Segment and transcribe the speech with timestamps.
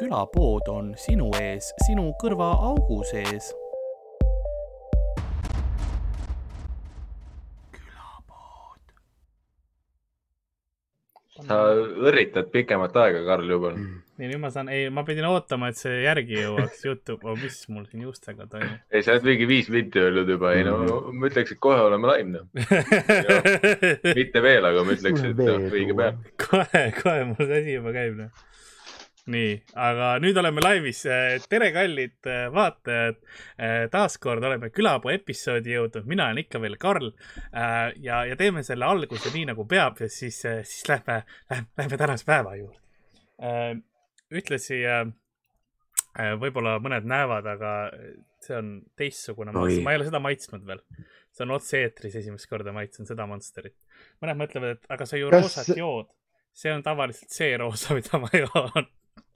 [0.00, 3.52] külapood on sinu ees, sinu kõrvaaugu sees.
[11.40, 11.56] sa
[12.04, 13.70] õrritad pikemat aega, Karl, juba.
[13.72, 17.56] nii, nüüd ma saan, ei, ma pidin ootama, et see järgi jõuaks Youtube oh,, mis
[17.72, 20.76] mul siin juustega toimub ei, sa oled mingi viis minti öelnud juba, ei no
[21.08, 22.44] ma ütleks, et kohe oleme live noh.
[24.20, 26.12] mitte veel, aga ma ütleks, et noh, õige pea.
[26.44, 28.46] kohe, kohe mul see asi juba käib noh
[29.28, 31.02] nii, aga nüüd oleme laivis.
[31.50, 33.20] tere, kallid vaatajad.
[33.92, 37.10] taaskord oleme külapuu episoodi jõudnud, mina olen ikka veel Karl
[38.00, 42.28] ja, ja teeme selle alguse nii nagu peab ja siis, siis lähme, lähme, lähme tänase
[42.28, 42.80] päeva juurde.
[44.30, 44.82] ühtlasi
[46.40, 47.72] võib-olla mõned näevad, aga
[48.42, 50.80] see on teistsugune monster, ma ei ole seda maitsnud veel.
[51.30, 53.76] see on otse-eetris esimest korda maitsen seda Monsterit.
[54.22, 55.42] mõned mõtlevad, et aga sa ju Kas...
[55.42, 56.08] roosat jood.
[56.56, 58.88] see on tavaliselt see roosa, mida ma joon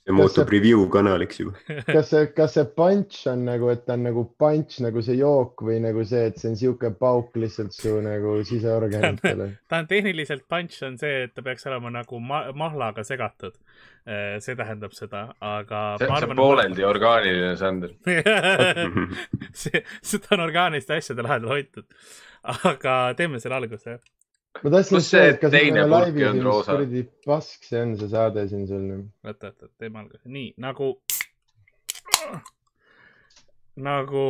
[0.04, 1.54] see muutub review kanaliks juba.
[1.86, 5.64] kas see, kas see punch on nagu, et ta on nagu punch nagu see jook
[5.64, 9.48] või nagu see, et see on sihuke pauk lihtsalt su nagu siseorganitele?
[9.70, 13.56] ta on tehniliselt punch on see, et ta peaks olema nagu ma mahlaga segatud.
[14.04, 15.84] Äh, see tähendab seda, aga.
[16.00, 17.94] see, see on pooleldi orgaaniline, Sander
[19.64, 21.88] see, seda on orgaaniliste asjade lahedal hoitud.
[22.44, 23.96] aga teeme selle alguse
[24.62, 28.10] ma tahtsin just öelda, et kas me oleme laivis, mis kuradi pask see on, see
[28.12, 28.88] saade siin sul.
[29.24, 30.90] oota, oota, teeme alguse, nii nagu,
[33.88, 34.26] nagu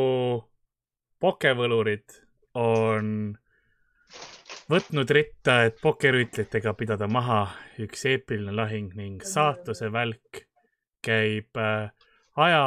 [1.25, 2.20] pokevõlurid
[2.61, 3.34] on
[4.70, 7.42] võtnud ritta, et pokerüütlitega pidada maha
[7.84, 10.45] üks eepiline lahing ning saatuse välk
[11.05, 11.91] käib äh,
[12.41, 12.64] aja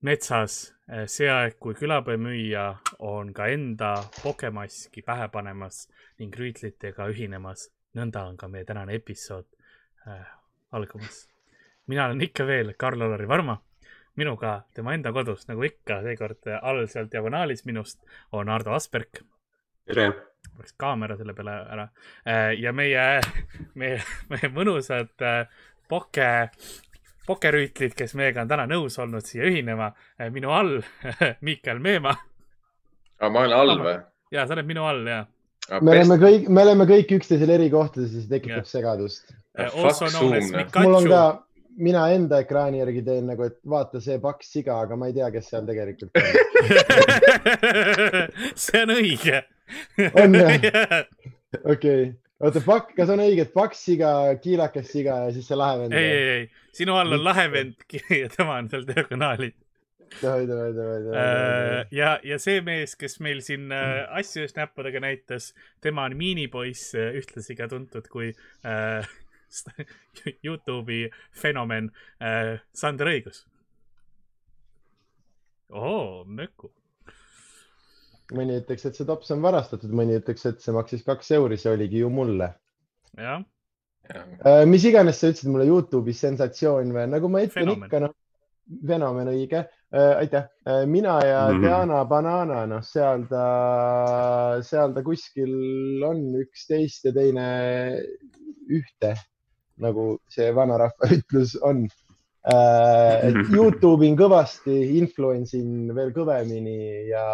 [0.00, 2.66] metsas see aeg, kui külapäevamüüja
[3.06, 3.92] on ka enda
[4.22, 5.86] pokemaski pähe panemas
[6.20, 7.70] ning rüütlitega ühinemas.
[7.96, 9.46] nõnda on ka meie tänane episood
[10.06, 10.26] äh,
[10.72, 11.28] algamas.
[11.86, 13.58] mina olen ikka veel Karl-Alari Varma.
[14.16, 17.98] minuga tema enda kodus, nagu ikka, seekord all seal diagonaalis minust
[18.32, 19.24] on Ardo Asperg.
[19.86, 20.12] tere!
[20.58, 21.88] läks kaamera selle peale ära
[22.28, 23.20] äh, ja meie,
[23.74, 25.26] meie, meie mõnusad
[25.88, 26.50] poke
[27.26, 29.92] pokerüütlid, kes meiega on täna nõus olnud siia ühinema.
[30.20, 30.78] Äh, minu all
[31.46, 32.16] Miikael Meemaa.
[33.20, 33.96] aga ma olen all või?
[34.34, 35.24] ja, sa oled minu all ja
[35.80, 39.32] me oleme kõik, me oleme kõik üksteisel eri kohtades ja see tekitab segadust.
[40.76, 41.22] mul on ka,
[41.76, 45.30] mina enda ekraani järgi teen nagu, et vaata see paks siga, aga ma ei tea,
[45.34, 46.22] kes seal tegelikult on
[48.66, 49.42] see on õige.
[50.22, 51.00] on jah?
[51.74, 52.08] okei,
[52.40, 54.10] oota, pakk, kas on õige, et paks siga,
[54.42, 55.96] kiilakas siga ja siis see lahe vend?
[55.96, 57.86] ei, ei, ei, sinu all on lahe vend
[58.22, 59.52] ja tema on seal davai.
[60.22, 65.50] Äh, ja, ja see mees, kes meil siin äh, asju just näppudega näitas,
[65.82, 68.30] tema on miinipoiss, äh, ühtlasi ka tuntud kui
[68.64, 69.08] äh,
[70.44, 71.90] Youtube'i fenomen
[72.22, 73.44] äh, Sander Õigus.
[75.70, 76.70] oo, möku.
[78.34, 81.72] Mõni ütleks, et see tops on varastatud, mõni ütleks, et see maksis kaks euri, see
[81.72, 82.54] oligi ju mulle.
[83.16, 83.44] jah.
[84.66, 87.88] mis iganes sa ütlesid mulle Youtube'is sensatsioon või nagu ma ütlen Fenomen.
[87.88, 88.14] ikka noh
[88.86, 90.16] fenomen, õige äh,.
[90.20, 90.86] aitäh äh,.
[90.86, 91.62] mina ja mm -hmm.
[91.62, 97.46] Diana Banana, noh, seal ta, seal ta kuskil on üksteist ja teine
[98.68, 99.14] ühte,
[99.78, 101.86] nagu see vanarahva ütlus on
[102.46, 103.28] äh,.
[103.28, 103.54] et mhm.
[103.54, 107.24] Youtube in kõvasti, influence in veel kõvemini ja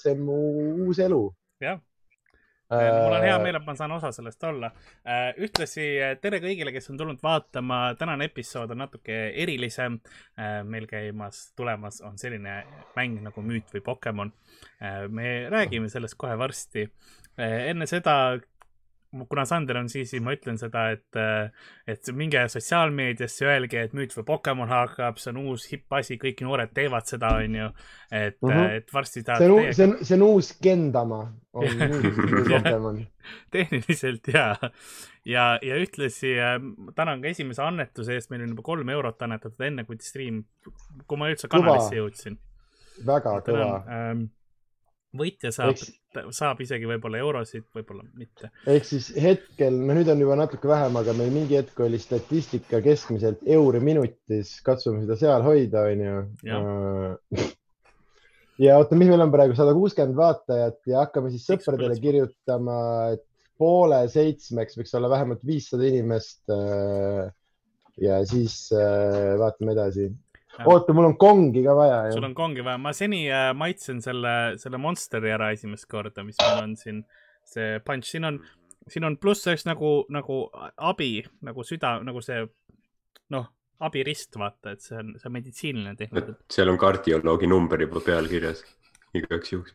[0.00, 0.38] see on mu
[0.86, 1.26] uus elu.
[1.64, 1.80] jah
[2.70, 4.70] mul on hea äh, meel, et ma saan osa sellest olla.
[5.06, 7.80] Äh, ühtlasi äh, tere kõigile, kes on tulnud vaatama.
[7.98, 10.00] tänane episood on natuke erilisem.
[10.64, 12.62] meil käimas, tulemas on selline
[12.96, 14.32] mäng nagu Müüt või Pokemon.
[15.08, 16.88] me räägime sellest kohe varsti.
[17.36, 18.38] enne seda
[19.28, 21.18] kuna Sander on siis, ma ütlen seda, et,
[21.90, 26.42] et minge sotsiaalmeediasse, öelge, et müüt või Pokemon hakkab, see on uus hipp asi, kõik
[26.46, 27.70] noored teevad seda, onju.
[28.10, 28.58] et uh, mhm.
[28.58, 28.76] -huh.
[28.80, 29.44] et varsti tahad.
[29.44, 31.20] see on, see on, see on uus Gendama,
[31.52, 31.66] on
[32.50, 33.02] Pokemon
[33.54, 34.56] tehniliselt ja,
[35.24, 36.58] ja, ja ühtlasi äh,
[36.94, 40.44] tänan ka esimese annetuse eest, meil on juba kolm eurot annetatud enne, kui stream,
[41.06, 42.38] kui ma üldse kanalisse jõudsin.
[43.06, 43.70] väga kõva.
[45.14, 45.90] Võitja saab Eks...,
[46.34, 48.50] saab isegi võib-olla eurosid, võib-olla mitte.
[48.70, 52.80] ehk siis hetkel, no nüüd on juba natuke vähem, aga meil mingi hetk oli statistika
[52.84, 56.16] keskmiselt euri minutis, katsume seda seal hoida, onju.
[58.62, 62.80] ja oota, mis meil on praegu sada kuuskümmend vaatajat ja hakkame siis sõpradele kirjutama,
[63.14, 63.24] et
[63.58, 66.42] poole seitsmeks võiks olla vähemalt viissada inimest.
[66.50, 67.30] Äh,
[68.02, 70.08] ja siis äh, vaatame edasi
[70.62, 72.00] oota, mul on kongi ka vaja.
[72.14, 76.38] sul on kongi vaja, ma seni äh, maitsen selle, selle Monsteri ära esimest korda, mis
[76.42, 77.02] meil on siin,
[77.48, 78.40] see punch, siin on,
[78.90, 80.44] siin on pluss üks nagu, nagu
[80.76, 81.12] abi,
[81.46, 82.44] nagu süda, nagu see,
[83.34, 83.50] noh,
[83.84, 88.28] abirist, vaata, et see on, see on meditsiiniline tehnika seal on kardioloogi number juba peal
[88.30, 88.62] kirjas
[89.14, 89.74] igaks juhuks.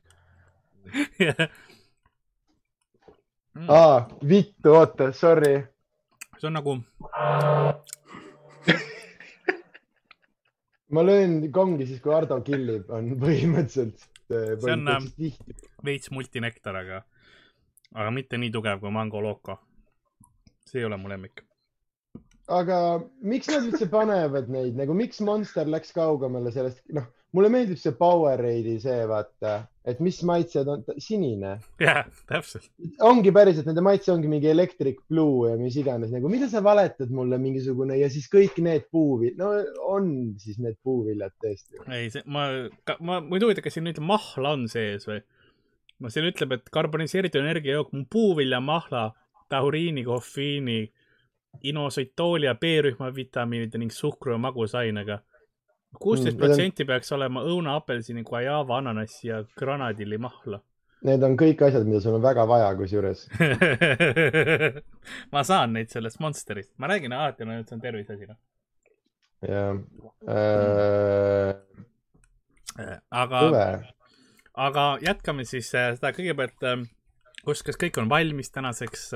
[3.60, 3.66] Mm.
[3.68, 5.56] aa, vittu, oota, sorry.
[6.38, 6.78] see on nagu,
[10.96, 14.08] ma löön kongi siis, kui Ardo killib, on põhimõtteliselt.
[14.30, 14.90] See on,
[15.86, 17.04] veits multinektar, aga,
[17.96, 19.58] aga mitte nii tugev kui Mango Loco.
[20.70, 21.42] see ei ole mu lemmik.
[22.54, 22.76] aga
[23.26, 27.94] miks nad üldse panevad neid nagu, miks Monster läks kaugemale sellest, noh, mulle meeldib see
[27.98, 29.56] Powerade'i see, vaata,
[29.90, 32.70] et mis maitsed on, sinine jah, täpselt.
[33.06, 37.14] ongi päriselt, nende maitse ongi mingi Electric Blue ja mis iganes, nagu mida sa valetad
[37.14, 39.52] mulle mingisugune ja siis kõik need puuviljad, no
[39.94, 41.82] on siis need puuviljad tõesti.
[41.88, 42.48] ei, see, ma,
[43.00, 45.22] ma, mind huvitab, kas siin ütleb mahla on sees või?
[46.00, 49.10] no siin ütleb, et karboniseeritud energiajook, puuvilja mahla,
[49.52, 50.82] tauriini, kofeiini,
[51.64, 55.20] inositoolia, B-rühma vitamiinide ning suhkru ja magusainega.
[55.98, 60.62] Kuusteist protsenti peaks olema õuna, apelsini, guajava, ananassi ja granadillimahla.
[61.08, 63.22] Need on kõik asjad, mida sul on väga vaja, kusjuures.
[65.34, 68.40] ma saan neid sellest Monsterist, ma räägin alati, no et see on terviseasi, noh.
[69.48, 69.80] jah
[70.28, 71.54] äh,,
[73.08, 73.64] aga, kõve.
[74.68, 76.68] aga jätkame siis äh, seda kõigepealt,
[77.48, 79.14] kus, kas kõik on valmis tänaseks,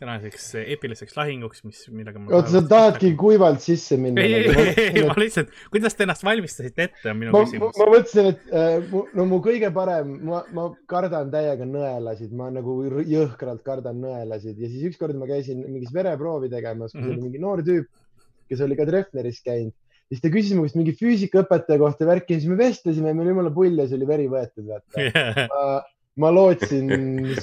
[0.00, 2.30] tänaseks epiliseks lahinguks, mis, millega ma.
[2.38, 4.22] oota, sa tahadki kuivalt sisse minna?
[4.24, 7.48] ei, ei, ei, ei, ma lihtsalt, kuidas te ennast valmistasite ette, on minu ma, ma,
[7.48, 7.88] küsimus ma.
[7.94, 13.62] mõtlesin, et äh, no mu kõige parem, ma, ma kardan täiega nõelasid, ma nagu jõhkralt
[13.66, 17.12] kardan nõelasid ja siis ükskord ma käisin mingis vereproovi tegemas, kus Mhm.
[17.12, 17.86] oli mingi noor tüüp,
[18.50, 19.76] kes oli ka Treffneris käinud.
[20.10, 23.52] siis ta küsis mu käest mingi füüsikaõpetaja kohta värki ja siis me vestlesime, meil jumala
[23.54, 25.04] pull ja siis oli veri võetud, vaata.
[25.52, 25.66] ma,
[26.18, 26.90] ma lootsin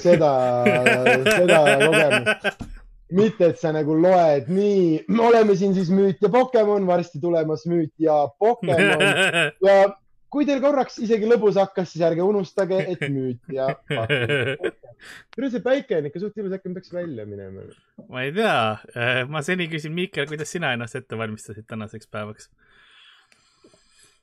[0.02, 0.32] seda,
[1.24, 2.66] seda kogemust.
[3.08, 7.64] mitte, et sa nagu loed, nii, me oleme siin siis müüt ja Pokemon, varsti tulemas
[7.70, 9.00] müüt ja Pokemon
[9.64, 9.78] ja
[10.28, 13.70] kui teil korraks isegi lõbus hakkas, siis ärge unustage, et müüt ja.
[13.88, 17.64] kuule, see päike on ikka suht ilus, äkki me peaks välja minema.
[18.12, 22.50] ma ei tea, ma seni küsin, Miikel, kuidas sina ennast ette valmistasid tänaseks päevaks?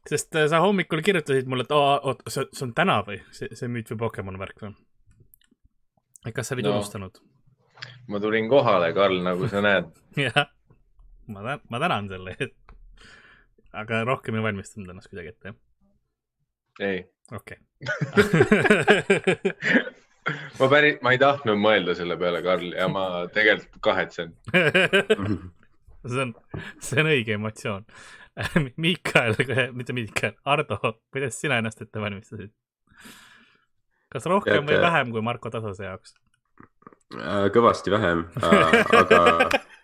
[0.09, 3.67] Sest äh, sa hommikul kirjutasid mulle, et oot, see see on täna või see, see
[3.71, 4.73] müüt või Pokemon värk või?
[6.33, 6.73] kas sa olid No.
[6.79, 7.13] unustanud?
[8.09, 9.85] ma tulin kohale, Karl, nagu sa näed.
[10.25, 10.45] jah,
[11.27, 12.55] ma tänan, ma tänan selle eest.
[13.73, 15.57] aga rohkem ei valmistanud ennast kuidagi ette, jah?
[16.85, 16.99] ei,
[17.33, 17.57] okei
[20.59, 23.03] ma päris, ma ei tahtnud mõelda selle peale, Karl, ja ma
[23.33, 24.31] tegelikult kahetsen.
[26.05, 26.31] see on,
[26.81, 27.85] see on õige emotsioon.
[28.83, 29.35] Miikael,
[29.73, 30.77] mitte Miikael, Ardo,
[31.13, 32.51] kuidas sina ennast ette valmistasid?
[34.11, 36.15] kas rohkem Teate- või vähem kui Marko Tasase jaoks?
[37.15, 39.21] Äh, kõvasti vähem, aga,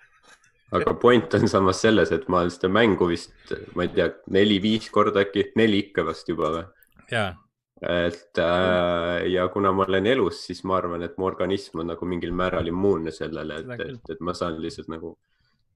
[0.77, 3.33] aga point on samas selles, et ma olen seda mängu vist,
[3.75, 6.67] ma ei tea, neli-viis korda äkki, neli ikka vast juba või.
[7.11, 7.33] jaa,
[7.81, 12.07] et äh, ja kuna ma olen elus, siis ma arvan, et mu organism on nagu
[12.07, 15.15] mingil määral immuunne sellele, et et, et ma saan lihtsalt nagu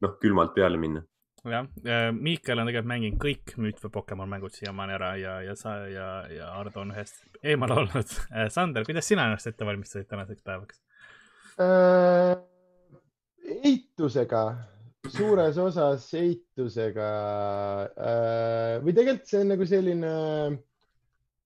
[0.04, 1.04] noh, külmalt peale minna.
[1.54, 1.68] jah.
[2.16, 6.10] Miikael on tegelikult mänginud kõik müüt või Pokemon mängud siiamaani ära ja, ja sa ja,
[6.32, 8.18] ja Ardo on ühest eemal olnud.
[8.54, 10.82] Sander, kuidas sina ennast ette valmistasid tänaseks päevaks?
[11.62, 12.36] Äh,
[13.64, 14.42] eitusega,
[15.08, 17.10] suures osas eitusega
[17.96, 20.12] äh, või tegelikult see on nagu selline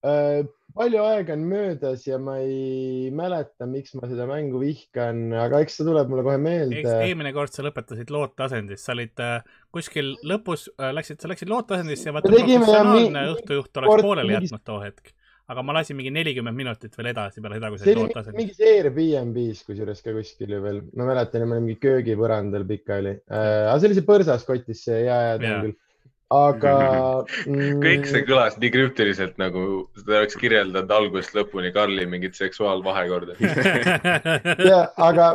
[0.02, 0.40] äh,,
[0.76, 5.80] palju aega on möödas ja ma ei mäleta, miks ma seda mängu vihkan, aga eks
[5.80, 6.82] see tuleb mulle kohe meelde.
[7.06, 9.40] eelmine kord sa lõpetasid looteasendis, sa olid äh,
[9.74, 14.78] kuskil lõpus äh,, läksid, sa läksid looteasendisse ja vaata professionaalne õhtujuht oleks pooleli jätnud too
[14.84, 15.12] hetk.
[15.50, 18.38] aga ma lasin mingi nelikümmend minutit veel edasi peale seda, kui sa see oli looteasendis.
[18.38, 23.66] mingis Airbnb's kusjuures ka kuskil ju veel, ma mäletan, ma olin mingi köögipõrandal pikali äh,,
[23.66, 25.78] aga see oli see põrsas kotis see ja, ja tean küll.
[26.30, 26.74] Aga
[27.46, 29.66] mm, kõik see kõlas nii krüptiliselt, nagu
[29.98, 33.38] seda oleks kirjeldanud algusest lõpuni Karli mingit seksuaalvahekorda.
[34.70, 35.30] ja, aga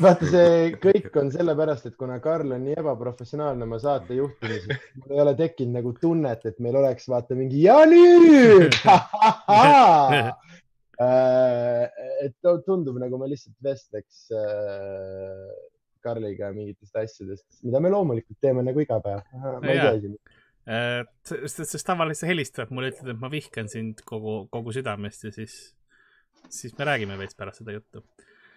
[0.00, 5.16] vaata, see kõik on sellepärast, et kuna Karl on nii ebaprofessionaalne oma saate juhtimises, mul
[5.16, 8.76] ei ole tekkinud nagu tunnet, et meil oleks vaata mingi ja nüüd.
[12.26, 15.48] et tu- tundub nagu me lihtsalt vestleks äh,
[16.06, 19.22] Karliga mingitest asjadest, mida me loomulikult teeme nagu iga päev.
[19.34, 20.18] ma ei tea siin.
[20.66, 25.28] Äh, sest, sest tavaliselt sa helistad mulle, ütled, et ma vihkan sind kogu, kogu südamest
[25.28, 25.54] ja siis,
[26.50, 28.02] siis me räägime veits pärast seda juttu.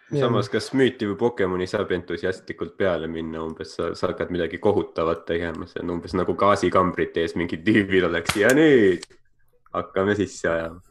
[0.09, 5.21] samas, kas müüti või Pokemoni saab entusiastlikult peale minna, umbes sa, sa hakkad midagi kohutavat
[5.29, 9.05] tegema, see on umbes nagu gaasikambrit ees mingid tüübid oleks ja nüüd
[9.77, 10.81] hakkame sisse ajama.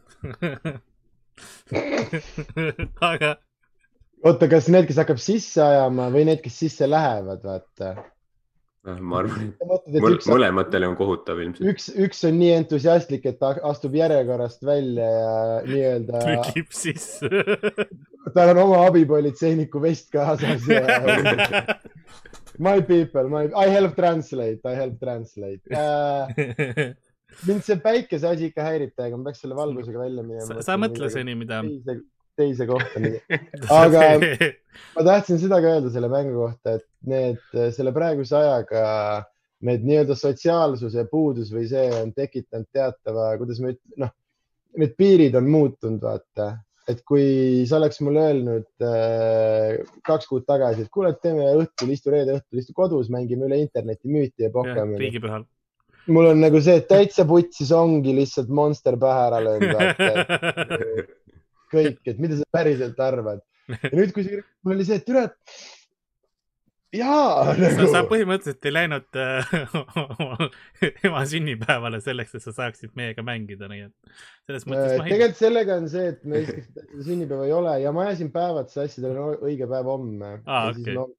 [8.89, 11.67] ma arvan, et mõtled, et mõl- üks, mõlematele on kohutav ilmselt.
[11.73, 15.35] üks, üks on nii entusiastlik, et ta astub järjekorrast välja ja
[15.67, 17.29] nii-öelda trükib sisse.
[18.37, 20.83] tal on oma abipolitseiniku vest kaasas ja
[22.67, 26.31] my people, my, I help translate, I help translate uh.
[27.49, 30.49] mind see päikese asi ikka häirib täiega, ma peaks selle valgusega välja minema.
[30.49, 31.61] sa, sa mõtle seni, mida.
[31.67, 32.01] teise,
[32.39, 33.03] teise kohta.
[33.81, 34.53] Aga-
[34.97, 37.43] ma tahtsin seda ka öelda selle mängu kohta, et need,
[37.75, 38.87] selle praeguse ajaga
[39.67, 44.15] need nii-öelda sotsiaalsuse puudus või see on tekitanud teatava, kuidas ma ütlen, noh,
[44.79, 46.53] need piirid on muutunud, vaata,
[46.89, 51.93] et kui sa oleks mulle öelnud äh, kaks kuud tagasi, et kuule, et teeme õhtul,
[51.93, 55.01] istu reede õhtul, istu kodus, mängime üle interneti müüti ja Pokemoni.
[55.03, 55.47] riigipühal.
[56.15, 59.75] mul on nagu see, et täitsa putsis ongi lihtsalt Monster pähe ära löönud,
[61.73, 63.43] kõik, et mida sa päriselt arvad.
[63.69, 65.25] ja nüüd, kui see, mul oli see, et üle.
[66.97, 68.09] jaa sa, sa nagu,.
[68.15, 69.51] põhimõtteliselt ei läinud äh,
[71.09, 74.15] ema sünnipäevale selleks, et sa saaksid meiega mängida, nii et
[74.49, 75.05] selles mõttes ei.
[75.05, 76.49] tegelikult sellega on see, et meil
[77.05, 80.97] sünnipäeva ei ole ja ma ajasin päevad sassi, tal on õige päev homme siis okei.
[80.97, 81.11] no,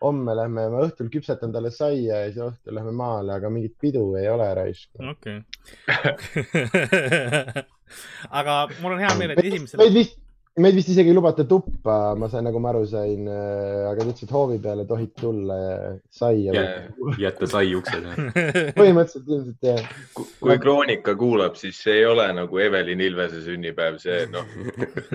[0.00, 4.06] homme lähme, ma õhtul küpsetan talle saia ja siis õhtul lähme maale, aga mingit pidu
[4.20, 4.94] ei ole raisk.
[5.10, 5.42] okei.
[8.40, 10.16] aga mul on hea meel, et esimesel meid vist,
[10.60, 14.24] meid vist isegi ei lubata tuppa, ma sain, nagu ma aru sain, aga ta ütles,
[14.26, 15.76] et hoovi peale tohib tulla ja
[16.20, 16.88] saia Yeah.
[17.22, 18.30] jätta sai ukse taha.
[18.80, 19.92] põhimõtteliselt ilmselt jah.
[20.40, 24.50] kui Kroonika kuulab, siis see ei ole nagu Evelin Ilvese sünnipäev, see noh,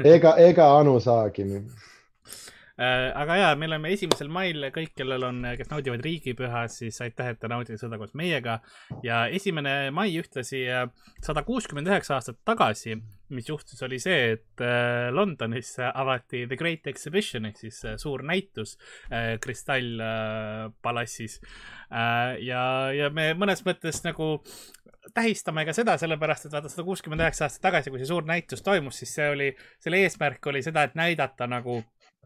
[0.04, 1.46] ega, ega Anu saagi.
[2.76, 7.30] Äh, aga ja, me oleme esimesel mail kõik, kellel on, kes naudivad riigipüha, siis aitäh,
[7.32, 8.58] et te naudite seda koos meiega.
[9.04, 10.84] ja esimene mai ühtlasi äh,
[11.24, 12.98] sada kuuskümmend üheksa aastat tagasi,
[13.32, 18.76] mis juhtus, oli see, et äh, Londonis avati The Great Exhibition ehk siis suur näitus
[19.42, 21.40] kristallpalassis
[22.44, 24.44] ja, ja me mõnes mõttes nagu
[25.14, 28.64] tähistame ka seda sellepärast, et vaata sada kuuskümmend üheksa aastat tagasi, kui see suur näitus
[28.66, 31.80] toimus, siis see oli, selle eesmärk oli seda, et näidata nagu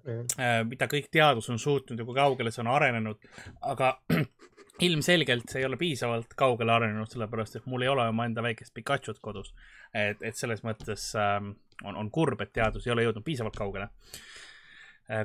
[0.08, 3.30] äh, mida kõik teadus on suutnud ja kui kaugele see on arenenud,
[3.62, 3.94] aga
[4.88, 9.20] ilmselgelt see ei ole piisavalt kaugele arenenud, sellepärast et mul ei ole omaenda väikest Pikachut
[9.22, 9.54] kodus.
[9.94, 11.54] et, et selles mõttes ähm,
[11.84, 13.90] on, on kurb, et teadus ei ole jõudnud piisavalt kaugele.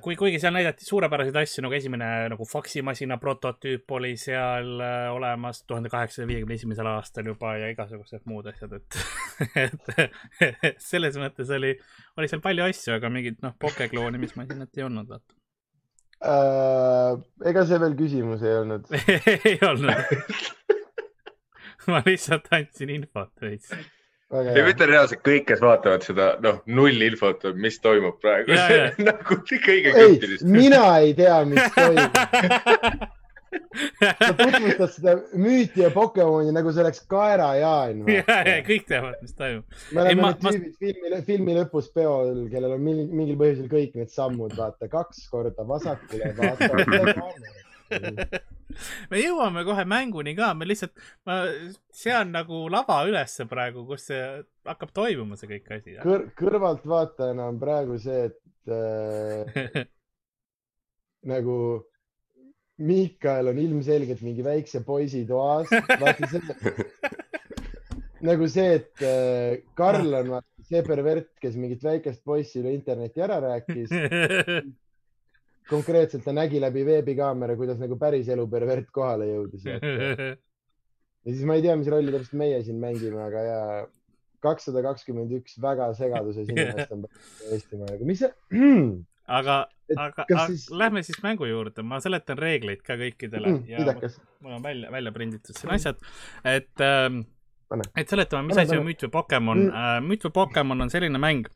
[0.00, 5.62] kui, kuigi seal näidati suurepäraseid asju nagu esimene nagu faksimasina prototüüp oli seal äh, olemas
[5.68, 8.98] tuhande kaheksasaja viiekümne esimesel aastal juba ja igasugused muud asjad, et,
[10.70, 11.74] et selles mõttes oli,
[12.16, 15.36] oli seal palju asju, aga mingit noh, pokeklooni, mis masinat ei olnud, vaata.
[16.24, 17.18] Äh,
[17.50, 18.88] ega see veel küsimus ei olnud.
[19.50, 20.16] ei olnud.
[21.92, 23.74] ma lihtsalt andsin infot veits.
[24.32, 28.56] Ei ma ütlen reaalselt kõik, kes vaatavad seda, noh, null infot, mis toimub praegu
[29.08, 30.42] nagu kõige kõppides.
[30.48, 32.16] mina ei tea, mis toimub.
[33.54, 38.00] sa tutvustad seda müüti ja Pokemoni nagu see oleks kaerajaan.
[38.10, 39.64] ja, ja kõik teavad, mis toimub.
[39.92, 43.68] me Ei, oleme ma- need tüübid filmi, filmi lõpus peol, kellel on mingil, mingil põhjusel
[43.70, 46.72] kõik need sammud, vaata kaks korda vasakule, vaata.
[49.10, 50.94] me jõuame kohe mänguni ka, me lihtsalt,
[51.28, 51.40] ma
[51.94, 54.20] sean nagu lava ülesse praegu, kus see
[54.66, 55.96] hakkab toimuma, see kõik asi.
[56.04, 59.84] Kõr, kõrvaltvaatajana on praegu see, et äh,
[61.34, 61.58] nagu
[62.84, 65.70] Miikael on ilmselgelt mingi väikse poisi toas.
[65.70, 66.42] vaata see,
[68.28, 73.22] nagu see, et äh, Karl on vaata see pervert, kes mingit väikest poissi üle interneti
[73.22, 73.92] ära rääkis.
[75.70, 79.64] Konkreetselt ta nägi läbi veebikaamera, kuidas nagu päriselu pervert kohale jõudis.
[79.68, 83.60] ja siis ma ei tea, mis rolli täpselt meie siin mängime, aga ja
[84.44, 87.06] kakssada kakskümmend üks väga segaduses inimest on
[87.50, 88.32] Eestimaal, mis see
[89.38, 89.54] aga,
[89.96, 93.86] aga, aga siis- lähme siis mängu juurde, ma seletan reegleid ka kõikidele mm,, ja
[94.44, 96.02] mul on välja, välja prinditud siin asjad,
[96.44, 97.22] et ähm,
[97.96, 98.84] et seletame, mis asi on.
[98.86, 99.70] Müüt või Pokemon Mm.
[99.72, 100.10] mm..
[100.12, 101.48] Müüt või Pokemon on selline mäng,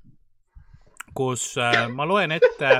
[1.15, 2.71] kus äh, ma loen ette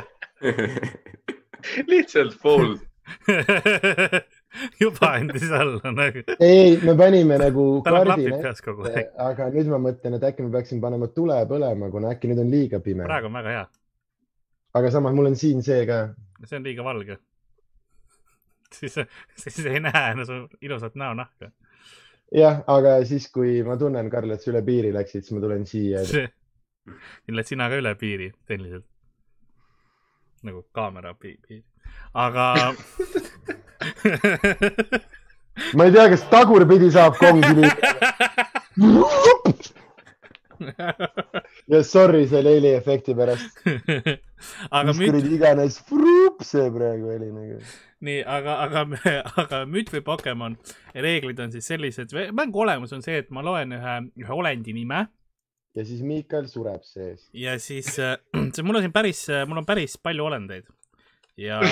[1.91, 2.77] lihtsalt pool.
[4.83, 6.23] juba andis alla nagu.
[6.41, 7.65] ei, me panime nagu
[8.67, 9.13] kogu aeg.
[9.29, 12.51] aga nüüd ma mõtlen, et äkki me peaksime panema tule põlema, kuna äkki nüüd on
[12.53, 13.07] liiga pime.
[13.09, 13.65] praegu on väga hea,
[14.81, 16.03] aga samas mul on siin see ka.
[16.45, 17.19] see on liiga valge.
[18.75, 18.99] siis,
[19.45, 21.51] siis ei näe no, su ilusat näonahka.
[22.35, 25.67] jah, aga siis, kui ma tunnen, Karl, et sa üle piiri läksid, siis ma tulen
[25.69, 26.05] siia.
[27.29, 28.87] lähed sina ka üle piiri tehniliselt.
[30.47, 31.65] Nagu kaamera pi piiri,
[32.15, 32.55] aga
[35.77, 37.99] ma ei tea, kas tagurpidi saab kongi liikuda.
[41.73, 43.61] ja sorry selle heliefekti pärast.
[44.71, 47.61] aga mis kuradi iganes fruup see praegu oli nagu.
[48.07, 48.81] nii, aga, aga,
[49.43, 50.59] aga müüt või Pokemon
[50.95, 55.07] reeglid on siis sellised, mängu olemus on see, et ma loen ühe, ühe olendi nime
[55.79, 57.29] ja siis Miikal sureb sees.
[57.33, 58.17] ja siis äh,
[58.55, 60.67] see, mul on siin päris, mul on päris palju olendeid
[61.39, 61.61] ja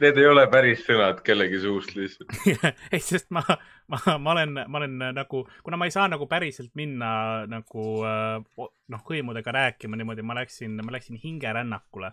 [0.00, 2.32] Need ei ole päris sõnad kellegi suust lihtsalt.
[2.94, 3.42] ei, sest ma,
[3.92, 7.10] ma, ma olen, ma olen nagu, kuna ma ei saa nagu päriselt minna
[7.50, 12.12] nagu äh, noh, hõimudega rääkima niimoodi, ma läksin, ma läksin hingerännakule.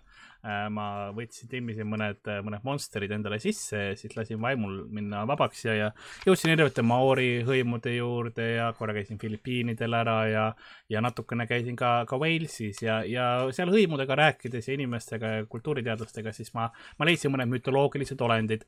[0.75, 5.85] ma võtsin, timmisin mõned, mõned monsterid endale sisse, siis lasin vaimul minna vabaks ja, ja
[6.27, 10.43] jõudsin erinevate Maori hõimude juurde ja korra käisin Filipiinidel ära ja,
[10.91, 16.35] ja natukene käisin ka, ka Walesis ja, ja seal hõimudega rääkides ja inimestega ja kultuuriteadlastega,
[16.35, 16.67] siis ma,
[16.99, 18.67] ma leidsin mõned mütoloogilised olendid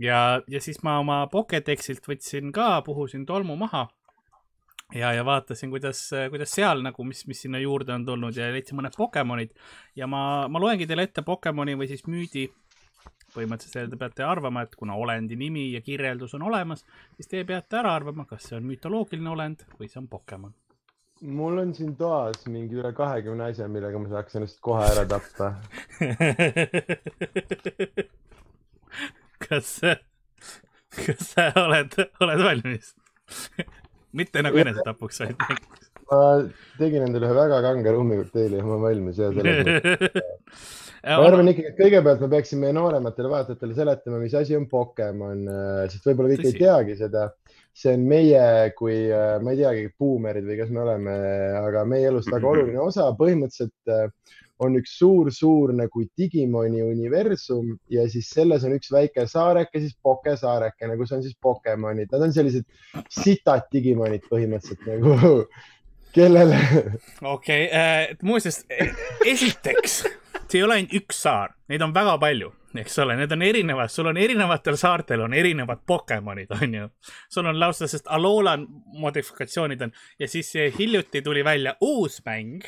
[0.00, 3.90] ja, ja siis ma oma Pokedexilt võtsin ka, puhusin tolmu maha
[4.94, 8.78] ja, ja vaatasin, kuidas, kuidas seal nagu, mis, mis sinna juurde on tulnud ja leidsin
[8.78, 9.52] mõned Pokemonid
[9.98, 12.48] ja ma, ma loengi teile ette Pokemoni või siis müüdi.
[13.30, 16.82] põhimõtteliselt te peate arvama, et kuna olendi nimi ja kirjeldus on olemas,
[17.14, 20.54] siis te peate ära arvama, kas see on mütoloogiline olend või see on Pokemon.
[21.20, 25.54] mul on siin toas mingi üle kahekümne asja, millega ma saaks ennast kohe ära tappa.
[29.46, 29.80] kas,
[31.06, 31.94] kas sa oled,
[32.24, 32.94] oled valmis?
[34.20, 35.48] mitte nagu enesetapuks, vaid.
[36.10, 36.20] ma
[36.80, 40.64] tegin endale ühe väga kange rummikokteili ja ma olen valmis ja selles mõttes.
[41.06, 45.46] ma arvan ikkagi, et kõigepealt me peaksime noorematele vaatajatele seletama, mis asi on Pokemon,
[45.92, 47.30] sest võib-olla kõik ei teagi seda.
[47.80, 48.42] see on meie
[48.76, 48.96] kui,
[49.40, 51.16] ma ei teagi, buumerid või kas me oleme,
[51.62, 54.10] aga meie elust väga oluline osa, põhimõtteliselt äh,
[54.60, 60.36] on üks suur-suur nagu Digimoni universum ja siis selles on üks väike saareke, siis Poke
[60.36, 62.66] saareke, nagu see on siis Pokemonid, nad on sellised
[63.08, 65.44] sitad Digimonid põhimõtteliselt nagu,
[66.16, 66.60] kellele
[67.34, 67.66] okei,
[68.26, 68.62] muuseas,
[69.26, 70.02] esiteks,
[70.46, 73.90] see ei ole ainult üks saar, neid on väga palju, eks ole, need on erinevad,
[73.90, 76.88] sul on erinevatel saartel on erinevad Pokemonid, on ju.
[77.28, 78.58] sul on lausa, sest Alola
[79.00, 82.62] modifikatsioonid on ja siis hiljuti tuli välja uus mäng,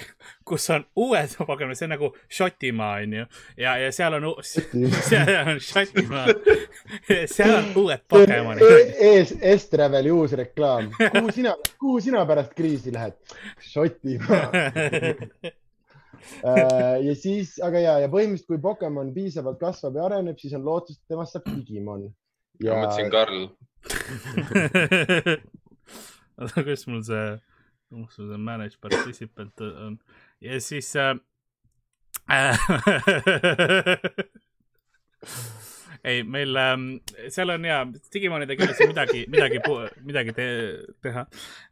[0.45, 3.27] kus on uued Pokemonid, see on nagu Šotimaa, on ju.
[3.57, 4.29] ja, ja seal on,
[5.09, 6.27] seal on Šotimaa,
[7.27, 8.67] seal on uued Pokemonid.
[8.99, 13.19] ees, Estraveli uus reklaam, kuhu sina, kuhu sina pärast kriisi lähed?
[13.61, 14.47] Šotimaa.
[17.07, 21.01] ja siis, aga ja, ja põhimõtteliselt, kui Pokemon piisavalt kasvab ja areneb, siis on lootust,
[21.03, 22.03] et temast saab Digimon.
[22.63, 23.41] ma mõtlesin Karl.
[26.39, 27.27] oota, kus mul see,
[27.91, 29.95] kus mul see manage participant on
[30.45, 31.17] ja siis äh.
[36.05, 36.87] ei, meil ähm,
[37.31, 37.79] seal on ja
[38.15, 39.61] Digimonidega ei ole siin midagi, midagi,
[40.03, 40.47] midagi te
[41.05, 41.25] teha.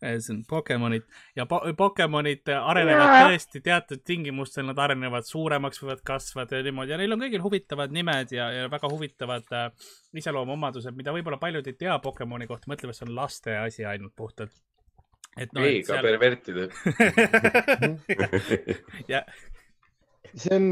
[0.02, 6.60] see on Pokemonid ja po Pokemonid arenevad tõesti teatud tingimustel, nad arenevad suuremaks, võivad kasvada
[6.60, 9.70] ja niimoodi ja neil on kõigil huvitavad nimed ja, ja väga huvitavad äh,
[10.22, 14.54] iseloomuomadused, mida võib-olla paljud ei tea Pokemoni kohta, mõtlevad, see on laste asi ainult puhtalt.
[15.38, 16.70] et noh, ei, ka pervertide.
[19.12, 19.24] ja
[20.34, 20.66] see on,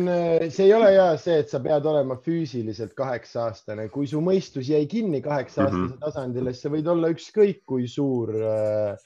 [0.51, 4.69] see ei ole ja see, et sa pead olema füüsiliselt kaheksa aastane, kui su mõistus
[4.71, 5.99] jäi kinni kaheksa aastase Mhm.
[6.03, 8.97] tasandile, siis sa võid olla ükskõik kui suur äh,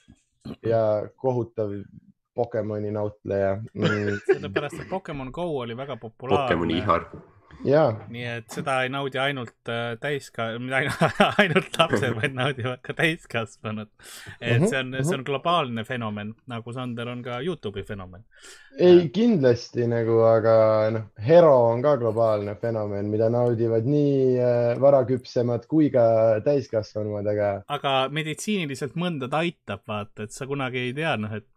[0.67, 0.81] ja
[1.15, 1.71] kohutav
[2.35, 4.17] Pokemoni nautleja mm,.
[4.25, 6.47] sellepärast, et Pokemon Go oli väga populaarne.
[6.47, 7.05] Pokemoni ihar.
[7.65, 10.49] ja, nii et seda ei naudi ainult äh, täiska-,
[11.41, 13.89] ainult, lapsed, vaid naudivad ka täiskasvanud.
[14.41, 18.23] et Mhm, see on, see on globaalne fenomen, nagu Sander on ka Youtube'i fenomen.
[18.79, 20.55] ei kindlasti nagu, aga
[20.95, 27.53] noh, Hero on ka globaalne fenomen, mida naudivad nii äh, varaküpsemad kui ka täiskasvanud, aga
[27.67, 31.47] aga meditsiiniliselt mõnda ta aitab, vaata, et sa kunagi ei tea, noh, et.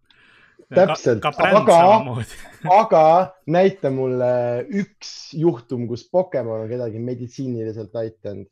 [0.75, 2.17] Täpselt, aga-
[2.81, 3.03] aga
[3.47, 8.51] näita mulle üks juhtum, kus Pokemon on kedagi meditsiiniliselt aidanud.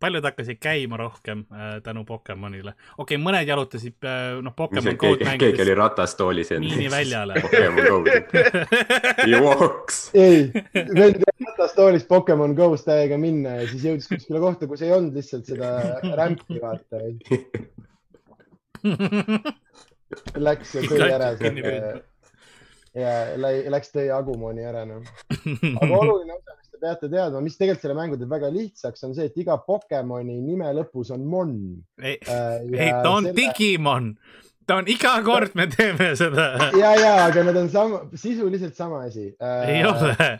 [0.00, 2.72] paljud hakkasid käima rohkem äh, tänu Pokemonile.
[2.98, 7.42] okei okay,, mõned jalutasid äh,, noh, Pokemon Go'd keegi oli mängides ratastoolis miiniväljale.
[7.42, 8.06] Pokemon Go'd.
[9.34, 10.10] jooks.
[10.14, 10.52] ei,
[10.94, 15.50] veel ratastoolis Pokemon Go's täiega minna ja siis jõudis kuskile kohta, kus ei olnud lihtsalt
[15.50, 15.74] seda
[16.22, 17.02] rämpi, vaata.
[20.36, 22.02] Läks ja tõi ära selle
[22.96, 23.12] ja
[23.70, 25.04] läks tõi Agumoni ära, noh.
[25.82, 29.16] aga oluline osa, mis te peate teadma, mis tegelikult selle mängu teeb väga lihtsaks, on
[29.16, 31.56] see, et iga Pokemoni nime lõpus on Mon.
[32.02, 34.12] ei, ei, ta on Digimon.
[34.66, 36.50] ta on iga kord me teeme seda.
[36.78, 39.30] ja, ja, aga nad on sama, sisuliselt sama asi.
[39.66, 40.36] ei ole.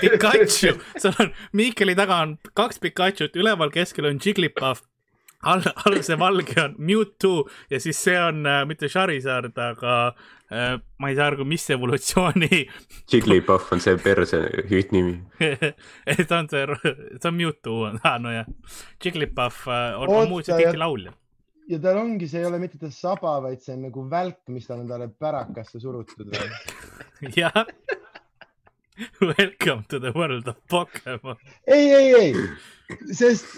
[0.00, 4.84] Pikachu, sul on Miikeli taga on kaks Pikachut, üleval keskel on Jigglypuff.
[5.44, 9.96] all, all see valge on Mewtwo ja siis see on äh, mitte Charizard, aga
[10.52, 12.48] äh, ma ei saa aru, mis evolutsiooni
[13.12, 15.18] Jigglypuff on see perse hüüdnimi.
[15.40, 18.48] ei, ta on see, see on Mewtwo, ah, nojah.
[19.04, 21.12] Jigglypuff äh, on, on muuseas ja- ikkagi laulja.
[21.68, 24.66] ja tal ongi, see ei ole mitte ta saba, vaid see on nagu välk, mis
[24.68, 26.50] tal on talle pärakasse surutud või?
[27.40, 27.64] jah.
[29.20, 31.36] Welcome to the world of Pokemon.
[31.66, 32.34] ei, ei, ei,
[33.10, 33.48] sest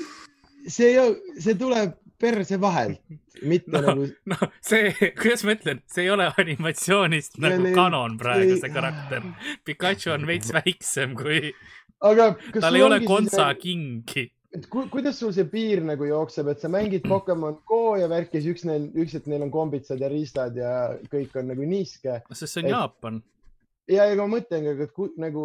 [0.67, 0.93] see,
[1.39, 3.01] see tuleb perse vahelt,
[3.43, 7.75] mitte No, no, nagu, noh, see, kuidas ma ütlen, see ei ole animatsioonist nagu ei-
[7.77, 9.27] kanon praegu see karakter.
[9.69, 11.53] Pikachu on veits väiksem kui,
[12.01, 14.25] tal ei ole kontsa siis- kingi.
[14.57, 18.41] et ku, kuidas sul see piir nagu jookseb, et sa mängid Pokemon Go ja värki,
[18.41, 20.73] siis üks neil, üks, et neil on kombitsad ja riistad ja
[21.13, 22.23] kõik on nagu niiske.
[22.33, 23.23] sest see on Et- Jaapan.
[23.93, 25.45] ja ega ma mõtlengi, et ku, nagu,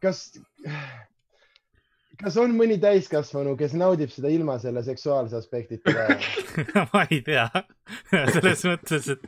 [0.00, 0.38] kas,
[2.22, 5.94] kas on mõni täiskasvanu, kes naudib seda ilma selle seksuaalse aspektita
[6.92, 7.46] ma ei tea,
[8.10, 9.22] selles mõttes, et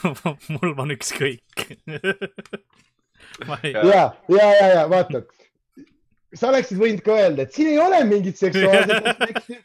[0.56, 1.66] mul on ükskõik.
[3.62, 5.22] ei, ja, ja, ja, ja vaata,
[6.34, 9.60] sa oleksid võinud ka öelda, et siin ei ole mingit seksuaalset aspekti.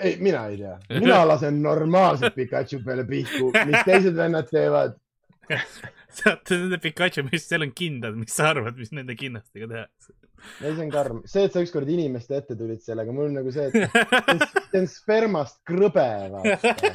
[0.00, 4.98] ei, mina ei tea, mina lasen normaalselt Pikachu peale pihku, mis teised vennad teevad.
[5.48, 10.14] teate nende Pikachu, mis seal on kindad, mis sa arvad, mis nende kinnastega tehakse?
[10.60, 13.52] ei, see on karm, see, et sa ükskord inimeste ette tulid sellega, mul on nagu
[13.54, 13.72] see, et
[14.70, 16.94] see on- spermast krõbe, vaata.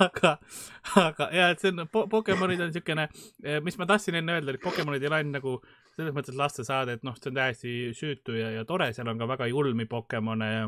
[0.00, 0.38] aga,
[0.98, 3.06] aga ja, et see on po, Pokemonid on siukene,
[3.64, 5.52] mis ma tahtsin enne öelda, et Pokemonid ei ole ainult nagu
[5.94, 9.28] selles mõttes lastesaade, et noh, see on täiesti süütu ja, ja tore, seal on ka
[9.30, 10.64] väga julmi Pokemone ja,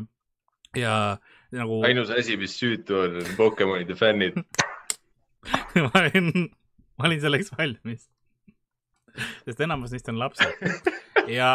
[0.77, 1.17] ja
[1.55, 4.39] nagu ainus asi, mis süütu on, on Pokemonide fännid.
[5.85, 6.31] ma olin,
[6.97, 8.07] ma olin selleks valmis.
[9.45, 10.51] sest enamus neist on lapsed
[11.39, 11.51] ja,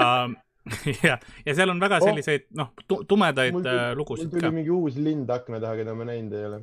[1.05, 2.09] ja, ja seal on väga Oh.
[2.09, 4.51] selliseid noh, tumedaid mul äh, tuli, mul lugusid tuli ka.
[4.55, 6.61] mingi uus lind akna taha, keda ma näinud ei ole.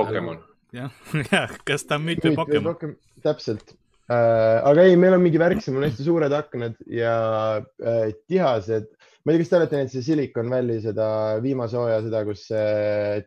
[0.00, 0.42] Pokemon.
[0.74, 0.90] jah,
[1.32, 2.96] jah, kas ta on müüt või Pokemon?
[3.22, 3.76] täpselt
[4.10, 4.58] äh,.
[4.66, 7.14] aga ei, meil on mingi värk, seal on hästi suured aknad ja
[7.62, 8.90] äh, tihased.
[9.24, 11.06] Ma ei tea, kas te olete näinud seda Silicon Valley seda
[11.44, 12.42] viimasooja, seda, kus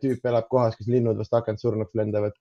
[0.02, 2.34] tüüp elab kohas, kus linnud vastu akent surnuks lendavad.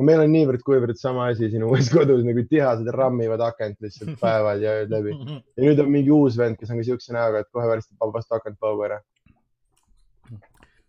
[0.00, 4.70] meil on niivõrd-kuivõrd sama asi siin uues kodus nagu tihased rammivad akent lihtsalt päevad ja
[4.80, 5.12] ööd läbi.
[5.12, 8.32] ja nüüd on mingi uus vend, kes on ka siukse näoga, et kohe paneb vastu
[8.38, 8.98] akent paugu ära.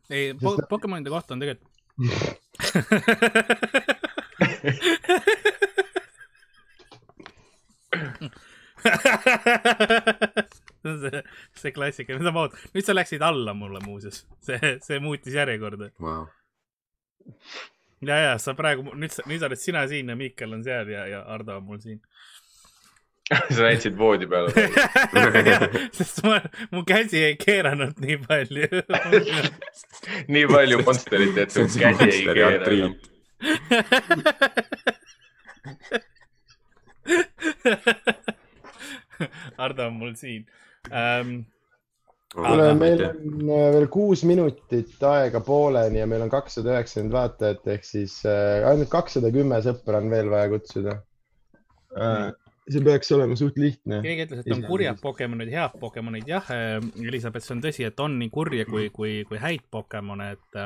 [0.10, 1.72] ei, Sest- Pokemonide kohta on tegelikult
[10.84, 11.24] see on see,
[11.62, 12.60] see klassika, mida ma ootan.
[12.76, 15.90] nüüd sa läksid alla mulle muuseas, see, see muutis järjekorda.
[16.04, 16.26] Wow.
[18.04, 21.06] ja, ja sa praegu, nüüd sa, nüüd oled sina siin ja Miikel on seal ja,
[21.08, 22.02] ja Ardo on mul siin.
[23.56, 24.52] sa näitasid voodi peale.
[25.98, 26.42] sest ma,
[26.76, 28.68] mu käsi ei keeranud nii palju.
[30.36, 33.00] nii palju Monsterit, et su on käsi ei Monsteri keera enam atriit..
[39.64, 40.44] Ardo on mul siin
[40.92, 41.34] um,.
[42.34, 47.68] kuule meil on äh, veel kuus minutit aega pooleni ja meil on kakssada üheksakümmend vaatajat
[47.76, 50.96] ehk siis äh, ainult kakssada kümme sõpra on veel vaja kutsuda
[51.94, 52.32] äh,.
[52.66, 54.02] see peaks olema suht lihtne.
[54.02, 56.52] keegi ütles, et on kurjad Pokemonid, head Pokemonid, jah,
[57.04, 60.62] Elizabeth, see on tõsi, et on nii kurje kui, kui, kui häid Pokemone, et,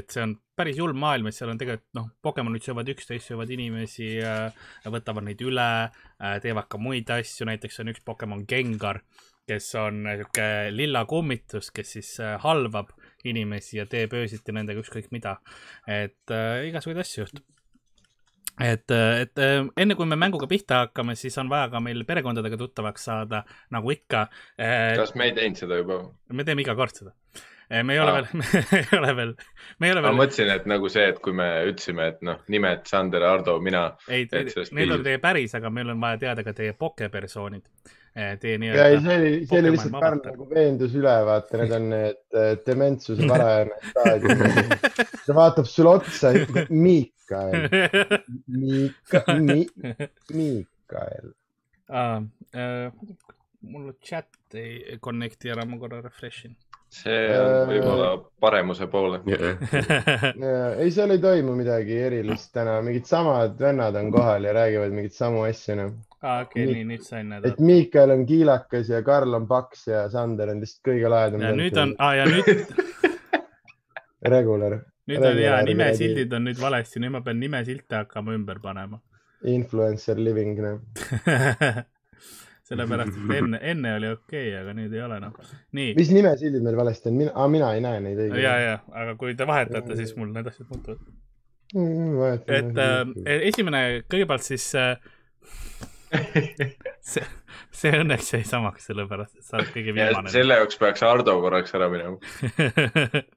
[0.00, 3.50] et see on päris julm maailm, et seal on tegelikult noh, Pokemonid söövad üksteist, söövad
[3.52, 4.14] inimesi,
[4.86, 5.70] võtavad neid üle,
[6.46, 9.02] teevad ka muid asju, näiteks on üks Pokemon Gengar,
[9.46, 12.90] kes on sihuke lilla kummitus, kes siis äh, halvab
[13.26, 15.36] inimesi ja teeb öösiti nendega ükskõik mida.
[15.86, 17.44] et äh, igasuguseid asju juhtub
[18.60, 22.58] et, et äh, enne kui me mänguga pihta hakkame, siis on vaja ka meil perekondadega
[22.58, 24.26] tuttavaks saada, nagu ikka.
[24.56, 26.00] kas me ei teinud seda juba?
[26.32, 27.12] me teeme iga kord seda.
[27.82, 28.16] me ei ole Aa.
[28.16, 28.26] veel,
[28.72, 29.34] me ei ole veel,
[29.78, 32.42] me ei ole ma veel, mõtlesin, et nagu see, et kui me ütlesime, et noh,
[32.50, 33.90] nimed Sander, Ardo, mina.
[34.08, 37.94] ei, need on teie päris, aga meil on vaja teada ka teie pokepersoonid.
[38.16, 42.46] Ja ei, nii-öelda, see oli, see oli lihtsalt Pärnu nagu veendusülevaate, need on need äh,
[42.64, 44.44] dementsuse varajane staadium.
[45.26, 47.66] ta vaatab sulle otsa ja ütleb Miikael,
[48.56, 49.68] Miika-, Mi-,
[50.32, 51.34] Miikael.
[51.92, 52.22] Aa,
[52.56, 52.88] äh,
[53.68, 56.56] mul chat ei connect'i ära, ma korra refresh in.
[56.96, 58.08] See on võib-olla
[58.40, 59.20] paremuse poole.
[60.82, 65.16] ei, seal ei toimu midagi erilist täna, mingid samad vennad on kohal ja räägivad mingeid
[65.16, 65.94] samu asju, noh.
[66.22, 66.74] aa, okei, Nii.
[66.74, 67.66] nii, nüüd sain et näidata.
[67.70, 71.46] Miikael on kiilakas ja Karl on paks ja Sander on lihtsalt kõige lahedam.
[71.46, 72.76] ja nüüd on, aa ja nüüd,
[74.36, 74.78] Regular.
[75.10, 79.02] nüüd on ja nimesildid on nüüd valesti, nüüd ma pean nimesilte hakkama ümber panema.
[79.46, 80.80] influencer living, noh.
[82.66, 85.36] sellepärast, et enne, enne oli okei okay,, aga nüüd ei ole noh.
[85.76, 88.42] nii, mis nimesildid meil valesti on, mina, mina ei näe neid õigeid.
[88.42, 91.02] ja, ja, aga kui te vahetate, siis mul need asjad muutuvad.
[91.74, 94.94] Mm, et äh, esimene, kõigepealt siis äh,
[97.12, 97.24] see,
[97.74, 100.30] see õnneks jäi samaks, sellepärast et sa oled kõige viimane.
[100.32, 102.18] selle jaoks peaks Ardo korraks ära minema.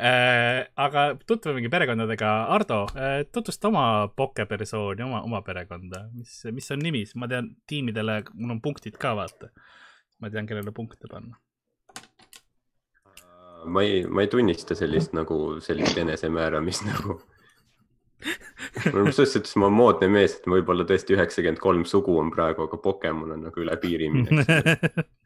[0.00, 2.32] Äh, aga tutvumegi perekondadega.
[2.54, 2.84] Ardo,
[3.32, 3.86] tutvusta oma
[4.16, 9.14] pokepersooni, oma, oma perekonda, mis, mis on nimi, ma tean tiimidele, mul on punktid ka,
[9.18, 9.52] vaata.
[10.22, 11.36] ma tean, kellele punkte panna.
[13.64, 17.20] ma ei, ma ei tunnista sellist nagu, sellist enesemääramist nagu.
[18.82, 22.80] selles suhtes ma olen moodne mees, et võib-olla tõesti üheksakümmend kolm sugu on praegu, aga
[22.80, 25.04] Pokemon on nagu üle piiri minek.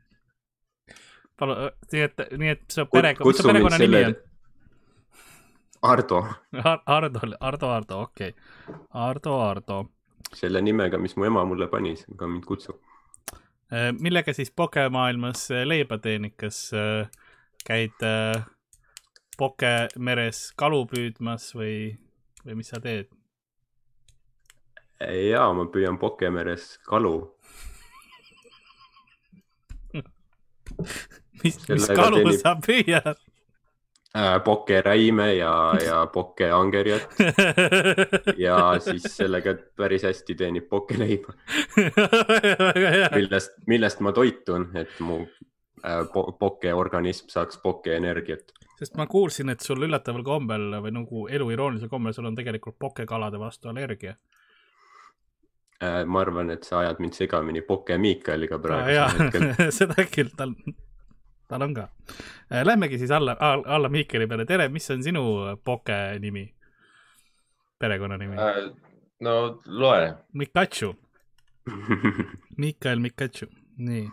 [1.38, 4.07] palun, nii et, nii et su Kut- perekond, mis su kutsu mind perekonna nimi selle-
[4.07, 4.16] on?
[5.83, 6.24] Ardo,
[6.87, 8.74] Ardo, Ardo, Ardo, okei okay..
[8.90, 9.85] Ardo, Ardo.
[10.35, 12.77] selle nimega, mis mu ema mulle pani, ka mind kutsub.
[14.01, 17.07] millega siis pokemaailmas äh, leiba teenid, kas äh,
[17.66, 18.42] käid äh,
[19.38, 21.98] pokemeres kalu püüdmas või,
[22.46, 23.07] või mis sa teed?
[25.31, 27.31] ja ma püüan Pokemeres kalu.
[31.44, 33.16] mis, mis kalu teenib- sa püüad?
[34.16, 37.09] Äh, pokeräime ja, ja pokeangerjat
[38.46, 41.35] ja siis sellega päris hästi teenib pokeleiba,
[41.77, 43.11] väga hea.
[43.12, 45.20] millest, millest ma toitun, et mu
[45.85, 48.57] äh, po pokeorganism saaks pokeenergiat.
[48.81, 52.79] sest ma kuulsin, et sul üllataval kombel või nagu elu iroonilisel kombel, sul on tegelikult
[52.81, 54.16] pokekalade vastu allergia.
[55.85, 59.53] Äh, ma arvan, et sa ajad mind segamini Poke Miikaliga hetkel.
[59.83, 60.57] seda küll, tal,
[61.48, 61.88] tal on ka.
[62.64, 64.44] Lähmegi siis alla, alla Miikeli peale.
[64.44, 65.22] tere, mis on sinu
[65.64, 66.48] poke nimi?
[67.78, 68.37] perekonnanimi?
[69.20, 70.14] no loe.
[70.32, 70.96] Mikachu,
[72.56, 73.46] Mikael Mikachu,
[73.78, 74.08] nii.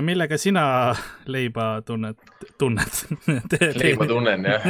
[0.00, 0.94] millega sina
[1.26, 2.16] leiba tunned,
[2.58, 3.00] tunned?
[3.82, 4.62] leiba tunnen jah.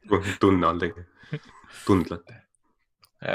[0.40, 1.52] tunne all tegelikult,
[1.86, 2.34] tundlad.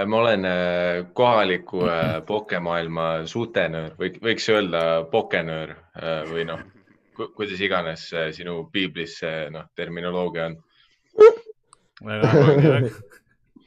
[0.07, 6.61] ma olen äh, kohaliku äh, pokemaailma sutenöör või võiks öelda pokenöör äh, või noh,
[7.35, 10.57] kuidas iganes sinu piiblis see noh, terminoloogia on.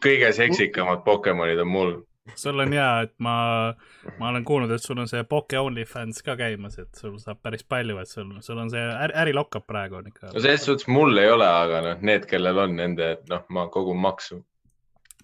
[0.04, 1.92] kõige seksikamad Pokemonid on mul.
[2.40, 3.74] sul on hea, et ma,
[4.18, 7.64] ma olen kuulnud, et sul on see Poke OnlyFans ka käimas, et sul saab päris
[7.68, 10.40] palju, et sul, sul on see äri, äri lokkab praegu on ikka no.
[10.40, 14.40] selles suhtes mul ei ole, aga noh, need, kellel on nende, noh, ma kogun maksu.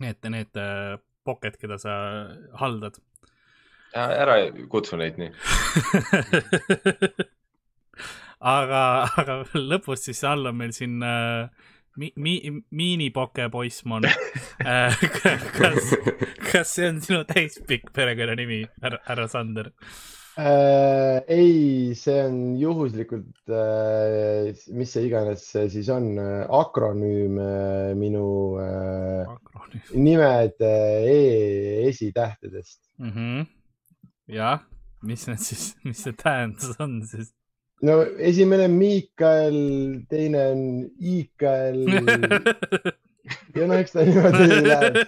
[0.00, 1.92] Need, need äh, Poked, keda sa
[2.60, 2.94] haldad.
[3.96, 4.36] ära
[4.72, 5.32] kutsu neid nii.
[8.40, 8.82] aga,
[9.20, 11.48] aga lõpus siis all on meil siin äh,
[12.00, 12.34] mi, mi,
[12.70, 14.96] miinipoke poissmon äh.
[15.58, 15.92] kas,
[16.50, 19.70] kas see on sinu täispikk perekonnanimi, härra, härra Sander?
[20.40, 21.20] äh,.
[21.28, 26.14] ei, see on juhuslikult äh,, mis see iganes see siis on,
[26.60, 28.24] akronüüm äh, minu
[28.62, 29.36] äh,
[29.92, 30.74] nimede
[31.10, 31.20] e
[31.90, 32.80] esitähtedest.
[33.02, 33.44] Mhm.
[34.30, 34.64] jah,
[35.02, 37.34] mis need siis, mis see tähendus on siis?
[37.86, 39.60] No esimene on Miikael,
[40.10, 40.64] teine on
[41.00, 41.84] Iikael
[43.56, 44.98] ja no eks ta niimoodi läheb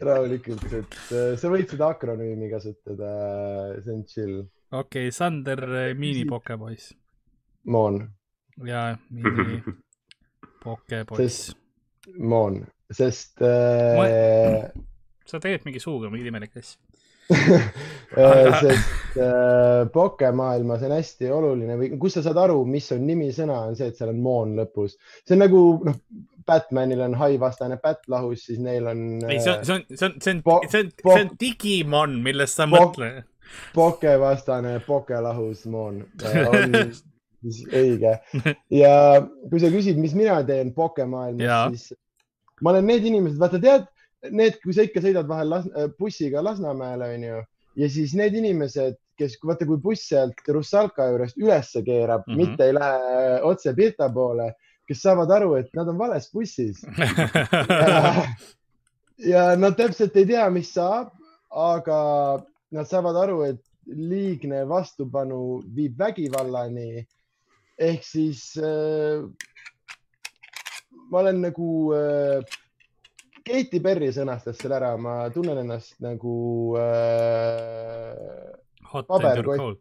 [0.00, 3.10] rahulikult, et äh, sa võid seda akronüümi kasutada,
[3.84, 4.36] see on chill.
[4.72, 5.60] okei, Sander
[5.98, 6.94] miinipokepoiss
[7.68, 8.00] Moon,
[8.64, 9.60] ja miini
[10.64, 11.50] pokepoiss.
[12.16, 14.70] Moon, sest äh,
[15.30, 16.80] sa teed mingi suuga mingeid imelikke asju.
[17.30, 23.62] Äh, sest äh, pokemaailmas on hästi oluline või kus sa saad aru, mis on nimisõna,
[23.70, 24.96] on see, et seal on moon lõpus.
[25.24, 25.98] see on nagu noh,
[26.50, 30.08] Batmanil on hai vastane Bat lahus, siis neil on ei, see on, see on, see
[30.08, 33.22] on, see on see on, see on Digimon, millest sa mõtled.
[33.74, 36.04] Poke vastane Poke lahus moon
[36.50, 36.76] on
[37.44, 38.16] siis õige.
[38.74, 38.92] ja
[39.50, 41.98] kui sa küsid, mis mina teen pokemaailmas, siis
[42.64, 43.86] ma olen need inimesed, vaata tead,
[44.28, 47.38] need, kui sa ikka sõidad vahel Las bussiga Lasnamäele, onju,
[47.80, 52.32] ja siis need inimesed, kes, vaata, kui buss sealt Russalka juurest ülesse keerab mm.
[52.32, 52.36] -hmm.
[52.36, 54.52] mitte ei lähe otse Pirta poole,
[54.88, 56.82] kes saavad aru, et nad on vales bussis
[57.92, 58.26] ja,
[59.18, 61.12] ja nad täpselt ei tea, mis saab,
[61.50, 62.00] aga
[62.70, 67.06] nad saavad aru, et liigne vastupanu viib vägivallani.
[67.78, 69.24] ehk siis äh,
[71.10, 72.44] ma olen nagu äh,,
[73.50, 76.34] Katy Perry sõnastas selle ära, ma tunnen ennast nagu
[76.78, 78.52] äh,
[79.08, 79.80] Paberkott.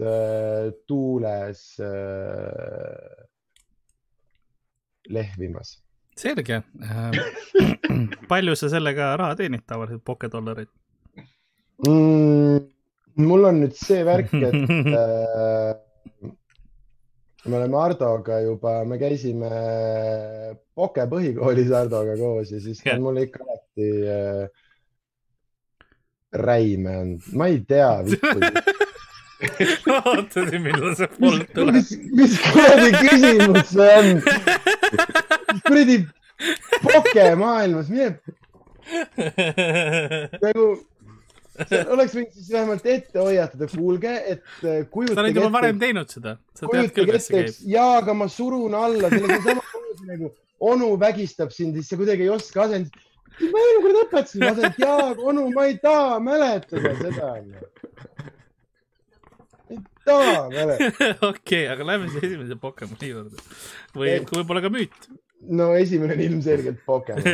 [0.00, 3.22] äh, tuules äh,
[5.14, 5.76] lehvimas.
[6.16, 6.62] selge.
[8.32, 10.70] palju sa sellega raha teenid tavaliselt, pokedollareid?
[11.86, 12.62] mm,.
[13.22, 14.58] mul on nüüd see värk, et
[15.02, 15.74] äh,
[17.46, 19.50] me oleme Hardoga juba, me käisime
[20.76, 24.46] Poke põhikoolis Hardoga koos ja siis ta on mulle ikka alati äh,
[26.36, 27.92] räime andnud, ma ei tea,
[29.96, 31.76] ootasin, millal see polnud tuleb.
[31.76, 34.08] mis, mis kuradi küsimus see on?
[35.66, 36.00] kuradi
[36.84, 38.10] Poke maailmas, mine
[40.44, 40.66] nagu,
[41.94, 46.08] oleks võinud siis vähemalt ette hoiatada, kuulge, et äh, sa kujutage oled juba varem, teinud
[46.12, 46.32] seda.
[46.56, 47.48] sa kujutage ette, käib.
[47.72, 50.26] jaa, aga ma surun alla, sellega on samamoodi nagu
[50.60, 53.00] onu vägistab sind, siis sa kuidagi ei oska asendada.
[53.36, 57.26] ma eelmine kord õpetasin asendit, jaa, aga onu, ma ei taha mäletada seda.
[59.70, 61.04] ei taha mäletada.
[61.32, 63.36] okei, aga lähme siis esimese Pokemoni juurde.
[63.96, 65.00] või võib-olla ka müüt.
[65.60, 67.26] no esimene on ilmselgelt Pokemon.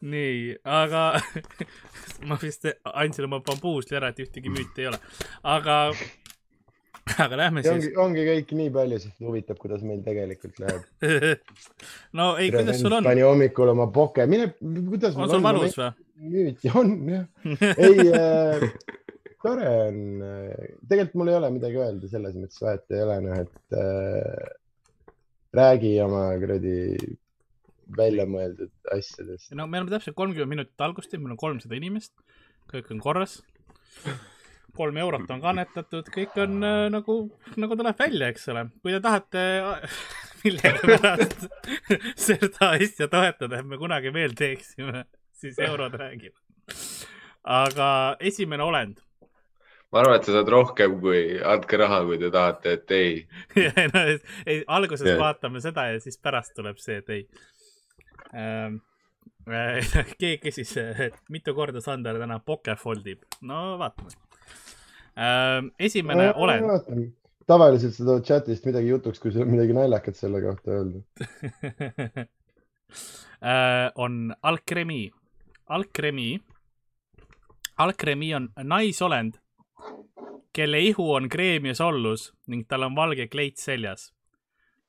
[0.00, 1.02] nii, aga
[2.28, 5.00] ma vist andsin oma bambuusli ära, et ühtegi müüti ei ole,
[5.48, 5.78] aga,
[7.16, 10.86] aga lähme ja siis ongi, ongi kõik nii palju, sest huvitav, kuidas meil tegelikult läheb.
[12.18, 13.08] no ei, kuidas sul on?
[13.08, 15.90] pani hommikul oma Poke, mine, kuidas on sul valus või?
[16.28, 17.26] müüti on jah,
[17.74, 18.68] ei äh,,
[19.42, 20.00] tore on,
[20.88, 24.56] tegelikult mul ei ole midagi öelda, selles mõttes vahet ei ole, noh, et äh,
[25.58, 26.78] räägi oma kuradi
[27.96, 29.52] väljamõeldud asjadest.
[29.56, 32.12] no me oleme täpselt kolmkümmend minutit algust teinud, meil on kolmsada inimest,
[32.72, 33.40] kõik on korras.
[34.78, 37.18] kolm eurot on kannetatud, kõik on äh, nagu,
[37.56, 38.68] nagu tuleb välja, eks ole.
[38.82, 39.44] kui te tahate
[40.44, 41.48] millegipärast
[42.28, 46.40] seda asja toetada, et me kunagi veel teeksime, siis eurod räägivad.
[47.42, 49.00] aga esimene olend.
[49.92, 53.12] ma arvan, et sa saad rohkem kui andke raha, kui te tahate, et ei.
[53.94, 54.02] no,
[54.46, 55.20] ei, alguses Jah.
[55.20, 57.24] vaatame seda ja siis pärast tuleb see, et ei
[58.34, 58.80] ähm.
[60.20, 63.22] keegi küsis, et mitu korda Sander täna pokefoldib.
[63.40, 64.10] no vaatame
[65.16, 65.70] ähm,.
[65.78, 67.14] esimene olend.
[67.46, 71.00] tavaliselt sa tood chatist midagi jutuks, kui sul on midagi naljakat selle kohta öelda.
[73.40, 75.10] äh, on Alkremi.
[75.68, 76.40] Alkremi,
[77.78, 79.34] Alkremi on naisolend,
[80.52, 84.12] kelle ihu on kreem ja sollus ning tal on valge kleit seljas.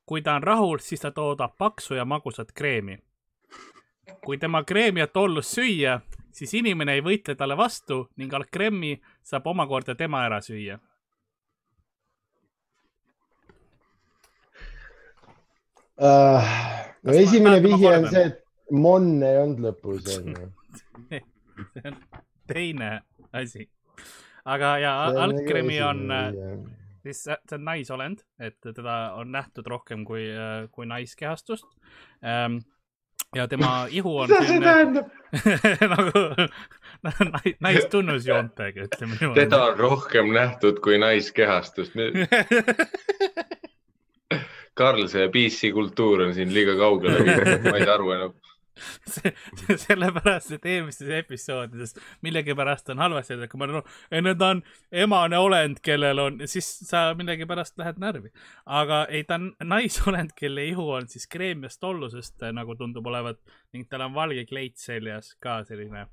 [0.10, 2.98] kui ta on rahul, siis ta toodab paksu ja magusat kreemi.
[4.26, 6.00] Kui tema kreemi ja tollust süüa,
[6.32, 10.80] siis inimene ei võitle talle vastu ning Alkremi saab omakorda tema ära süüa.
[16.00, 16.46] Uh,
[17.04, 20.48] no Kas esimene vihje on see, et Mon ei olnud lõpus onju.
[21.74, 21.98] see on
[22.48, 22.92] teine
[23.36, 23.66] asi.
[24.46, 24.94] aga ja
[25.26, 26.30] Alkremi on äh,
[27.04, 30.28] siis see see on naisolend, et teda on nähtud rohkem kui,
[30.72, 31.68] kui naiskehastust.
[33.36, 35.10] Ja tema ihu on mida see tähendab?
[35.94, 36.24] nagu
[37.34, 39.56] nai- naistunnusjoontega, ütleme teda niimoodi.
[39.72, 41.94] on rohkem nähtud kui naiskehastust.
[44.80, 48.34] Karl, see PC kultuur on siin liiga kaugele viidud, ma ei saa aru enam.
[49.86, 54.64] sellepärast, et eelmistes episoodides millegipärast on halvasti öelda, kui ma olen, ei no ta on
[55.06, 58.32] emane olend, kellel on, siis sa millegipärast lähed närvi.
[58.66, 63.42] aga ei, ta on naisolend, kelle ihu on siis kreemiast tollusest nagu tundub olevat
[63.74, 66.08] ning tal on valge kleit seljas ka selline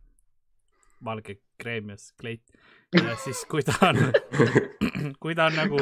[1.04, 2.42] valge kreemias kleit.
[2.94, 3.98] ja siis, kui ta on,
[5.22, 5.80] kui ta on nagu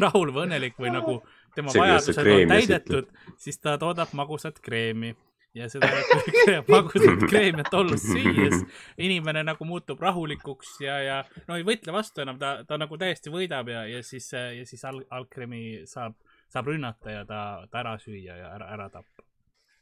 [0.00, 1.20] rahul või õnnelik või nagu
[1.54, 5.14] tema See, vajadused on täidetud, siis ta toodab magusat kreemi
[5.56, 5.88] ja seda
[6.72, 8.62] magusat kreemi ja tollust süües
[9.00, 13.32] inimene nagu muutub rahulikuks ja, ja no ei võitle vastu enam, ta, ta nagu täiesti
[13.32, 16.16] võidab ja, ja siis, ja siis al-, algkremi saab,
[16.52, 17.40] saab rünnata ja ta,
[17.70, 19.24] ta ära süüa ja ära, ära tappa.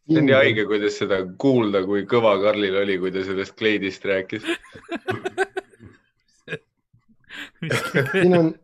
[0.09, 4.05] see on nii haige, kuidas seda kuulda, kui kõva Karlil oli, kui ta sellest kleidist
[4.05, 4.45] rääkis.
[8.13, 8.55] siin on,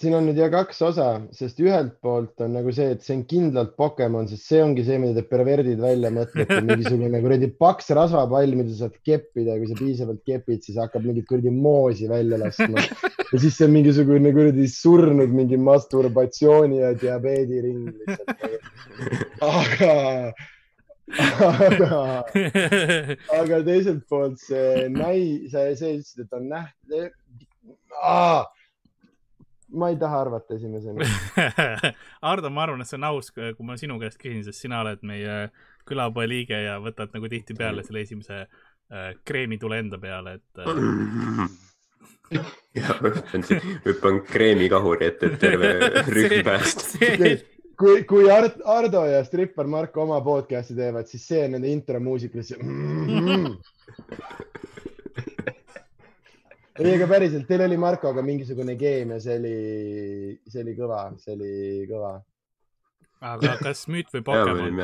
[0.00, 3.24] siin on nüüd ja kaks osa, sest ühelt poolt on nagu see, et see on
[3.28, 8.54] kindlalt Pokemon, sest see ongi see, mida te perverdid välja mõtlete, mingisugune kuradi paks rasvapall,
[8.56, 12.84] mida saad keppida ja kui sa piisavalt kepid, siis hakkab mingit kuradi moosi välja laskma.
[13.32, 18.30] ja siis see on mingisugune kuradi surnud mingi masturbatsiooni ja diabeedi ring lihtsalt.
[19.50, 19.94] aga,
[21.50, 22.00] aga
[23.40, 25.20] aga teiselt poolt see nai,
[25.52, 26.78] sa, sa ütlesid, et on näht-.
[29.72, 31.04] Ma ei taha arvata esimesena.
[32.32, 35.02] Ardo, ma arvan, et see on aus, kui ma sinu käest küsin, sest sina oled
[35.06, 35.36] meie
[35.88, 40.66] külapoe liige ja võtad nagu tihtipeale selle esimese äh, kreemitule enda peale, et äh,
[42.78, 43.46] ja hüppan
[43.86, 45.72] hüppan kreemikahuri ette, et terve
[46.14, 46.98] rühm päästa.
[47.80, 52.38] kui, kui Art, Ardo ja strippar Marko oma podcast'i teevad, siis see on nende intromuusika
[52.38, 53.06] lihtsalt mm.
[53.08, 53.56] -hmm.
[56.80, 59.54] ei, aga päriselt, teil oli Markoga mingisugune keemia, see oli,
[60.48, 61.52] see oli kõva, see oli
[61.90, 62.12] kõva.
[63.32, 64.82] aga kas müüt või ja Pokemon?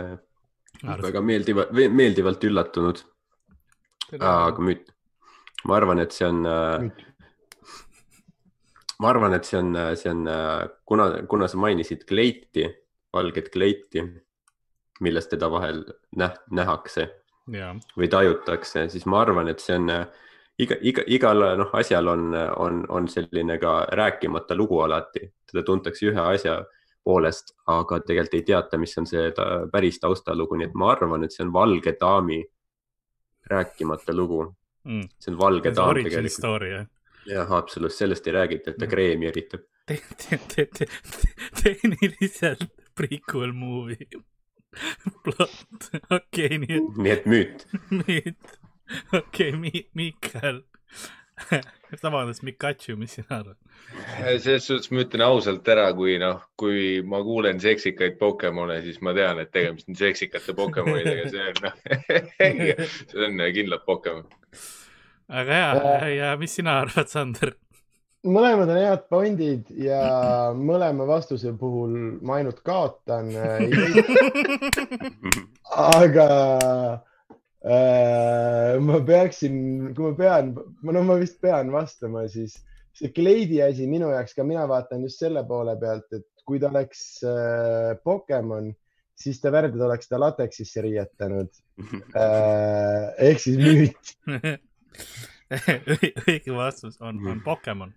[1.06, 3.00] väga meeldiva, meeldivalt üllatunud,
[4.18, 4.90] aga müüt,
[5.64, 6.42] ma arvan, et see on,
[9.00, 10.26] ma arvan, et see on, see on,
[10.84, 12.68] kuna, kuna sa mainisid kleiti,
[13.16, 14.04] valget kleiti,
[15.00, 15.80] millest teda vahel
[16.20, 17.08] näh-, nähakse
[17.52, 20.06] jaa, või tajutakse, siis ma arvan, et see on äh,
[20.58, 26.10] iga, iga, igal noh, asjal on, on, on selline ka rääkimata lugu alati, teda tuntakse
[26.10, 26.60] ühe asja
[27.06, 31.24] poolest, aga tegelikult ei teata, mis on see ta päris taustalugu, nii et ma arvan,
[31.24, 32.40] et see on Valge Daami
[33.50, 34.44] rääkimata lugu.
[34.86, 35.08] Mm.
[35.18, 36.88] see on Valge Daam origin tegelikult.
[37.26, 37.52] jah.
[37.52, 39.66] absoluutselt, sellest ei räägita, et ta kreemi eritab.
[39.86, 40.88] te-, te-, te-, te-,
[41.62, 44.08] tehniliselt prequel movie.
[45.24, 47.66] plott, okei, nii et nii et müüt.
[47.90, 48.56] nüüd,
[49.20, 50.62] okei okay,, Miikal.
[52.02, 53.56] vabandust, Mikachu, mis sina arvad?
[54.40, 59.14] selles suhtes ma ütlen ausalt ära, kui noh, kui ma kuulen seksikaid Pokemone, siis ma
[59.16, 61.76] tean, et tegemist on seksikate Pokemonidega, see on noh,
[63.12, 64.26] see on kindlalt Pokemon.
[65.28, 65.70] aga ja,
[66.10, 67.54] ja mis sina arvad, Sander?
[68.26, 70.00] mõlemad on head pointid ja
[70.58, 71.92] mõlema vastuse puhul
[72.26, 73.30] ma ainult kaotan.
[75.70, 77.15] aga äh,
[77.66, 79.56] ma peaksin,
[79.96, 80.52] kui ma pean,
[80.86, 82.54] no ma vist pean vastama, siis
[82.96, 86.70] see kleidi asi minu jaoks ka, mina vaatan just selle poole pealt, et kui ta
[86.70, 88.70] oleks äh, Pokemon,
[89.16, 91.50] siis ta värdjad oleks ta lateksisse riietanud
[92.14, 93.12] äh,.
[93.28, 94.14] ehk siis müüt.
[96.26, 97.94] õige vastus on, on Pokemon.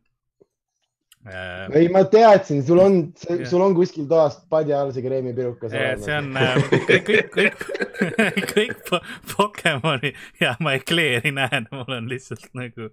[1.28, 6.14] Äh, ei, ma teadsin, sul on sul on kuskil toas padja all see kreemipirukas see
[6.16, 7.64] on äh, kõik, kõik, kõik,
[8.54, 9.02] kõik po-
[9.34, 12.88] Pokemoni ja ma ekleeri näen, mul on lihtsalt nagu,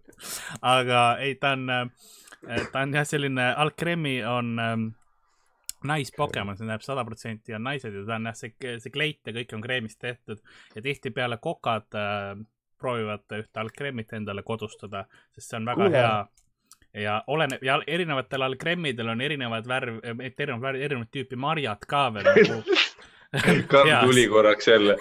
[0.58, 1.70] aga ei, ta on,
[2.72, 4.88] ta on jah, selline alkremi on ähm,
[5.86, 9.36] nais-Pokemon, see tähendab sada protsenti on naised ja ta on jah, see, see kleit ja
[9.36, 10.42] kõik on kreemist tehtud
[10.74, 12.32] ja tihtipeale kokad äh,
[12.82, 15.04] proovivad ühte alkremit endale kodustada,
[15.36, 15.86] sest see on väga.
[15.86, 16.02] Kuule.
[16.02, 16.45] hea
[16.96, 22.30] ja oleneb ja erinevatel alkremmidel on erinevad värv, erinevat värvi, erinevat tüüpi marjad ka veel
[22.32, 22.62] nagu.
[23.68, 24.96] Karl tuli korraks jälle.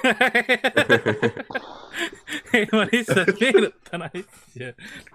[2.54, 4.72] ei, ma lihtsalt meenutan asju.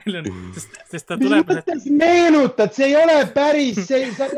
[0.06, 0.24] meil on,
[0.54, 1.50] sest, sest ta tuleb,
[1.90, 4.30] meenutad, see ei ole päris, see sa,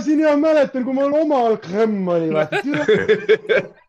[0.00, 2.30] siin mina mäletan, kui mul omal kremm oli.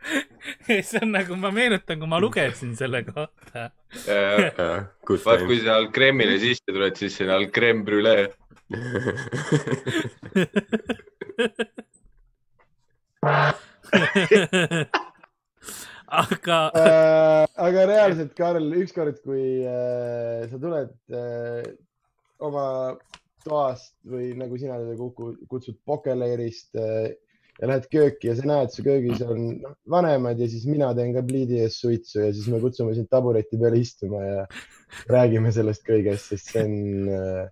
[0.66, 3.70] see on nagu, ma meenutan, kui ma lugesin selle kohta.
[5.26, 8.28] vaat kui sa Alkremile sisse tuled, siis see on Alkrem Brülee.
[16.10, 21.64] aga Äh, aga reaalselt, Karl, ükskord, kui äh, sa tuled äh,
[22.42, 22.66] oma
[23.44, 27.12] toast või nagu sina teda kuku- kutsud pokeleerist äh,
[27.60, 31.12] ja lähed kööki ja sa näed, su köögis on noh, vanemad ja siis mina teen
[31.16, 34.44] ka pliidi ees suitsu ja siis me kutsume sind tabureti peale istuma ja
[35.12, 37.42] räägime sellest kõigest, sest see on äh,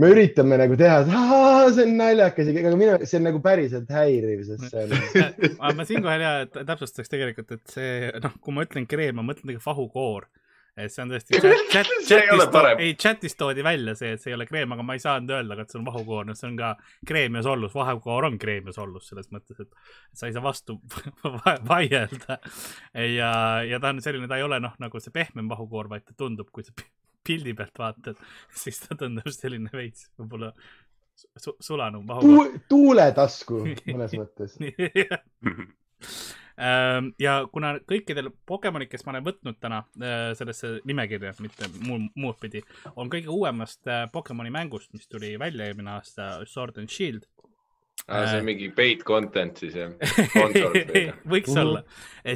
[0.00, 3.90] me üritame nagu teha, et "Aa, see on naljakas, aga minu, see on nagu päriselt
[3.94, 8.64] häiriv, sest see on ma siinkohal ja tä- täpsustaks tegelikult, et see, noh, kui ma
[8.66, 10.26] ütlen kreem, ma mõtlen tegelikult fahukoor.
[10.76, 12.80] Et see on tõesti chat, chat, chatis, parem.
[12.82, 15.58] ei chatis toodi välja see, et see ei ole kreem, aga ma ei saanud öelda,
[15.62, 16.72] et see on vahukoor, no see on ka
[17.06, 19.70] kreem ja sollus, vahukoor on kreem ja sollus selles mõttes, et
[20.18, 20.80] sa ei saa vastu
[21.44, 22.40] va- vaielda.
[23.14, 23.32] ja,
[23.68, 26.50] ja ta on selline, ta ei ole noh, nagu see pehmem vahukoor, vaid ta tundub,
[26.54, 26.90] kui sa pi-
[27.24, 28.18] pildi pealt vaatad,
[28.64, 30.50] siis ta tundub selline veits võib-olla
[31.38, 32.48] su sulanum vahukoor.
[32.56, 33.60] tu tuuletasku
[33.94, 34.58] mõnes mõttes.
[36.54, 41.98] Ähm, ja kuna kõikidel Pokemonid, kes ma olen võtnud täna äh, sellesse nimekirja, mitte muu,
[42.14, 42.62] muud pidi,
[42.94, 47.26] on kõige uuemast äh, Pokemoni mängust, mis tuli välja eelmine aasta, Sword and Shield.
[48.04, 49.92] see on mingi paid content siis jah?
[51.32, 51.60] võiks Mhm.
[51.60, 51.82] olla,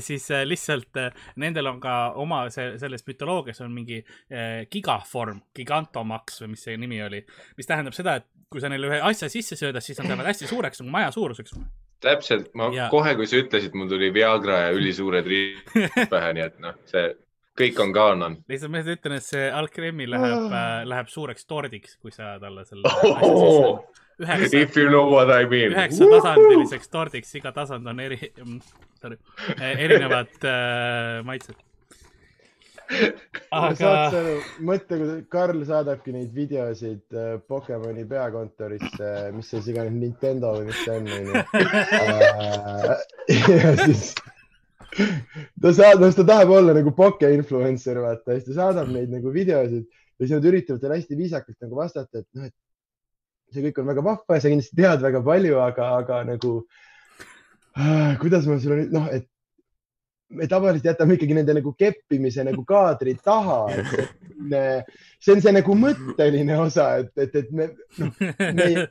[0.01, 5.43] siis äh, lihtsalt äh, nendel on ka oma see, selles mütoloogias on mingi äh, gigaform,
[5.55, 7.21] Gigantomax või mis see nimi oli,
[7.59, 10.49] mis tähendab seda, et kui sa neile ühe asja sisse söödad, siis nad lähevad hästi
[10.49, 11.53] suureks nagu maja suuruseks.
[12.05, 16.45] täpselt, ma Ja- kohe, kui sa ütlesid, mul tuli Viagra ja ülisuured riided pähe, nii
[16.47, 17.09] et noh, see
[17.59, 18.37] kõik on kaanon.
[18.49, 22.65] lihtsalt ma lihtsalt ütlen, et see Alkremi läheb äh,, läheb suureks tordiks, kui sa talle
[22.69, 23.81] selle Oh!
[24.19, 25.73] üheksa, If you know what I mean.
[25.75, 28.19] üheksa tasandiliseks tordiks, iga tasand on eri,
[29.03, 29.19] sorry,
[29.59, 31.55] erinevad äh, maitsed.
[32.89, 34.35] Aga saad sa aru,
[34.65, 40.81] mõtle, kui Karl saadabki neid videosid äh, Pokemoni peakontorisse, mis siis iganes Nintendo või mis
[40.85, 41.35] see on, onju.
[43.61, 44.13] ja siis
[45.63, 49.33] ta saab, noh, ta tahab olla nagu poke influencer, vaata, siis ta saadab neid nagu
[49.35, 53.81] videosid ja siis nad üritavad talle hästi viisakalt nagu vastata, et noh, et see kõik
[53.83, 56.55] on väga vahva ja sa kindlasti tead väga palju, aga, aga nagu
[57.79, 59.29] äh, kuidas ma sulle nüüd, noh, et
[60.29, 63.61] me tavaliselt jätame ikkagi nende nagu keppimise nagu kaadri taha,
[65.21, 67.69] see on see nagu mõtteline osa, et, et, et me,
[68.01, 68.11] noh,
[68.59, 68.87] meie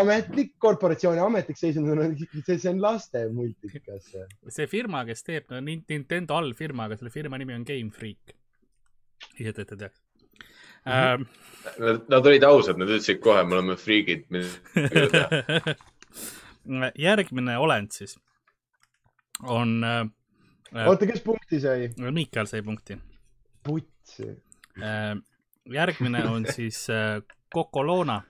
[0.00, 4.04] ametlik, korporatsiooni ametlik seisund on see, see on laste multikas.
[4.48, 8.24] see firma, kes teeb no, Nintendo allfirma, aga selle firma nimi on Game Freak.
[9.38, 10.00] lihtsalt, et te teaks
[10.84, 10.92] mm.
[10.92, 11.26] -hmm.
[11.80, 14.24] Nad, nad olid ausad, nad ütlesid kohe, me oleme friigid.
[17.08, 18.18] järgmine olend siis
[19.42, 20.08] on Äh,
[20.74, 21.88] oota, kes punkti sai?
[22.10, 22.98] Miikal sai punkti.
[23.64, 24.28] putsi.
[24.82, 25.14] Äh,
[25.70, 26.86] järgmine on siis
[27.54, 28.22] Cocolona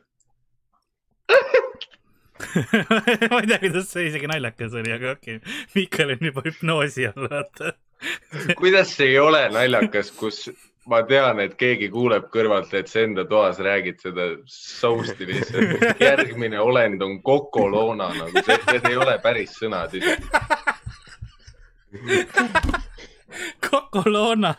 [3.31, 7.09] ma ei tea, kuidas see isegi naljakas oli, aga okei okay., Miikal on juba hüpnoosi
[7.09, 7.73] all, vaata
[8.59, 10.49] kuidas see ei ole naljakas, kus
[10.91, 16.01] ma tean, et keegi kuuleb kõrvalt, et sa enda toas räägid seda sousti lihtsalt.
[16.01, 20.74] järgmine olend on Cocolona nagu, need ei ole päris sõnad isegi
[23.71, 24.55] Kokolona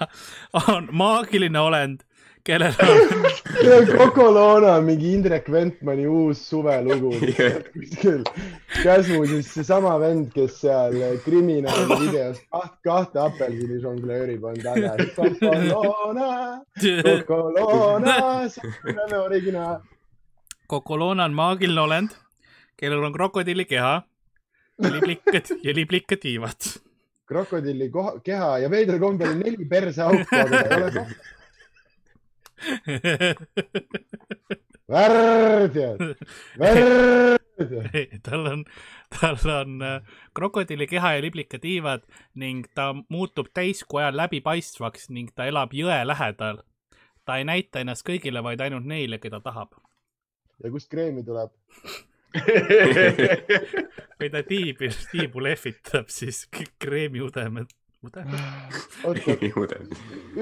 [0.68, 2.00] on maagiline olend,
[2.44, 7.14] kellel on Kokolona on mingi Indrek Ventmani uus suvelugu
[7.74, 8.24] kuskil.
[8.84, 14.96] Käsmu siis seesama vend, kes seal kriminaali videos kaht, kahte apelsini žonglöörib, on taga.
[15.16, 16.32] Kokolona,
[17.28, 19.80] Kokolona, see on originaal.
[20.68, 22.18] Kokolona on maagiline olend,
[22.78, 24.02] kellel on krokodilli keha,
[24.82, 26.76] liblikad ja liblikad tiivad
[27.26, 31.12] krokodilli koha, keha ja veidral kombel neli perseauku, aga ei ole koht.
[34.96, 35.90] värd ja,
[36.62, 37.42] värd.
[38.28, 38.64] tal on,
[39.16, 40.02] tal on äh,
[40.36, 42.06] krokodilli keha ja liblikatiivad
[42.36, 46.62] ning ta muutub täiskuu ajal läbipaistvaks ning ta elab jõe lähedal.
[47.26, 49.74] ta ei näita ennast kõigile, vaid ainult neile, keda tahab.
[50.64, 51.52] ja kust kreemi tuleb?
[54.18, 56.46] kui ta tiibi, tiibu lehvitab, siis
[56.80, 57.74] kreemiudemed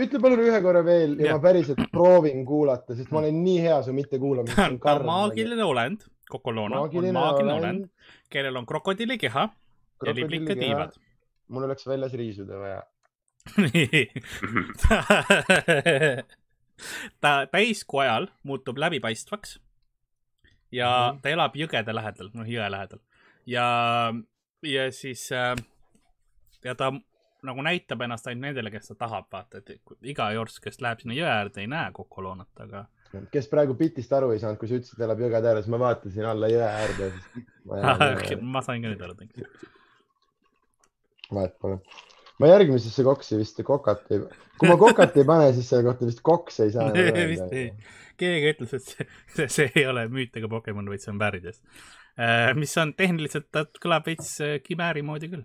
[0.04, 3.60] ütle palun ühe korra veel ja, ja ma päriselt proovin kuulata, sest ma olen nii
[3.64, 4.78] hea su mittekuulamisel.
[4.84, 6.00] ta on maagiline olend,
[6.30, 6.76] Kokolona.
[6.82, 7.84] Maagiline on maagiline olend,
[8.32, 9.44] kellel on krokodilli keha
[10.06, 10.92] ja liblikad tiivad.
[11.48, 12.82] mul oleks väljas riisuda vaja.
[13.60, 14.04] nii.
[17.22, 19.60] Ta täiskuu ajal muutub läbipaistvaks
[20.72, 21.22] ja mm -hmm.
[21.22, 23.00] ta elab jõgede lähedal, noh jõe lähedal
[23.46, 23.68] ja,
[24.64, 25.56] ja siis äh,
[26.64, 26.92] ja ta
[27.44, 31.18] nagu näitab ennast ainult nendele, kes ta tahab, vaata, et iga jorss, kes läheb sinna
[31.18, 32.86] jõe äärde, ei näe kokoloonat, aga.
[33.34, 36.30] kes praegu bitist aru ei saanud, kui sa ütlesid, et elab jõgede ääres, ma vaatasin
[36.30, 37.12] alla jõe äärde.
[38.56, 39.70] ma sain ka nüüd aru, tegelikult.
[41.34, 41.80] vahet pole
[42.42, 44.22] ma järgmisesse koksi vist kokat ei,
[44.60, 46.90] kui ma kokat ei pane, siis selle kohta vist koks ei saa
[47.34, 47.68] vist ei,
[48.20, 51.60] keegi ütles, et see, see, see ei ole müüt ega Pokemon, vaid see on väärides
[51.60, 52.03] äh,.
[52.58, 55.44] Mis on tehniliselt, ta kõlab veits äh, Kimääri moodi küll.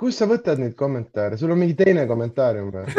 [0.00, 2.84] kust sa võtad neid kommentaare, sul on mingi teine kommentaarium või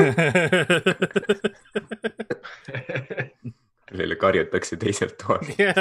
[3.95, 5.73] kellele karjutakse teiselt toalt ja,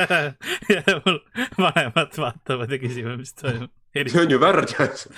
[0.70, 1.18] ja mul
[1.58, 3.70] vanemad vaatavad ja küsivad, mis toimub.
[3.96, 5.08] see on ju värdjas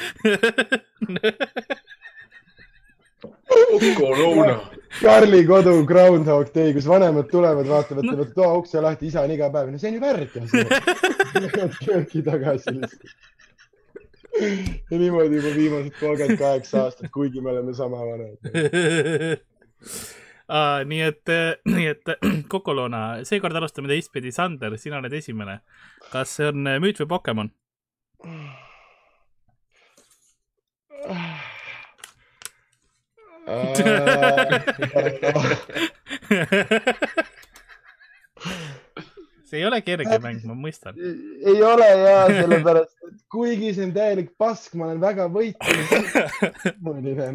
[3.97, 4.61] Koloona.
[5.01, 9.49] Karli kodu Groundhog Day, kus vanemad tulevad, vaatavad, teevad toa ukse lahti, isa on iga
[9.53, 10.01] päev, no see on ju.
[10.05, 13.17] Lähevad kööki tagasi lihtsalt.
[14.91, 18.37] ja niimoodi juba viimased kolmkümmend kaheksa aastat, kuigi me oleme sama vanad
[20.47, 21.33] Ah, nii et,
[21.67, 22.11] nii et
[22.53, 24.31] Kokoloona, seekord alustame teistpidi.
[24.31, 25.59] Sander, sina oled esimene.
[26.13, 27.51] kas see on müüt või Pokemon?
[39.47, 40.97] see ei ole kerge mäng, ma mõistan.
[40.99, 46.07] ei ole ja sellepärast, et kuigi see on täielik pask, ma olen väga võitlenud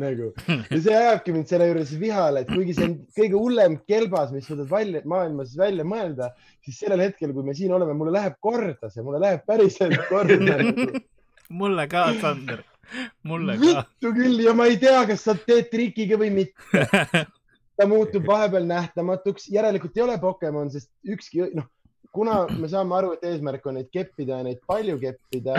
[0.02, 4.30] nagu ja see ajabki mind selle juures vihale, et kuigi see on kõige hullem kelbas,
[4.36, 6.26] mis suudad välja, maailmas välja mõelda,
[6.66, 10.60] siis sellel hetkel, kui me siin oleme, mulle läheb korda see, mulle läheb päriselt korda.
[11.52, 12.62] Mulle ka, Sander
[13.28, 13.66] mulle ka.
[13.66, 16.88] vittu küll ja ma ei tea, kas sa teed trikiga või mitte.
[17.82, 21.66] ta muutub vahepeal nähtamatuks, järelikult ei ole Pokemon, sest ükski, noh,
[22.12, 25.56] kuna me saame aru, et eesmärk on neid keppida ja neid palju keppida,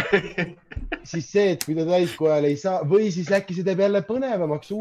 [1.10, 4.04] siis see, et kui ta täiskuu ajal ei saa või siis äkki see teeb jälle
[4.06, 4.72] põnevamaks,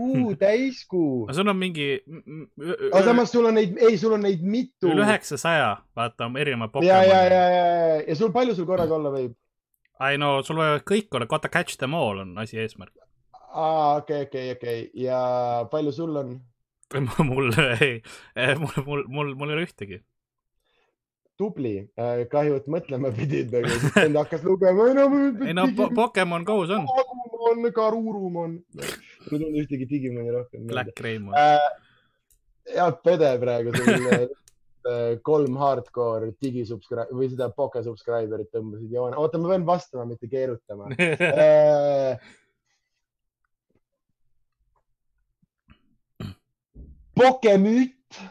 [0.41, 1.25] täiskuu.
[1.25, 1.89] aga sul on mingi
[2.91, 4.91] aga samas sul on neid, ei, sul on neid mitu.
[4.91, 7.45] üle üheksasaja, vaata, erinevad ja, ja, ja, Pokemoni.
[7.47, 9.37] ja, ja, ja sul palju sul korraga olla võib?
[10.09, 12.93] Ei no sul võivad kõik olla, vaata catch them all on asi eesmärk.
[13.51, 15.19] aa, okei, okei, okei ja
[15.71, 16.39] palju sul on?
[17.29, 18.01] mul ei,
[18.59, 20.01] mul, mul, mul, mul ei ole ühtegi.
[21.41, 21.75] tubli,
[22.31, 24.89] kahju, et mõtlema pidid, aga siis vend hakkas lugema.
[25.47, 28.59] ei no po Pokemon Go's on Agumon, Karurumon.
[28.75, 30.67] mul ei tulnud ühtegi Digimoni rohkem.
[30.69, 31.37] Black Raymond.
[32.71, 34.27] head pede praegu sul äh,
[35.21, 39.17] kolm hardcore digisubscribe või seda Poke subscriber'it tõmbasid joone.
[39.17, 40.89] oota, ma pean vastama, mitte keerutama.
[47.21, 48.21] Pokemüüt,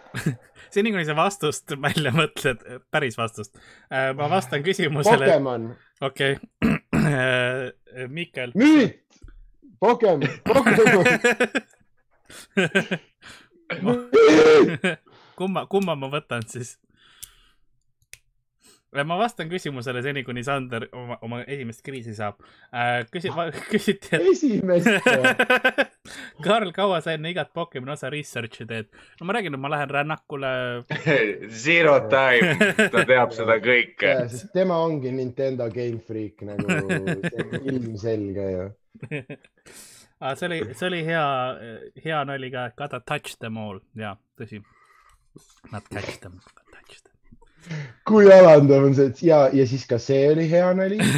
[0.74, 3.54] seni kuni sa vastust välja mõtled, päris vastust.
[3.90, 6.38] ma vastan küsimusele, Pokemon, okei.
[8.08, 8.52] Mikkel.
[8.58, 9.02] müüt,
[9.82, 11.06] Pokemon, Pokemon,
[15.40, 16.76] kumma, kumma ma võtan siis?
[18.90, 22.40] ma vastan küsimusele seni, kuni Sander oma, oma esimest kriisi saab.
[23.12, 23.30] küsi-,
[23.72, 24.88] küsiti, esimest.
[24.90, 25.92] et
[26.44, 28.90] Karl, kaua sa enne igat Pokemoni osa research'i teed?
[29.20, 30.50] no ma räägin, et ma lähen rännakule.
[31.64, 34.16] Zero time, ta teab seda kõike.
[34.54, 36.66] tema ongi Nintendo Game Freak nagu
[37.62, 38.66] ilmselge ju.
[40.20, 41.24] aga see oli, see oli hea,
[42.04, 44.64] hea nali ka, gotta touch them all, jaa, tõsi.
[45.70, 46.40] Not catch them,
[46.72, 47.14] touch them.
[48.08, 50.98] kui alandav on see, et ja, ja siis ka see oli hea nali.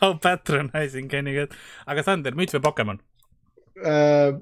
[0.00, 1.56] How patronizing can you get?
[1.86, 3.00] aga Sander, müts või Pokemon?
[3.84, 4.32] Äh,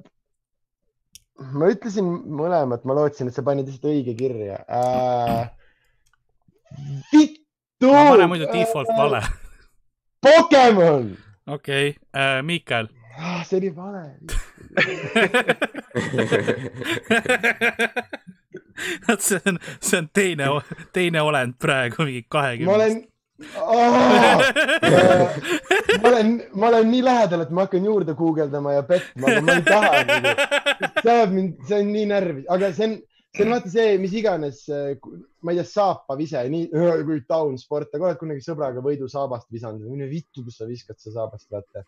[1.59, 2.07] ma ütlesin
[2.39, 4.61] mõlemat, ma lootsin, et sa panid lihtsalt õige kirja.
[7.11, 7.91] vittu.
[7.91, 9.23] ma panen muidu default vale.
[10.25, 11.15] Pokemon.
[11.59, 11.97] okei,
[12.47, 12.93] Miikal.
[13.49, 14.05] see oli vale.
[19.07, 20.45] vot see on, see on teine,
[20.93, 22.75] teine olend praegu, mingi ma kahekümne.
[22.75, 23.05] olen
[26.03, 29.53] ma olen, ma olen nii lähedal, et ma hakkan juurde guugeldama ja petma, aga ma
[29.59, 30.29] ei taha nagu.
[31.03, 32.95] see ajab mind, see on nii närvi, aga see on,
[33.35, 37.95] see on vaata see, mis iganes, ma ei tea, saapav ise, nii kui taun sport,
[37.97, 41.85] aga oled kunagi sõbraga võidusaabast visanud, mine vittu, kus sa viskad seda saabast, vaata.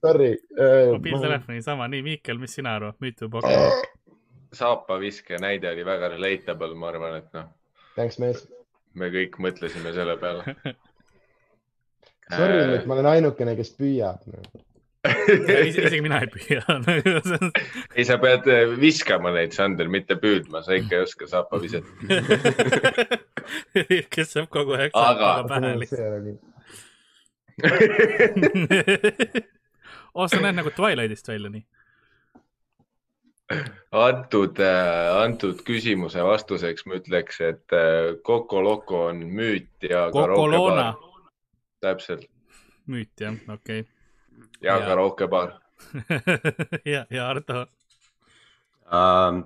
[0.00, 0.32] Sorry.
[0.94, 3.90] mobiiltelefoni sama, nii Miikel, mis sina arvad, müüt või Pokemon?
[4.52, 7.46] saapaviske näide oli väga relatable, ma arvan, et noh,
[7.96, 8.42] Thanks, mees.
[8.96, 10.56] me kõik mõtlesime selle peale.
[12.32, 14.24] Sorry, et ma olen ainukene, kes püüab.
[15.68, 16.62] isegi mina ei püüa.
[17.96, 21.86] ei, sa pead eh, viskama neid, Sander, mitte püüdma, sa ikka ei oska saapaviset.
[24.14, 26.26] kes saab kogu aeg Aga- saapaga pähe lihtsalt.
[30.14, 31.64] oh, sa näed nagu Twilightist välja, nii.
[33.98, 34.60] antud,
[35.18, 40.06] antud küsimuse vastuseks ma ütleks, et eh, Coco Loco on müüt ja
[41.82, 42.30] täpselt,
[42.86, 43.82] müüt jah, okei
[44.62, 44.86] ja Jaa.
[44.86, 45.52] karookebaar.
[46.94, 47.66] ja, ja Ardo.
[48.92, 49.44] Ähm,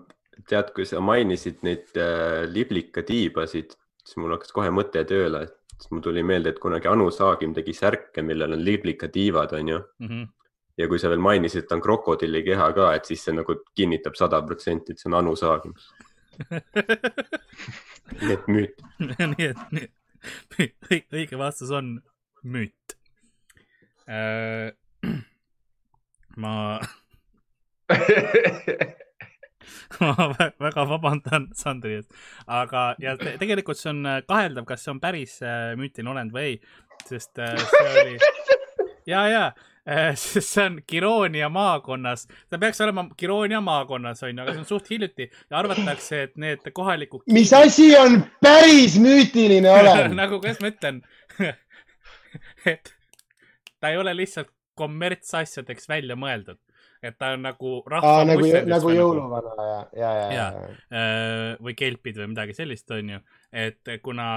[0.49, 6.03] tead, kui sa mainisid neid äh, liblikatiibasid, siis mul hakkas kohe mõte tööle, et mul
[6.05, 9.82] tuli meelde, et kunagi Anu Saagim tegi särke, millel on liblikatiivad, onju.
[10.05, 10.26] Mhm.
[10.76, 13.55] ja kui sa veel mainisid, et ta on krokodilli keha ka, et siis see nagu
[13.78, 15.72] kinnitab sada protsenti, et see on Anu Saagim.
[18.20, 18.84] nii et müüt.
[19.32, 19.89] nii et nii,
[21.16, 21.95] õige vastus on
[22.45, 22.95] müüt.
[26.42, 26.80] ma,
[30.00, 32.09] ma vä- väga vabandan Sandri ees,
[32.46, 36.34] aga, ja te, tegelikult see on äh, kaheldav, kas see on päris äh, müütiline olend
[36.34, 36.59] või ei,
[37.09, 38.16] sest äh, see oli
[39.07, 39.44] ja, ja
[39.88, 44.68] äh, sest see on Kiroonia maakonnas, ta peaks olema Kiroonia maakonnas onju, aga see on
[44.68, 47.22] suht hiljuti ja arvatakse, et need kohalikud.
[47.32, 50.14] mis asi on päris müütiline olend?
[50.18, 51.02] nagu, kuidas ma ütlen,
[52.72, 52.92] et
[53.87, 56.59] ta ei ole lihtsalt kommertsasjadeks välja mõeldud,
[57.05, 60.74] et ta on nagu Aa, nagu, nagu jõuluvana ja, ja, ja, ja, Jaa.
[60.91, 63.22] äh, või kelpid või midagi sellist, onju.
[63.57, 64.28] et kuna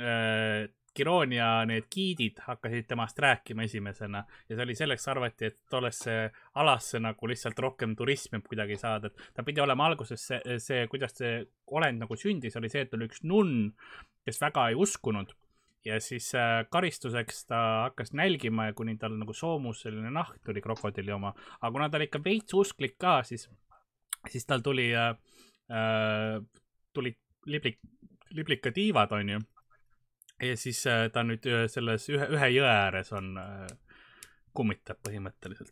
[0.00, 0.66] äh,
[0.96, 6.16] Kiroonia need giidid hakkasid temast rääkima esimesena ja see oli selleks arvati, et tollesse
[6.56, 11.14] alasse nagu lihtsalt rohkem turismi kuidagi saada, et ta pidi olema alguses see, see, kuidas
[11.20, 11.42] see
[11.78, 13.68] olend nagu sündis, oli see, et oli üks nunn,
[14.26, 15.36] kes väga ei uskunud
[15.86, 20.62] ja siis äh, karistuseks ta hakkas nälgima ja kuni tal nagu soomus selline nahk tuli
[20.64, 23.48] krokodilli oma, aga kuna ta oli ikka veits usklik ka, siis,
[24.30, 25.12] siis tal tuli äh,
[25.70, 26.40] äh,
[26.96, 27.78] tulid liblik,
[28.30, 29.40] liblikatiivad, onju.
[30.42, 33.36] ja siis äh, ta nüüd äh, selles ühe, ühe jõe ääres on,
[34.56, 35.70] kummitab põhimõtteliselt.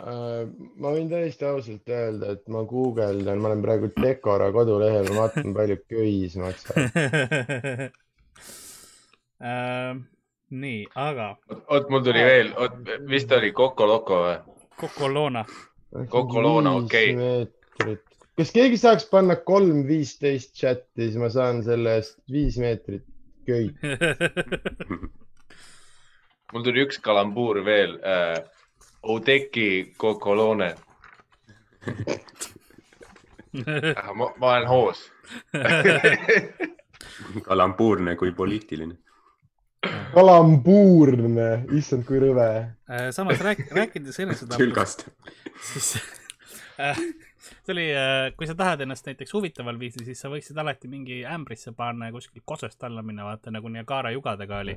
[0.00, 0.44] Äh,
[0.78, 5.54] ma võin täiesti ausalt öelda, et ma guugeldan, ma olen praegu Decora kodulehel, ma vaatan,
[5.54, 6.78] palju köis maksab.
[9.40, 10.02] Ähm,
[10.50, 12.72] nii, aga oot, mul tuli veel, oot,
[13.08, 14.36] vist oli Coco Loco või?
[14.80, 15.44] Coca-Cola.
[16.08, 17.14] Coca-Cola, okei.
[17.16, 18.04] meetrit.
[18.36, 23.04] kas keegi saaks panna kolm viisteist chati, siis ma saan selle eest viis meetrit
[23.48, 23.76] köid.
[26.52, 28.40] mul tuli üks kalambuur veel äh,.
[29.00, 30.74] Oudeki Cocolone.
[34.12, 35.00] ma, ma olen hoos.
[37.48, 38.94] kalambuurne kui poliitiline.
[40.14, 42.46] kalambuurne, issand, kui rõve.
[42.90, 45.06] Äh, samas rääk-, rääkides enesetapust,
[45.72, 45.94] siis
[46.84, 46.98] äh,
[47.64, 47.86] see oli,
[48.36, 52.16] kui sa tahad ennast näiteks huvitaval viisil, siis sa võiksid alati mingi ämbrisse panna ja
[52.16, 54.76] kuskilt kosest alla minna, vaata nagu Niagara jugadega oli.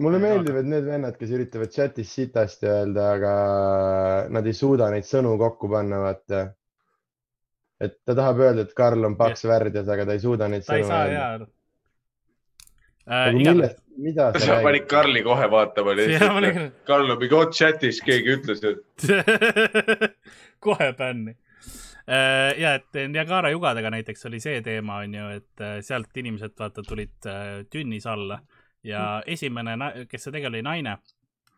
[0.00, 3.34] mulle meeldivad need vennad, kes üritavad chatis sitasti öelda, aga
[4.32, 6.44] nad ei suuda neid sõnu kokku panna, vaata.
[7.80, 10.78] et ta tahab öelda, et Karl on paks värdjas, aga ta ei suuda neid ta
[10.78, 11.50] ei sõnu saa öelda.
[13.06, 14.88] igatahes, millest, mida sa sa panid räägid?
[14.88, 16.72] Karli kohe vaatama olin-.
[16.86, 18.78] Karl on mingi, oot chatis keegi ütles, et
[20.66, 21.34] kohe bänni.
[22.58, 26.82] ja et Niagara jugadega näiteks oli see teema, on ju, et äh, sealt inimesed vaata
[26.82, 28.40] tulid äh, tünnis alla
[28.84, 30.96] ja esimene, kes see tegelikult oli naine.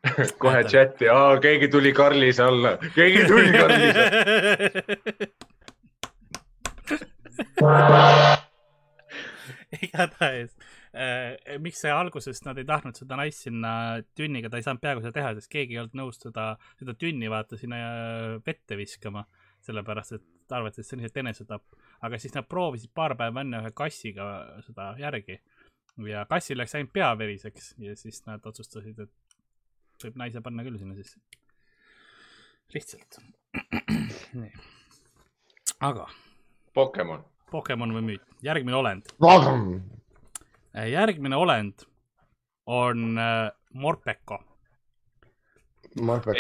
[0.42, 1.04] kohe chati,
[1.42, 4.12] keegi tuli Karlis alla, keegi tuli Karlis alla.
[9.82, 10.71] igatahes äh,,
[11.64, 13.72] miks see alguses nad ei tahtnud seda naist sinna
[14.18, 17.30] tünniga, ta ei saanud peaaegu seda teha, sest keegi ei olnud nõus seda, seda tünni
[17.32, 19.24] vaata sinna äh, vette viskama.
[19.62, 21.76] sellepärast, et arvati, et see on lihtsalt enesetapp.
[22.02, 24.24] aga siis nad proovisid paar päeva enne ühe kassiga
[24.66, 25.38] seda järgi
[26.08, 30.78] ja kassil läks ainult pea veriseks ja siis nad otsustasid, et võib naise panna küll
[30.80, 31.20] sinna sisse.
[32.74, 33.20] lihtsalt.
[34.42, 34.52] nii.
[35.80, 36.08] aga
[36.74, 37.24] Pokemon.
[37.52, 39.10] Pokemon või müüt, järgmine olend.
[40.74, 41.84] Järgmine olend
[42.66, 44.44] on äh, Morpeko.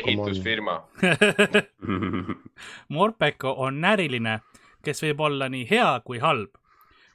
[0.06, 0.88] ehitusfirma.
[2.88, 4.40] Morpeko on näriline,
[4.84, 6.58] kes võib olla nii hea kui halb.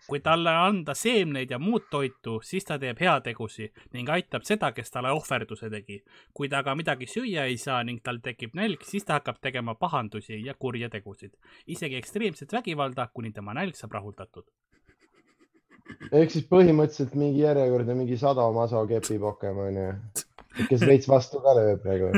[0.08, 4.92] kui talle anda seemneid ja muud toitu, siis ta teeb heategusi ning aitab seda, kes
[4.92, 6.04] talle ohverduse tegi.
[6.34, 9.76] kui ta aga midagi süüa ei saa ning tal tekib nälg, siis ta hakkab tegema
[9.76, 11.34] pahandusi ja kurje tegusid.
[11.68, 14.46] isegi ekstreemset vägivalda, kuni tema nälg saab rahuldatud.
[16.12, 19.88] Ehk siis põhimõtteliselt mingi järjekordne mingi sadomaso kepi Pokemon ju,
[20.70, 22.12] kes veits vastu ka lööb nagu.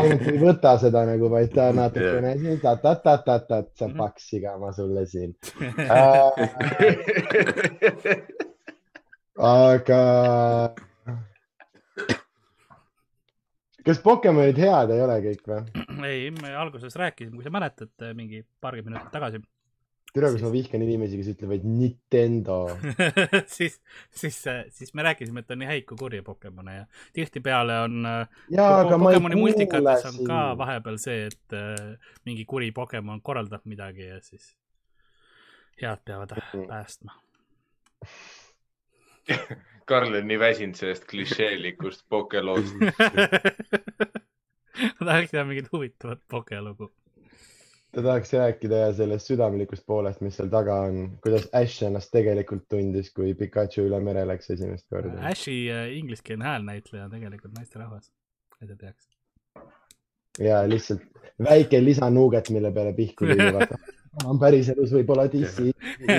[0.00, 5.06] ainult ei võta seda nagu, vaid ta natukene siin ta-ta-ta-ta-ta, sa paks siga, ma sulle
[5.10, 5.34] siin
[5.86, 6.30] äh.
[9.52, 10.02] aga.
[13.86, 15.62] kas Pokemonid head ei ole kõik või?
[16.08, 19.42] ei, me alguses rääkisime, kui sa mäletad, mingi paarkümmend minutit tagasi
[20.14, 22.56] tere, kas ma vihkan inimesi, kes ütlevad Nintendo.
[23.56, 23.76] siis,
[24.10, 24.38] siis,
[24.74, 26.84] siis me rääkisime, et on nii häid kui kurje Pokemone ja
[27.16, 30.58] tihtipeale on jaa, aga ma ei Pokemoni kuule on ka sind.
[30.62, 34.54] vahepeal see, et äh, mingi kuri Pokemon korraldab midagi ja siis
[35.82, 36.66] head peavad Mm.
[36.68, 37.12] päästma.
[39.88, 42.74] Karl on nii väsinud sellest klišeelikust pokeloost.
[45.00, 46.90] ma tahaks teha mingit huvitavat pokelugu.
[47.94, 53.12] Ta tahaks rääkida sellest südamlikust poolest, mis seal taga on, kuidas Ash ennast tegelikult tundis,
[53.16, 55.16] kui Pikachu üle mere läks esimest korda.
[55.30, 58.10] Ashi äh, ingliskeelne häälnäitleja on tegelikult naisterahvas,
[58.62, 59.08] et te teaks.
[60.38, 61.06] ja lihtsalt
[61.44, 63.66] väike lisanuuget, mille peale pihku lüüa.
[64.26, 65.68] on päriselus võib-olla DC.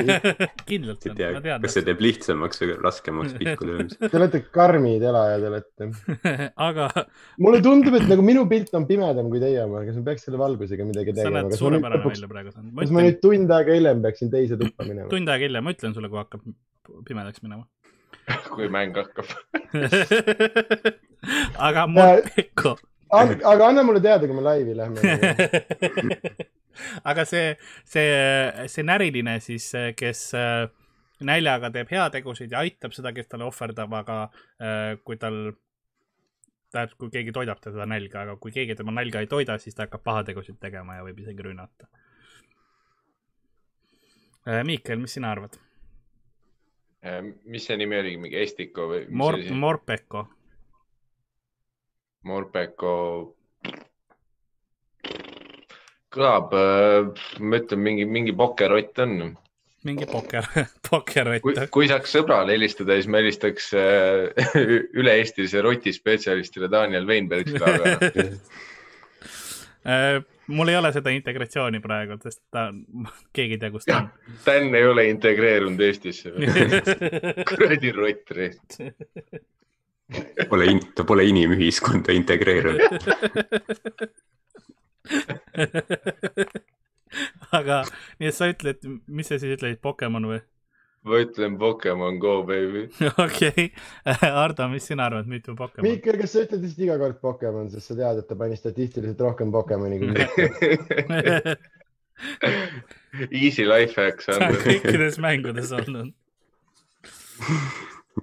[0.70, 4.00] kindlalt on, ma, tean kas see teeb lihtsamaks või raskemaks pihku löömise.
[4.04, 5.90] Te olete karmid elajad olete.
[6.70, 6.90] aga
[7.42, 10.42] mulle tundub, et nagu minu pilt on pimedam kui teie oma, kas ma peaks selle
[10.42, 11.36] valgusega midagi sa tegema?
[11.40, 12.56] näed ma nüüd suurepärane lõpuks, välja praegu.
[12.60, 15.10] ma kas ma ütlen, nüüd tund aega hiljem peaksin teise tuppa minema?
[15.12, 16.46] tund aega hiljem, ma ütlen sulle, kui hakkab
[17.10, 17.66] pimedaks minema.
[18.56, 19.28] kui mäng hakkab.
[21.70, 21.88] aga
[23.10, 25.00] Morpeko, aga anna mulle teada, kui me laivi lähme.
[27.12, 27.56] aga see,
[27.90, 28.10] see,
[28.72, 30.68] see näriline siis, kes äh,
[31.26, 35.40] näljaga teeb heategusid ja aitab seda, kes talle ohverdab, aga äh, kui tal,
[36.70, 39.88] tähendab, kui keegi toidab teda nälga, aga kui keegi tema nälga ei toida, siis ta
[39.88, 41.90] hakkab pahategusid tegema ja võib isegi rünnata.
[44.66, 45.60] Miikel, mis sina arvad?
[47.46, 49.04] mis see nimi oli, mingi Estiko või?
[49.16, 50.26] Mor-, Morpeko.
[52.28, 52.96] Morpeko.
[56.10, 56.56] kõlab,
[57.40, 59.36] ma ütlen, mingi, mingi pokerott on.
[59.86, 64.50] mingi pokker, kui pokkerott., kui saaks sõbrale helistada, siis ma helistaks äh,
[65.00, 68.10] üle-eestilise rotispetsialistile Daniel Weinbergile, aga
[69.90, 72.66] Äh, mul ei ole seda integratsiooni praegu, sest ta,
[73.36, 74.02] keegi ei tea, kus ta
[74.46, 76.34] Dan ei ole integreerunud Eestisse.
[76.36, 77.46] on.
[77.48, 78.34] kuradi rott,
[80.50, 80.66] Pole,
[80.98, 83.00] ta pole inimühiskonda integreerunud.
[87.60, 87.84] aga,
[88.22, 90.42] nii et sa ütled, mis sa siis ütlesid, Pokemon või?
[91.08, 92.90] ma ütlen Pokemon Go, baby.
[93.26, 93.72] okei,
[94.30, 95.88] Ardo, mis sina arvad, või Pokemon?
[95.88, 99.20] Miikel, kas sa ütled lihtsalt iga kord Pokemon, sest sa tead, et ta pani statistiliselt
[99.24, 100.26] rohkem Pokemoni kui mina.
[103.32, 104.62] Easy life hack, see on Sander.
[104.66, 106.10] kõikides mängudes olnud.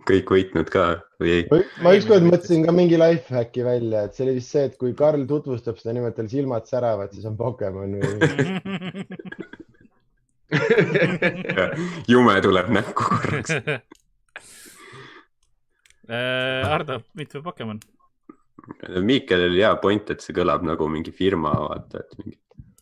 [0.09, 0.85] Kõik võitnud ka
[1.23, 1.43] või ei?
[1.85, 4.95] ma ükskord mõtlesin ka mingi life hack'i välja, et see oli vist see, et kui
[4.99, 8.11] Karl tutvustab seda niimoodi, tal silmad säravad, siis on Pokemon või
[12.13, 13.51] jume tuleb näkku korraks.
[16.07, 17.81] Äh, Ardo, või Pokemon?
[19.03, 22.37] Miikelil oli hea point, et see kõlab nagu mingi firma, vaata, et mingi,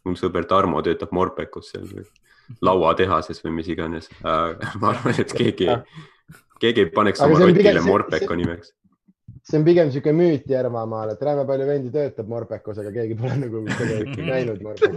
[0.04, 2.04] mul sõber Tarmo töötab Morpecus seal või
[2.68, 4.10] lauatehases või mis iganes.
[4.20, 5.70] ma arvan, et keegi,
[6.60, 8.66] keegi ei paneks Aga oma pigem- rotile Morpeco see- nimeks.
[9.44, 13.36] see on pigem sihuke müüt Järvamaal, et räme palju vendi töötab Morpecus, aga keegi pole
[13.42, 14.96] nagu tegelikult näinud Morpecus.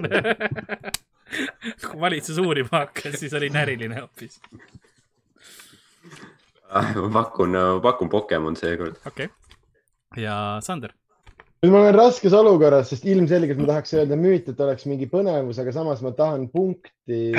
[1.87, 4.39] kui valitsus uurima hakkas, siis oli näriline hoopis.
[6.69, 7.51] Ah, ma pakun,
[7.83, 8.95] pakun Pokemon seekord.
[9.07, 10.23] okei okay..
[10.23, 10.91] ja Sander?
[11.63, 15.57] nüüd ma olen raskes olukorras, sest ilmselgelt ma tahaks öelda müüt, et oleks mingi põnevus,
[15.59, 17.31] aga samas ma tahan punkti.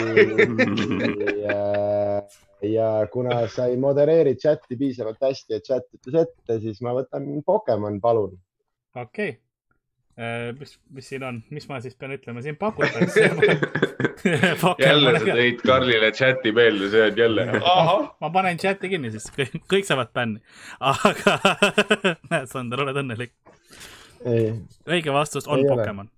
[2.62, 6.94] ja, ja kuna sa ei modereeri chati piisavalt hästi, et chat ütles ette, siis ma
[6.96, 8.38] võtan Pokemon, palun.
[8.94, 10.52] okei okay..
[10.58, 13.28] mis, mis siin on, mis ma siis pean ütlema, siin pakutakse.
[14.86, 17.46] jälle sa tõid Karlile chati meelde, see on jälle.
[17.62, 20.42] ahah, ma panen chati kinni, siis kõik, saavad bänni.
[20.80, 21.38] aga
[22.30, 23.34] näed, Sander, oled õnnelik.
[24.26, 24.54] ei,
[24.88, 25.66] õige vastus on.
[25.68, 26.10] Pokemon.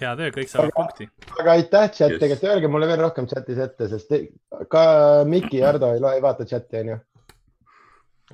[0.00, 1.08] Hea töö, kõik saavad punkti.
[1.40, 4.22] aga aitäh chat tegelikult öelge mulle veel rohkem chatis ette, sest te,
[4.70, 4.84] ka
[5.28, 6.96] Miki ja Ardo ei loe, ei vaata chati onju.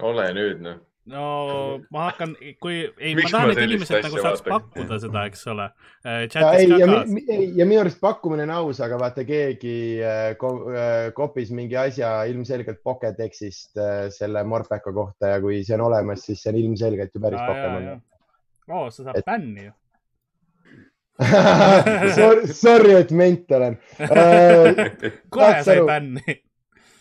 [0.06, 0.78] ole nüüd noh.
[1.10, 1.22] no
[1.90, 4.52] ma hakkan, kui, ei, ma tahan, et inimesed nagu saaks vaatan?
[4.68, 5.66] pakkuda seda, eks ole.
[6.04, 7.24] ja ei, ja, mi-
[7.58, 12.12] ja minu arust pakkumine on aus, aga vaata keegi äh, ko, äh, kopis mingi asja
[12.30, 17.12] ilmselgelt Pokedexist äh, selle Morpeko kohta ja kui see on olemas, siis see on ilmselgelt
[17.16, 18.00] ju päris Pokemon.
[18.70, 19.72] oo, sa saad Et- bänni ju.
[21.20, 24.78] Sorry, sorry, et ment olen uh.
[25.34, 26.36] kohe sai bänni.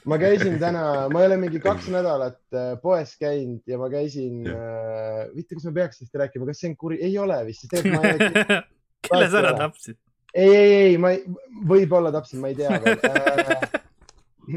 [0.09, 4.41] ma käisin täna, ma ei ole mingi kaks nädalat äh, poes käinud ja ma käisin
[4.47, 7.76] uh,, mitte, kas ma peaks sellest rääkima, kas see on kuri, ei ole vist, sest
[7.76, 8.61] tegelikult ma ei ole
[9.09, 9.99] kelle sa ära tapsid?
[10.34, 11.24] ei, ei, ei, ma ei,
[11.70, 13.80] võib-olla täpselt, ma ei tea veel.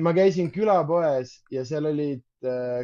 [0.03, 2.25] ma käisin külapoes ja seal olid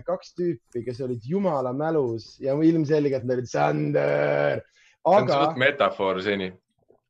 [0.07, 6.20] kaks tüüpi, kes olid jumala mälus ja ilmselgelt nad olid Sander, see on aga metafoor
[6.22, 6.53] seni.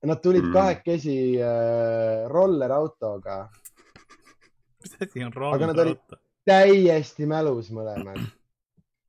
[0.07, 0.53] Nad tulid Mm.
[0.55, 3.49] kahekesi äh, rollerautoga,
[4.82, 6.20] mis asi on Aga nad olid- roll?
[6.49, 8.20] täiesti mälus mõlemad.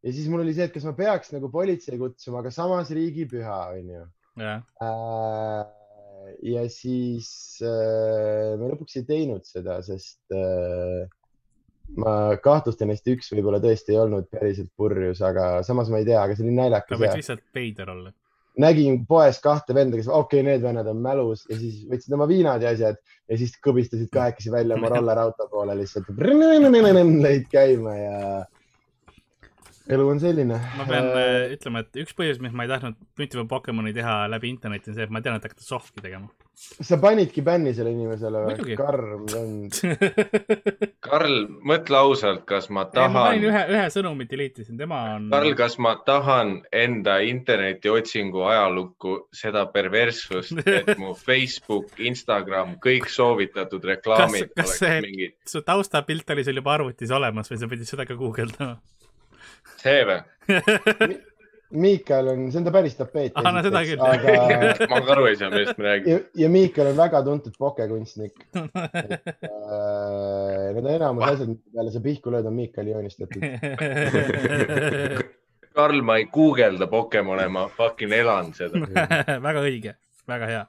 [0.03, 3.59] ja siis mul oli see, et kas ma peaks nagu politsei kutsuma, aga samas riigipüha
[3.77, 4.05] onju.
[4.39, 5.65] jah, Äh,
[6.43, 7.29] ja siis
[7.63, 11.07] äh, me lõpuks ei teinud seda, sest äh,
[11.97, 16.21] ma kahtlustan, et üks võib-olla tõesti ei olnud päriselt purjus, aga samas ma ei tea,
[16.23, 18.11] aga see oli ta naljakas võiks ja lihtsalt veider olla.
[18.59, 22.27] Nägin poes kahte venda, kes, okei okay,, need vennad on mälus ja siis võtsid oma
[22.29, 22.97] viinad ja asjad
[23.29, 26.09] ja siis kõbistasid kahekesi välja oma rollerauto poole lihtsalt.
[27.23, 28.19] lõid käima ja
[29.89, 30.57] elu on selline.
[30.77, 34.21] ma pean äh, ütlema, et üks põhjus, miks ma ei tahtnud Münti või Pokemoni teha
[34.31, 36.29] läbi interneti, on see, et ma tean, et hakata sohki tegema.
[36.59, 38.75] sa panidki bänni sellele inimesele või?
[38.77, 39.79] karm vend.
[41.09, 41.37] Karl,
[41.71, 45.29] mõtle ausalt, kas ma ma panin tahan, ühe, ühe sõnumi delete isin, tema on.
[45.33, 53.89] Karl, kas ma tahan enda internetiotsingu ajalukku seda perverssust, et mu Facebook, Instagram, kõik soovitatud
[53.93, 57.71] reklaamid Kas- kas oleks see- mingid, su taustapilt oli sul juba arvutis olemas või sa
[57.71, 58.77] pidid seda ka guugeldama?
[59.81, 60.21] See või?
[61.69, 63.35] Miikal on, see on ta päris tapeet.
[63.37, 64.01] Ahah, no seda küll.
[64.01, 64.33] aga
[64.89, 66.33] ma ka aru ei saa, millest me räägime.
[66.41, 68.33] ja, Miikal on väga tuntud pokekunstnik.
[68.55, 73.45] Need on enamus asjad, mille peale sa pihku lööd, on Miikali joonistatud.
[75.77, 78.81] Karl, ma ei guugelda Pokemone, ma fucking elan seda.
[79.47, 79.93] väga õige,
[80.29, 80.65] väga hea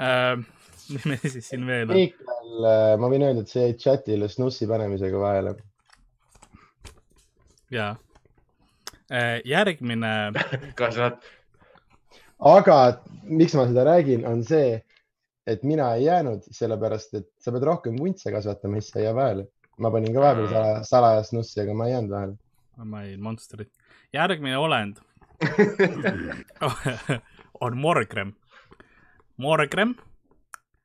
[0.00, 0.40] uh,.
[0.88, 1.92] mis meil siis siin veel on?
[1.98, 2.64] Miikal,
[2.96, 5.52] ma võin öelda, et see jäi chatile snussi panemisega vahele.
[7.68, 8.07] ja uh,
[9.44, 10.32] järgmine,
[10.78, 11.16] kas nad,
[12.44, 12.76] aga
[13.24, 14.82] miks ma seda räägin, on see,
[15.48, 19.14] et mina ei jäänud, sellepärast et sa pead rohkem vuntse kasvatama, siis sa ei jää
[19.16, 19.46] vahele.
[19.78, 22.36] ma panin ka vahepeal sala- salajast nussi, aga ma ei jäänud vahele.
[22.84, 23.72] ma ei, Monsterit.
[24.12, 24.96] järgmine olend
[27.60, 28.32] on Morgrem.
[29.36, 29.94] Morgrem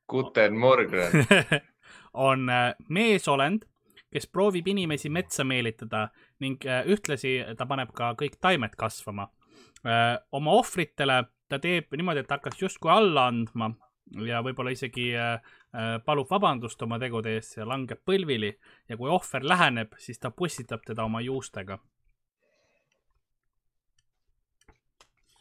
[0.08, 1.26] Guten Morgen.
[2.14, 3.62] on äh, meesolend,
[4.12, 6.08] kes proovib inimesi metsa meelitada
[6.40, 9.30] ning äh, ühtlasi ta paneb ka kõik taimed kasvama.
[10.32, 13.74] oma ohvritele ta teeb niimoodi, et ta hakkas justkui alla andma
[14.28, 15.34] ja võib-olla isegi äh,
[15.74, 18.52] äh, palub vabandust oma tegude eest ja langeb põlvili
[18.88, 21.78] ja kui ohver läheneb, siis ta pussitab teda oma juustega.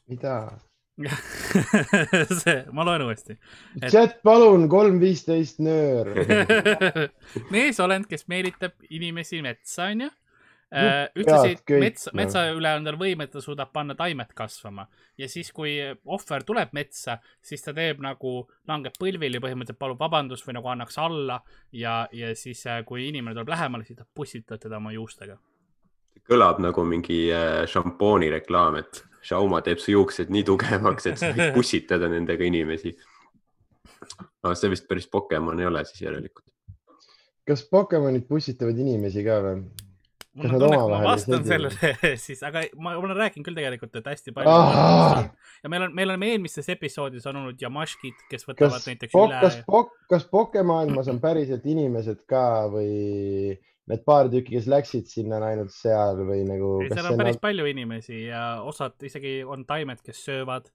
[0.07, 0.59] mida?
[2.43, 3.33] see, ma loen uuesti.
[3.81, 6.11] Et- chat, palun, kolm viisteist nöör.
[7.55, 10.11] meesolend, kes meelitab inimesi metsa, onju.
[10.73, 14.87] Ühtlasi pead kõik, metsa, üle on tal võim, et ta suudab panna taimed kasvama
[15.21, 18.35] ja siis, kui ohver tuleb metsa, siis ta teeb nagu,
[18.69, 21.37] langeb põlvili, põhimõtteliselt palub vabandust või nagu annaks alla
[21.77, 25.37] ja, ja siis, kui inimene tuleb lähemale, siis ta pussitab teda oma juustega.
[26.29, 31.31] kõlab nagu mingi äh, šampooni reklaam, et Xiaoma teeb su juuksed nii tugevaks, et sa
[31.31, 32.95] võid pussitada nendega inimesi.
[34.43, 36.45] aga see vist päris Pokemon ei ole siis järelikult.
[37.47, 39.65] kas Pokemonid pussitavad inimesi ka või?
[40.33, 41.93] Mul on tunne, et ma vastan sellele
[42.25, 45.27] siis, aga ma, olen rääkinud küll tegelikult, et hästi palju Ah!.
[45.63, 49.29] ja meil on, meil on eelmistes episoodides on olnud Yamashkid, kes võtavad kas näiteks Pok-,
[49.29, 53.57] üle kas Pok-, kas Pokemaailmas on päriselt inimesed ka või
[53.91, 56.77] need paar tükki, kes läksid sinna on ainult seal või nagu?
[56.85, 60.71] ei, seal on päris palju inimesi ja osad isegi on taimed, kes söövad.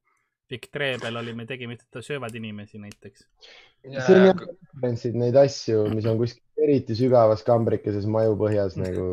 [0.50, 3.26] Victreebel oli, me tegime, et ta söövad inimesi näiteks.
[3.86, 9.08] on jah, referentsid neid asju, mis on kuskil eriti sügavas kambrikeses majupõhjas nagu.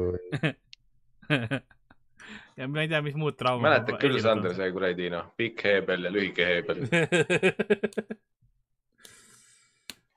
[2.59, 3.69] ja ma ei tea, mis muud traumad.
[3.69, 6.85] mäletad küll, Sander, see kuradi noh, pikk heebel ja lühike heebel.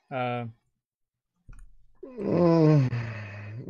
[0.08, 0.46] Äh,
[2.18, 2.88] Mm,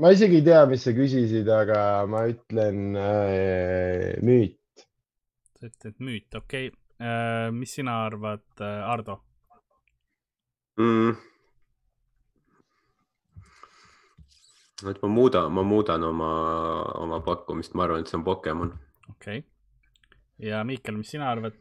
[0.01, 4.85] ma isegi ei tea, mis sa küsisid, aga ma ütlen äh, müüt.
[5.59, 6.88] sa ütled müüt, okei okay..
[7.55, 9.21] Mis sina arvad, Ardo?
[10.79, 11.15] mm..
[14.91, 16.33] et ma muudan, ma muudan oma,
[17.05, 18.75] oma pakkumist, ma arvan, et see on Pokemon.
[19.11, 20.51] okei okay..
[20.51, 21.59] ja Miikel, mis sina arvad?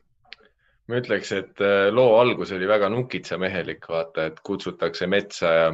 [0.88, 5.70] ma ütleks, et äh, loo algus oli väga nukitsamehelik, vaata, et kutsutakse metsa ja,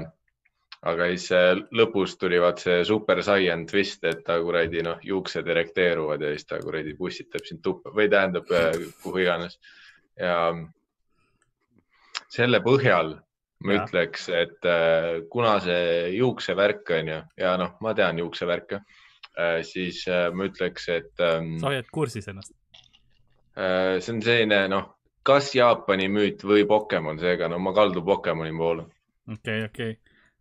[0.84, 1.30] aga siis
[1.72, 6.46] lõpus tuli vaat see super saian twist, et ta kuradi noh, juuksed erekteeruvad ja siis
[6.50, 9.60] ta kuradi pussitab sind tuppa või tähendab äh, kuhu iganes.
[10.20, 10.52] ja
[12.34, 13.16] selle põhjal
[13.64, 13.86] ma Ja.
[13.86, 18.82] ütleks, et äh, kuna see juuksevärk on ju ja noh, ma tean juuksevärke,
[19.64, 22.52] siis äh, ma ütleks, et ähm, sa hoiad kursis ennast?
[23.56, 24.90] See on selline noh,
[25.24, 28.84] kas Jaapani müüt või Pokemon, seega no ma kaldun Pokemoni poole.
[29.32, 29.96] okei, okei.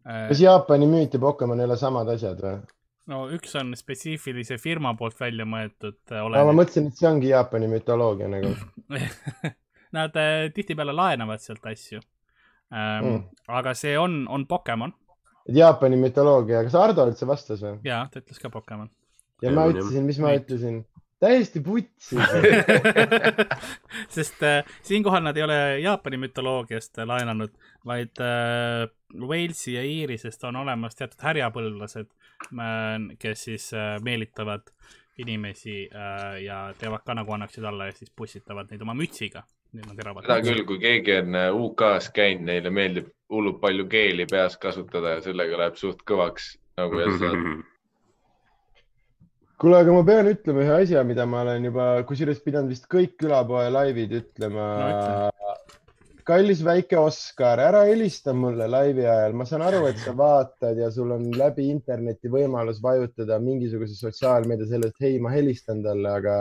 [0.05, 2.55] Kas Jaapani müüt ja Pokemon ei ole samad asjad või?
[3.13, 5.99] no üks on spetsiifilise firma poolt välja mõeldud.
[6.11, 8.55] ma mõtlesin, et see ongi Jaapani mütoloogia nagu
[9.93, 11.99] Nad äh, tihtipeale laenavad sealt asju
[12.73, 13.25] ähm, Mm.
[13.49, 14.95] aga see on, on Pokemon
[15.53, 17.79] Jaapani mütoloogia, kas Ardo üldse vastas või?
[17.85, 18.89] ja ta ütles ka Pokemon.
[19.43, 20.85] ja ma ütlesin, mis ma ütlesin?
[21.23, 22.17] Täiesti putsi.
[24.17, 27.55] sest äh, siinkohal nad ei ole Jaapani mütoloogiast äh, laenanud,
[27.87, 28.89] vaid äh,
[29.21, 32.11] Walesi ja Iirisest on olemas teatud härjapõlvlased,
[33.21, 34.73] kes siis äh, meelitavad
[35.19, 39.45] inimesi äh, ja teevad ka nagu annaksid alla ja siis pussitavad neid oma mütsiga.
[39.73, 45.17] Seda küll, kui keegi on äh, UK-s käinud, neile meeldib hullult palju keeli peas kasutada
[45.17, 47.31] ja sellega läheb suht kõvaks nagu jah, sa
[49.63, 53.15] kuule, aga ma pean ütlema ühe asja, mida ma olen juba, kusjuures pidanud vist kõik
[53.23, 55.31] külapoe laivid ütlema No
[56.27, 60.91] kallis väike Oskar, ära helista mulle laivi ajal, ma saan aru, et sa vaatad ja
[60.95, 66.37] sul on läbi interneti võimalus vajutada mingisuguse sotsiaalmeedia selle, et hei, ma helistan talle, aga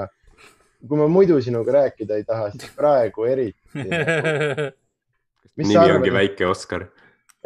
[0.88, 3.60] kui ma muidu sinuga rääkida ei taha, siis praegu eriti.
[5.60, 6.88] Mis sa nimi ongi Väike Oskar.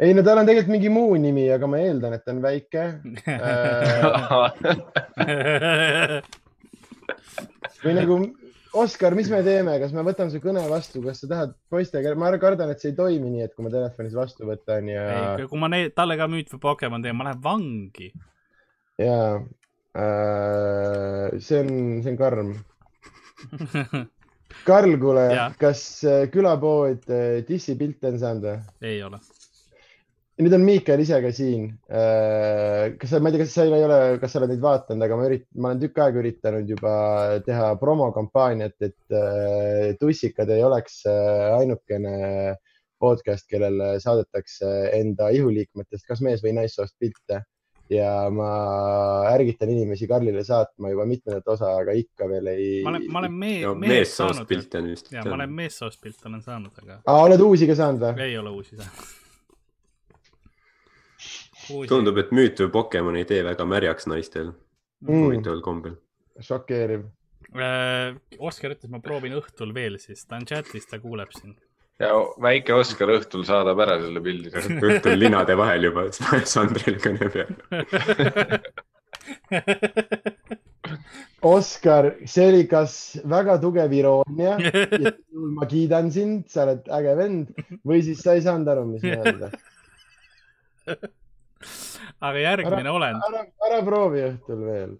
[0.00, 2.82] Ei no tal on tegelikult mingi muu nimi, aga ma eeldan, et ta on väike
[5.16, 6.20] äh,.
[7.84, 8.18] või nagu
[8.76, 12.28] Oskar, mis me teeme, kas ma võtan su kõne vastu, kas sa tahad poistega, ma
[12.40, 15.04] kardan, et see ei toimi nii, et kui ma telefonis vastu võtan ja,
[15.48, 18.10] kui ma ne- talle ka müüt või Pokemon teen, ma lähen vangi.
[19.00, 19.16] ja
[19.96, 21.72] äh, see on,
[22.04, 22.52] see on karm.
[24.66, 25.26] Karl, kuule
[25.60, 28.60] kas äh, külapood äh, dissipilte on saanud või?
[28.92, 29.20] ei ole.
[30.42, 31.70] Nüüd on Miikael ise ka siin.
[31.88, 35.18] kas sa, ma ei tea, kas sa ei ole, kas sa oled neid vaadanud, aga
[35.18, 36.94] ma üritan, ma olen tükk aega üritanud juba
[37.46, 42.16] teha promokampaaniat, et äh, tussikad ei oleks äh, ainukene
[43.00, 47.42] podcast, kellele saadetakse enda ihuliikmetest kas mees või naissoost pilte
[47.92, 48.48] ja ma
[49.30, 52.64] ärgitan inimesi Karlile saatma juba mitmendat osa, aga ikka veel ei.
[52.84, 54.48] ma olen, ma olen mee- no,, meessoost saanud.
[54.48, 55.12] pilte on vist.
[55.12, 58.26] ja ma olen meessoost pilte olen saanud, aga aa, oled uusi ka saanud või?
[58.26, 59.14] ei ole uusi saanud.
[61.88, 64.48] tundub, et müüt või Pokemon ei tee väga märjaks naistel
[65.04, 65.24] Mm.
[65.26, 65.92] huvitaval kombel.
[66.40, 67.02] šokeeriv.
[67.56, 71.54] Äh, Oskar ütles, ma proovin õhtul veel, siis ta on chatis, ta kuuleb sind.
[72.00, 72.08] ja
[72.42, 74.50] väike Oskar õhtul saadab ära selle pildi.
[74.90, 77.50] õhtul linade vahel juba Sandrile kõne peal.
[81.46, 82.92] Oskar, see oli kas
[83.28, 84.56] väga tugev iroonia,
[85.56, 87.46] ma kiidan sind, sa oled äge vend
[87.86, 89.48] või siis sa ei saanud aru, mis ma öelda.
[92.20, 94.96] aga järgmine olend, ära, ära proovi õhtul veel.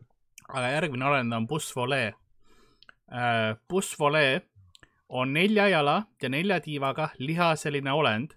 [0.49, 2.13] aga järgmine olend on bussvolee.
[3.69, 4.41] bussvolee
[5.09, 8.35] on nelja jala ja nelja tiivaga lihaseline olend,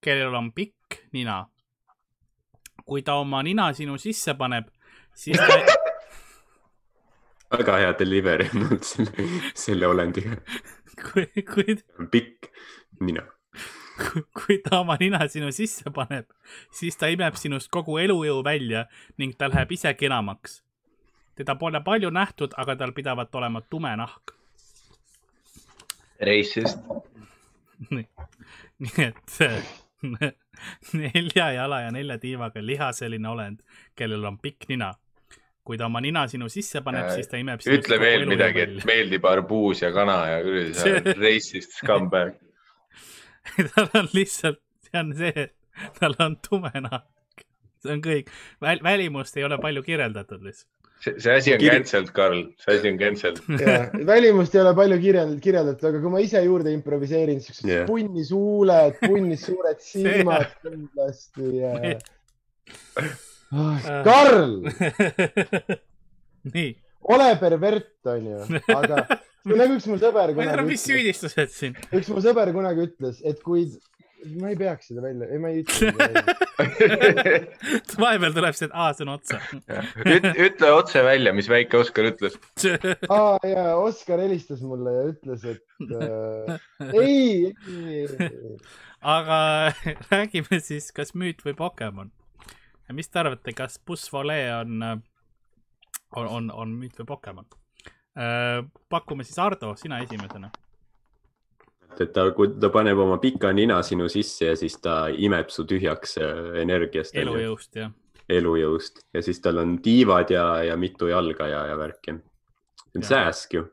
[0.00, 1.46] kellel on pikk nina.
[2.84, 4.70] kui ta oma nina sinu sisse paneb,
[5.14, 5.58] siis ta,
[7.58, 10.38] väga hea delivery olnud selle, selle olendiga.
[11.04, 11.76] kui, kui,
[12.12, 12.48] pikk
[13.00, 13.24] nina.
[14.34, 16.28] Kui ta oma nina sinu sisse paneb,
[16.70, 18.86] siis ta imeb sinust kogu elujõu välja
[19.18, 20.62] ning ta läheb ise kenamaks.
[21.38, 24.34] teda pole palju nähtud, aga tal pidavat olema tume nahk.
[26.20, 26.78] reisist.
[27.90, 29.36] nii et
[30.98, 33.60] nelja jala ja nelja tiivaga lihaseline olend,
[33.96, 34.94] kellel on pikk nina.
[35.68, 37.60] kui ta oma nina sinu sisse paneb, Äh, siis ta imeb.
[37.60, 42.32] ütle veel midagi, et meeldib arbuus ja kana ja kuradi sa oled reisist scumbag.
[43.74, 47.44] tal on lihtsalt, see on see, et tal on tume nahk.
[47.82, 48.32] see on kõik
[48.64, 50.72] Väl,, välimust ei ole palju kirjeldatud lihtsalt.
[51.04, 53.38] see, see asi on cancelled, Karl, see asi on cancelled.
[54.12, 57.86] välimust ei ole palju kirjeld-, kirjeldatud, aga kui ma ise juurde improviseerin, siuksed yeah.
[57.88, 61.72] punnis huuled, punnis suured silmad kindlasti ja...
[64.04, 64.58] Karl,
[66.52, 66.68] nii,
[67.14, 69.06] ole pervert, onju, aga
[69.46, 71.78] nagu üks mu sõber ma ei tea, kunagi mis süüdistused siin.
[71.92, 73.66] üks mu sõber kunagi ütles, et kui,
[74.40, 76.36] ma ei peaks seda välja, ei, ma ei ütle seda välja.
[78.02, 79.38] vahepeal tuleb see, et aa, see on otsa.
[80.48, 82.38] ütle otse välja, mis väike Oskar ütles.
[83.18, 86.58] aa ja Oskar helistas mulle ja ütles, et äh,
[86.92, 88.58] ei, ei, ei,
[89.00, 89.72] aga
[90.10, 92.10] räägime siis, kas müüt või Pokemon.
[92.92, 94.82] mis te arvate, kas bussvolee on,
[96.16, 97.46] on, on, on müüt või Pokemon?
[98.88, 100.50] Pakume siis Ardo, sina esimesena.
[101.98, 105.64] et ta, kui ta paneb oma pika nina sinu sisse ja siis ta imeb su
[105.66, 107.14] tühjaks äh, energiast.
[107.14, 107.90] elujõust ja
[108.28, 112.18] elujõust ja siis tal on tiivad ja, ja mitu jalga ja, ja värki.
[112.84, 113.64] see on sääsk ju.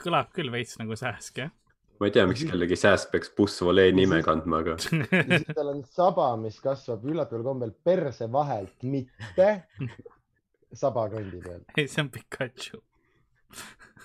[0.00, 1.54] kõlab küll veits nagu sääsk, jah?
[2.00, 5.82] ma ei tea, miks kellegi sääsk peaks bussvolee nime kandma, aga ja siis tal on
[5.88, 9.50] saba, mis kasvab üllataval kombel perse vahelt, mitte
[10.82, 11.64] sabakandi peal.
[11.76, 12.84] ei, see on Pikachu.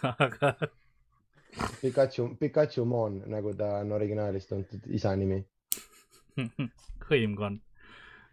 [0.04, 0.56] Aga
[1.82, 5.40] Pikachu, Pikachu Moon, nagu ta on originaalis tuntud isa nimi.
[7.10, 7.62] hõimkond.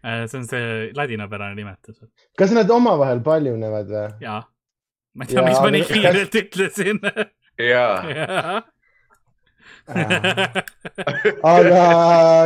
[0.03, 2.01] see on see ladinapärane nimetus.
[2.37, 4.07] kas nad omavahel paljunevad või?
[4.25, 4.41] jaa.
[5.15, 6.99] ma ei tea, miks ma nii kiirelt ütlesin.
[7.63, 8.61] jaa,
[11.43, 11.83] aga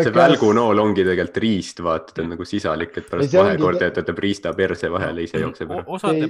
[0.06, 3.90] see välgunool ongi tegelikult riist, vaata, ta on nagu sisalik, et pärast see ongi- vahekorda
[3.90, 5.84] jätab riista perse vahele, ise jookseb ära.
[5.98, 6.30] osade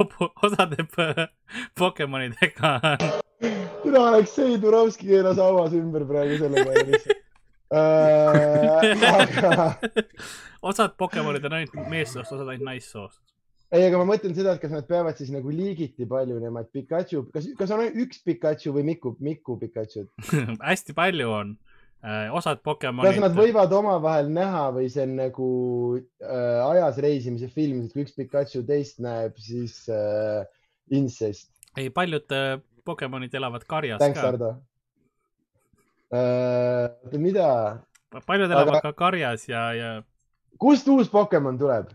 [0.00, 1.28] ei, osade p-
[1.78, 3.22] Pokemonidega on
[3.86, 7.22] mina oleks see Turovski keeras hauas ümber praegu selle peale lihtsalt.
[9.12, 9.74] aga
[10.62, 13.20] osad Pokemonid on ainult meessoost, osad ainult naissoost.
[13.72, 17.24] ei, aga ma mõtlen seda, et kas nad peavad siis nagu liigiti paljunema, et Pikachu,
[17.34, 20.06] kas, kas on üks Pikachu või miku, miku Pikachu,
[20.70, 21.56] hästi palju on.
[22.30, 23.34] Osad kas Pokemonid nad.
[23.34, 25.48] võivad omavahel näha või see on nagu
[26.22, 30.46] äh, ajas reisimise film, et kui üks Pikachu teist näeb, siis äh,
[30.94, 31.50] incest.
[31.76, 32.56] ei, paljud äh,
[32.86, 34.28] Pokemonid elavad karjas Thanks, ka.
[34.30, 34.50] Ardo
[36.14, 36.86] äh,.
[37.02, 37.50] oota, mida,
[38.26, 39.90] paljud Aga- elavad ka karjas ja, ja
[40.62, 41.90] kust uus Pokemon tuleb?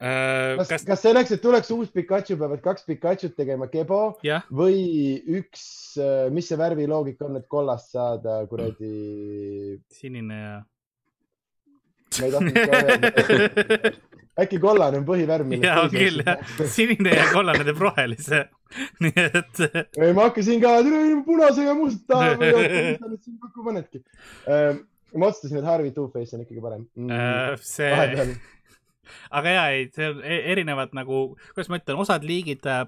[0.00, 4.46] Äh, kas, kas, kas selleks, et tuleks uus Pikachu, peavad kaks Pikachut tegema kebo jah,
[4.52, 5.66] või üks,
[6.34, 10.58] mis see värviloogika on, et kollast saada kuradi, sinine ja.
[12.18, 13.94] ma ei tahtnud ka öelda.
[14.36, 15.54] äkki kollane on põhivärv.
[15.62, 16.42] ja on küll jah,
[16.72, 18.44] sinine ja kollane teeb rohelise.
[19.04, 20.74] nii et ei, ma hakkasin ka
[21.24, 24.02] punase ja musta siin kokku panedki.
[25.16, 27.10] ma otsustasin, et Harvey Two-Face on ikkagi parem mm,.
[27.10, 28.36] äh, see,
[29.30, 32.86] aga ja ei, see on e- erinevad nagu, kuidas ma ütlen, osad liigid äh,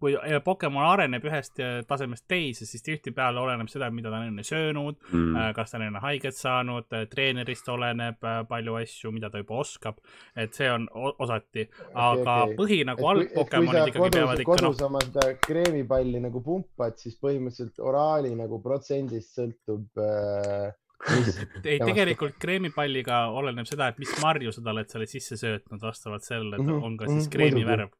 [0.00, 4.30] kui äh, Pokemon areneb ühest äh, tasemest teise, siis tihtipeale oleneb seda, mida ta on
[4.30, 5.52] enne söönud Mm.
[5.54, 9.98] kas ta on enne haiget saanud, treenerist oleneb palju asju, mida ta juba oskab,
[10.36, 12.56] et see on osati, aga okei.
[12.56, 17.18] põhi nagu algpokemonid ikkagi peavad kodus, ikka noh kodus, oma seda kreemipalli nagu pumpad, siis
[17.20, 20.72] põhimõtteliselt oraali nagu protsendist sõltub äh,.
[21.64, 26.60] ei tegelikult kreemipalliga oleneb seda, et mis marju sa oled selle sisse söötnud, vastavalt sellele,
[26.60, 27.70] et Mhm, on ka mhm, siis kreemi muidugi.
[27.70, 27.90] värv.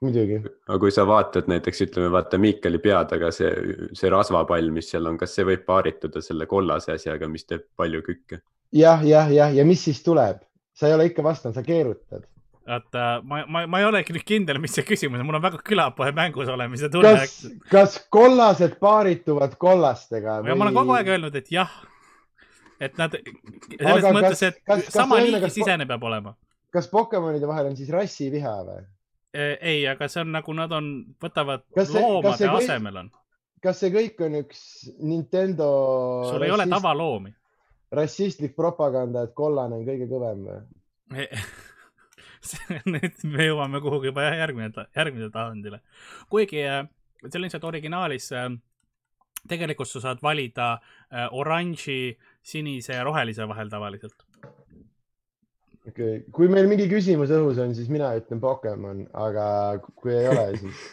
[0.00, 0.38] muidugi,
[0.68, 3.50] aga kui sa vaatad näiteks, ütleme, vaata Miikali pea taga see,
[3.92, 8.00] see rasvapall, mis seal on, kas see võib paarituda selle kollase asjaga, mis teeb palju
[8.06, 8.40] kükke?
[8.72, 10.40] jah, jah, jah, ja mis siis tuleb?
[10.72, 12.24] sa ei ole ikka vastanud, sa keerutad.
[12.70, 15.60] vaata, ma, ma, ma ei olegi nüüd kindel, mis see küsimus on, mul on väga
[15.66, 17.12] külapoe mängus olemise tunne.
[17.20, 17.36] kas,
[17.68, 20.40] kas kollased paarituvad kollastega?
[20.46, 21.72] ja ma olen kogu aeg öelnud, et jah.
[22.80, 26.34] Et nad, selles Aga mõttes, et kas- kas sama liigi kas- sisene peab olema.
[26.72, 28.84] kas Pokemonide vahel on siis rassiviha või?
[29.34, 30.86] ei, aga see on nagu nad on,
[31.22, 33.10] võtavad Kas see- loomade kõik- asemel on.
[33.62, 34.62] kas see kõik on üks
[34.98, 35.68] Nintendo
[36.32, 37.34] sul ei ole tavaloomi.
[37.92, 40.60] rassistlik propaganda, et kollane on kõige kõvem või?
[42.88, 45.80] nüüd me jõuame kuhugi juba järgmine, järgmise tasandile.
[46.32, 46.86] kuigi äh,
[47.26, 48.48] see on lihtsalt originaalis äh,
[49.48, 54.24] tegelikult sa saad valida äh, oranži, sinise ja rohelise vahel tavaliselt.
[55.88, 59.46] okei okay., kui meil mingi küsimus õhus on, siis mina ütlen Pokemon, aga
[59.94, 60.88] kui ei ole, siis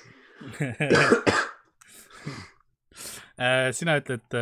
[3.38, 4.36] Äh, sina ütled,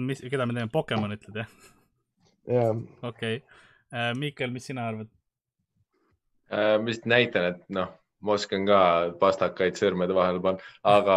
[0.00, 1.50] mis, keda me teeme, Pokemon ütled jah?
[2.48, 2.68] ja
[3.04, 4.12] okei okay..
[4.16, 5.08] Miikel, mis sina arvad?
[6.52, 7.92] Äh, ma lihtsalt näitan, et noh,
[8.24, 8.80] ma oskan ka
[9.20, 11.16] pastakaid sõrmede vahele panna, aga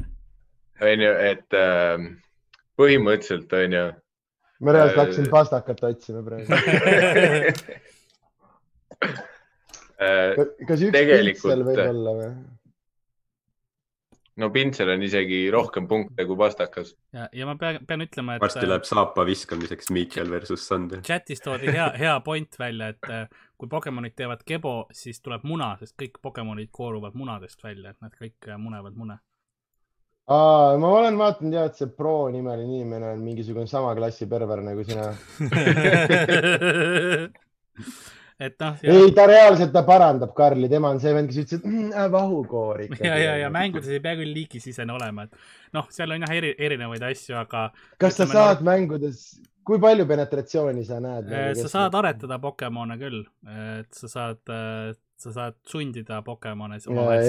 [0.90, 2.06] onju, et äh,
[2.78, 3.84] põhimõtteliselt onju
[4.60, 6.52] ma reaalselt Äh, hakkasin pastakat otsima praegu.
[10.06, 10.36] äh,
[10.68, 12.32] kas üks Tegelikult- pintsel võib olla või?
[14.40, 16.94] no pintsel on isegi rohkem punkte kui pastakas.
[17.12, 21.02] ja, ja ma pean, pean ütlema, et varsti läheb saapa viskamiseks Miikel versus Sander.
[21.06, 23.26] chatis toodi hea, hea point välja, et äh,
[23.58, 28.14] kui Pokemonid teevad kebo, siis tuleb muna, sest kõik Pokemonid kooruvad munadest välja, et nad
[28.16, 29.18] kõik äh, munevad mune.
[30.30, 34.60] Aa, ma olen vaadanud ja, et see Pro nimeline inimene on mingisugune sama klassi perver
[34.62, 35.08] nagu sina.
[38.46, 41.66] et noh, ei, ta reaalselt, ta parandab Karli, tema on see vend, kes ütles, et
[41.66, 43.00] mm, äh, vahukoor ikka.
[43.08, 45.32] ja, ja, ja mängudes ei pea küll liigisisene olema, et
[45.76, 47.60] noh, seal on jah eri, erinevaid asju, aga
[48.00, 49.16] kas sa saad mängudes,
[49.66, 51.24] kui palju penetratsiooni sa näed?
[51.34, 53.20] äh, sa saad aretada Pokemone küll,
[53.50, 54.42] et sa saad,
[55.20, 56.78] sa saad sundida Pokemone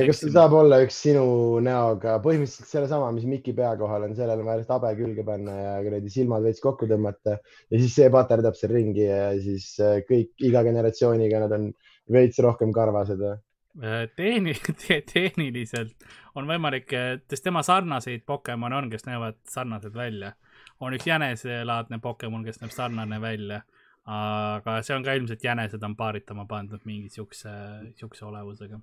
[0.08, 1.26] kas see saab olla üks sinu
[1.64, 5.78] näoga, põhimõtteliselt sellesama, mis Miki pea kohal on, sellele vaja lihtsalt habe külge panna ja
[5.86, 10.48] kuradi silmad veits kokku tõmmata ja siis see paterdab seal ringi ja siis äh, kõik
[10.48, 11.72] iga generatsiooniga nad on
[12.12, 13.24] veits rohkem karvased?
[13.28, 14.58] Äh, tehni-,
[15.14, 16.92] tehniliselt on võimalik,
[17.30, 20.34] sest tema sarnaseid Pokemone on, kes näevad sarnased välja.
[20.80, 23.62] on üks jäneselaadne Pokemon, kes näeb sarnane välja,
[24.06, 27.52] aga see on ka ilmselt jänesed on paaritama pandud mingi siukse,
[28.00, 28.80] siukse olevusega.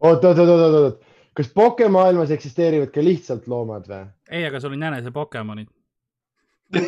[0.00, 1.04] oot, oot, oot, oot, oot,
[1.36, 4.06] kas pokemaailmas eksisteerivad ka lihtsalt loomad või?
[4.30, 5.70] ei, aga sul on jänese Pokemonid.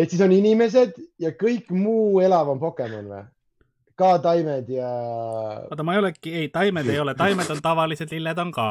[0.00, 3.24] et siis on inimesed ja kõik muu elav on Pokemon või?
[3.96, 4.90] ka taimed ja.
[5.70, 8.66] oota, ma ei olegi, ei, taimed ei ole, taimed on tavalised, lilled on ka.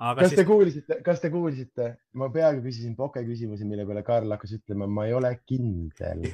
[0.00, 1.86] Aga kas te siis, kuulsite, kas te kuulsite,
[2.16, 6.20] ma peaaegu küsisin Poke küsimuse, mille peale Karl hakkas ütlema, ma ei ole kindel.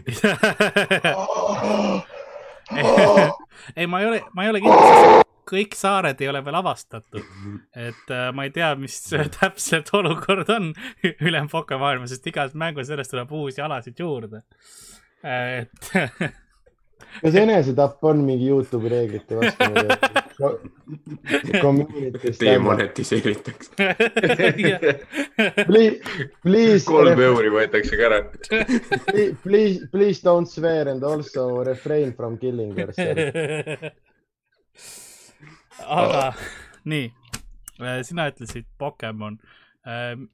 [3.76, 7.22] ei, ma ei ole, ma ei ole kindel, sest kõik saared ei ole veel avastatud.
[7.74, 8.98] et äh, ma ei tea, mis
[9.38, 10.72] täpselt olukord on
[11.26, 14.42] ülem Pokemaailmas, sest igas mängus sellest tuleb uusi alasid juurde.
[15.26, 15.92] et
[17.22, 20.15] kas enesetapp on mingi Youtube'i reeglite vastane?
[22.40, 23.70] Demonetiseeritakse.
[25.66, 26.00] Please,
[26.42, 28.18] please, kolm euri võetakse ka ära.
[29.42, 33.18] please, please don't swear and also refrain from killing yourself.
[36.00, 36.32] aga
[36.88, 37.12] nii,
[38.08, 39.38] sina ütlesid Pokemon.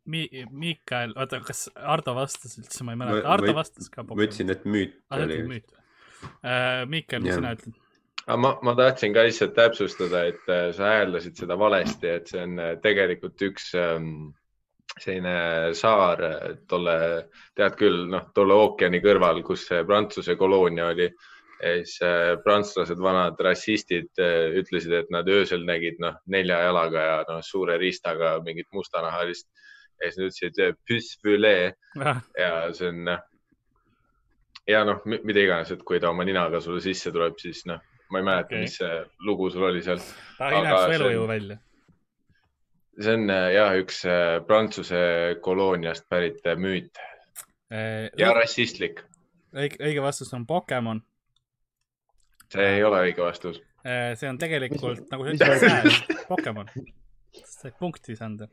[0.09, 4.49] Mi-, Miikael, oota, kas Ardo vastas üldse, ma ei mäleta, Ardo vastas ka ma ütlesin,
[4.55, 5.53] et müüt ah, sa oli ütlesid.
[5.53, 5.69] müüt.
[6.95, 7.75] Miikael, mis sina ütled?
[8.27, 12.59] ma, ma tahtsin ka lihtsalt täpsustada, et äh, sa hääldasid seda valesti, et see on
[12.61, 14.31] äh, tegelikult üks ähm,
[14.93, 16.97] selline saar äh, tolle,
[17.59, 21.11] tead küll, noh, tolle ookeani kõrval, kus see Prantsuse koloonia oli.
[21.63, 22.01] ja siis
[22.43, 28.33] prantslased, vanad rassistid ütlesid, et nad öösel nägid, noh, nelja jalaga ja noh, suure riistaga
[28.43, 29.47] mingit mustanahalist.
[30.03, 31.71] ja siis nad ütlesid püss fülee
[32.35, 33.23] ja see on noh,
[34.67, 37.79] ja noh, mida iganes, et kui ta oma ninaga sulle sisse tuleb, siis noh,
[38.13, 38.61] ma ei mäleta okay.
[38.67, 40.01] mis see lugu sul oli seal.
[40.39, 41.57] ta Aga hineb su see elujõu on- välja.
[43.01, 45.01] see on äh, jah, üks äh, Prantsuse
[45.41, 47.01] kolooniast pärit äh, müüt
[48.21, 49.01] ja rassistlik.
[49.57, 51.01] õige, õige vastus on Pokemon.
[52.53, 53.63] see ei ole õige vastus.
[53.83, 56.69] see on tegelikult Mis- nagu sa ütlesid, Pokemon.
[57.49, 58.49] sai punkti siis anda.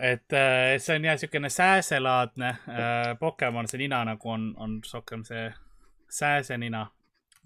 [0.00, 0.30] et
[0.78, 2.54] see on jah, siukene sääselaadne
[3.20, 5.50] Pokemon, see nina nagu on, on rohkem see
[6.12, 6.86] sääsenina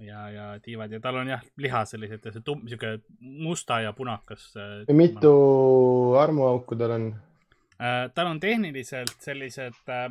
[0.00, 4.50] ja, ja tiivad ja tal on jah, liha sellised, see tumm, siuke musta ja punakas
[4.60, 4.94] äh,.
[4.96, 5.32] mitu
[6.20, 7.08] armuauku tal on?
[7.80, 8.10] äh,?
[8.14, 10.10] tal on tehniliselt sellised äh,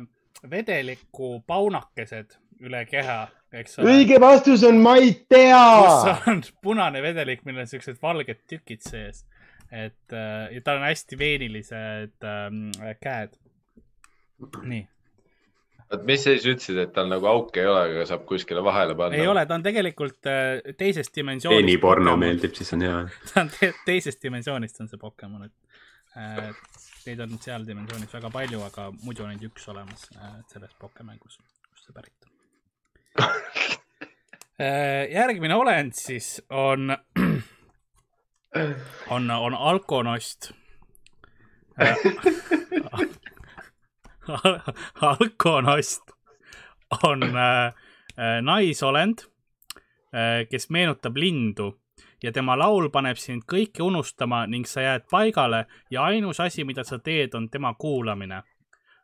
[0.50, 2.36] vedeliku paunakesed
[2.66, 3.94] üle keha, eks ole.
[3.94, 5.62] õige vastus on ma ei tea.
[5.84, 9.24] kus on punane vedelik, millel on siuksed valged tükid sees.
[9.70, 10.14] et
[10.52, 12.68] ja tal on hästi veenilised ähm,
[13.02, 13.34] käed.
[14.62, 14.86] nii,
[15.92, 18.96] oot, mis sa siis ütlesid, et tal nagu auke ei ole, aga saab kuskile vahele
[18.98, 19.18] panna?
[19.18, 21.62] ei ole, ta on tegelikult äh, teisest dimensioonist.
[21.62, 22.16] geeniporno.
[22.20, 22.98] meeldib, siis on hea.
[23.32, 26.52] ta on te teisest dimensioonist on see Pokemon, et äh,
[27.06, 31.40] neid on seal dimensioonis väga palju, aga muidu on ainult üks olemas äh, selles Pokemängus,
[31.70, 32.32] kust see pärit on
[35.20, 36.94] järgmine olend siis on
[39.10, 40.52] on, on Alkonost.
[45.00, 46.02] Alkonost
[47.02, 49.18] on äh, äh, naisolend
[50.14, 51.80] äh,, kes meenutab lindu
[52.22, 56.84] ja tema laul paneb sind kõike unustama ning sa jääd paigale ja ainus asi, mida
[56.84, 58.42] sa teed, on tema kuulamine.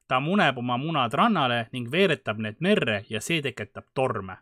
[0.08, 4.36] ta muneb oma munad rannale ning veeretab need merre ja see tekitab torme.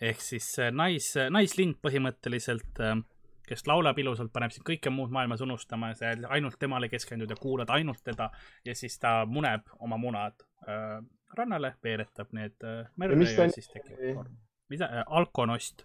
[0.00, 3.04] ehk siis äh, nais, naislind põhimõtteliselt,
[3.50, 7.30] kes laulab ilusalt, paneb sind kõike muud maailmas unustama ja sa jääd ainult temale keskendud
[7.30, 8.30] ja kuulad ainult teda
[8.64, 11.00] ja siis ta muneb oma munad äh,
[11.38, 14.36] rannale, veeretab need äh, merre ja on- siis tekib torm.
[14.70, 15.84] mida äh,, alkonost.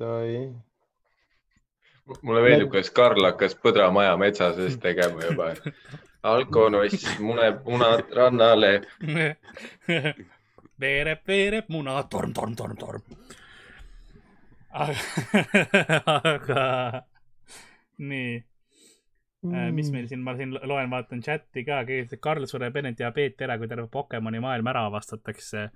[0.00, 0.52] oi,
[2.22, 5.48] mulle meeldib, kuidas Karl hakkas põdramaja metsa sees tegema juba.
[6.22, 8.74] alkonoss muneb munad rannale.
[10.80, 13.02] veereb, veereb muna, torm, torm, torm, torm.
[14.76, 16.66] aga,
[17.98, 18.44] nii,
[19.72, 23.46] mis meil siin, ma siin loen, vaatan chati ka, keegi ütleb, Karl sureb enne diabeeti
[23.46, 25.68] ära, kui terve Pokemoni maailm ära avastatakse.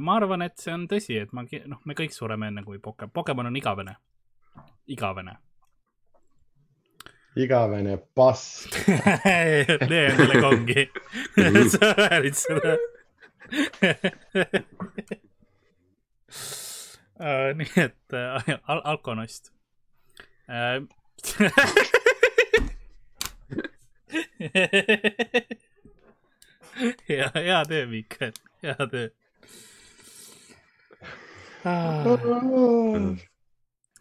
[0.00, 3.12] ma arvan, et see on tõsi, et ma, noh, me kõik sureme enne kui Pokemon,
[3.14, 3.94] Pokemon on igavene,
[4.90, 5.36] igavene.
[7.36, 8.82] igavene pask.
[9.92, 10.88] nee, millega ongi.
[11.76, 12.78] sa väärid seda.
[17.58, 19.52] nii et äh, al alkonost
[20.48, 20.82] äh.
[27.08, 28.32] hea, hea töö, Miikael,
[28.62, 29.08] hea töö
[31.64, 32.04] ah..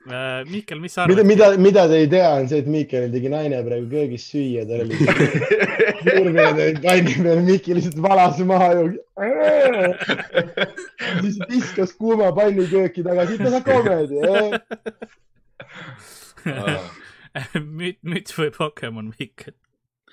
[0.04, 1.28] Äh, Miikel, mis sa mida, arvad?
[1.28, 4.84] mida, mida te ei tea, on see, et Miikelil tegi naine praegu köögis süüa, tal
[4.84, 4.98] oli
[6.10, 8.90] nurmeid olid panni peal, Miikel lihtsalt valas maha ju.
[11.24, 14.20] siis viskas kuuma panni kööki tagasi, ütle sa komedi.
[17.80, 19.56] müts, müts või Pokemon, Miikel?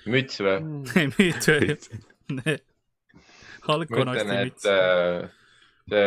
[0.07, 0.57] müts või?
[0.95, 1.75] ei, müts või?
[3.67, 4.65] ma alkonosti ütlen, et müts.
[4.71, 5.27] äh,
[5.91, 6.05] see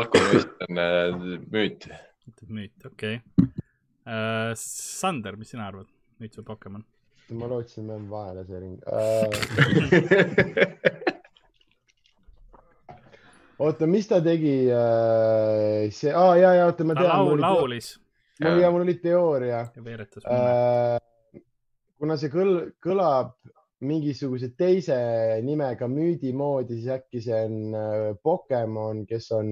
[0.00, 1.22] alkoholist on äh,
[1.54, 1.86] müüt.
[2.30, 3.20] Ütleb müüt, okei.
[4.58, 5.90] Sander, mis sina arvad,
[6.22, 6.86] müts või Pokemon?
[7.32, 8.92] ma lootsin, ma jään vahele see ring uh.
[13.62, 15.88] oota, mis ta tegi uh,?
[15.94, 17.08] see, aa ja, ja oota, ma tean.
[17.08, 17.94] laul, laulis
[18.42, 20.52] mul ja mul oli teooria veeretas munne.
[20.52, 21.42] uh,.
[22.02, 23.36] kuna see kõl-, kõlab
[23.82, 24.96] mingisuguse teise
[25.42, 29.48] nimega müüdi moodi, siis äkki see on uh, Pokemon, kes on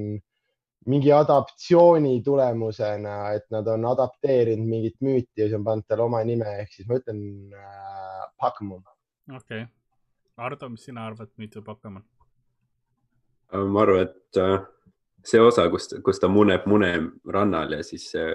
[0.87, 6.23] mingi adaptatsiooni tulemusena, et nad on adapteerinud mingit müüti ja siis on pannud talle oma
[6.25, 7.21] nime, ehk siis ma ütlen
[7.53, 8.83] äh, Pokemon.
[9.37, 9.67] okei.
[10.41, 12.05] Ardo, mis sina arvad, või Pokemon?
[13.53, 14.61] ma arvan, et äh,
[15.27, 16.93] see osa, kus, kus ta muneb mune
[17.29, 18.33] rannal ja siis äh,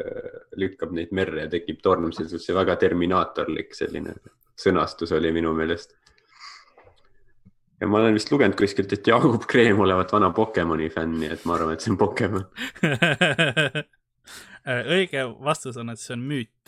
[0.59, 4.15] lükkab neid merre ja tekib torm, see on see väga terminaatorlik selline
[4.59, 5.95] sõnastus oli minu meelest.
[7.81, 11.45] Ja ma olen vist lugenud kuskilt, et Jaagup Kreem olevat vana Pokemoni fänn, nii et
[11.45, 12.45] ma arvan, et see on Pokemon.
[14.95, 16.63] õige vastus on, et see on müüt.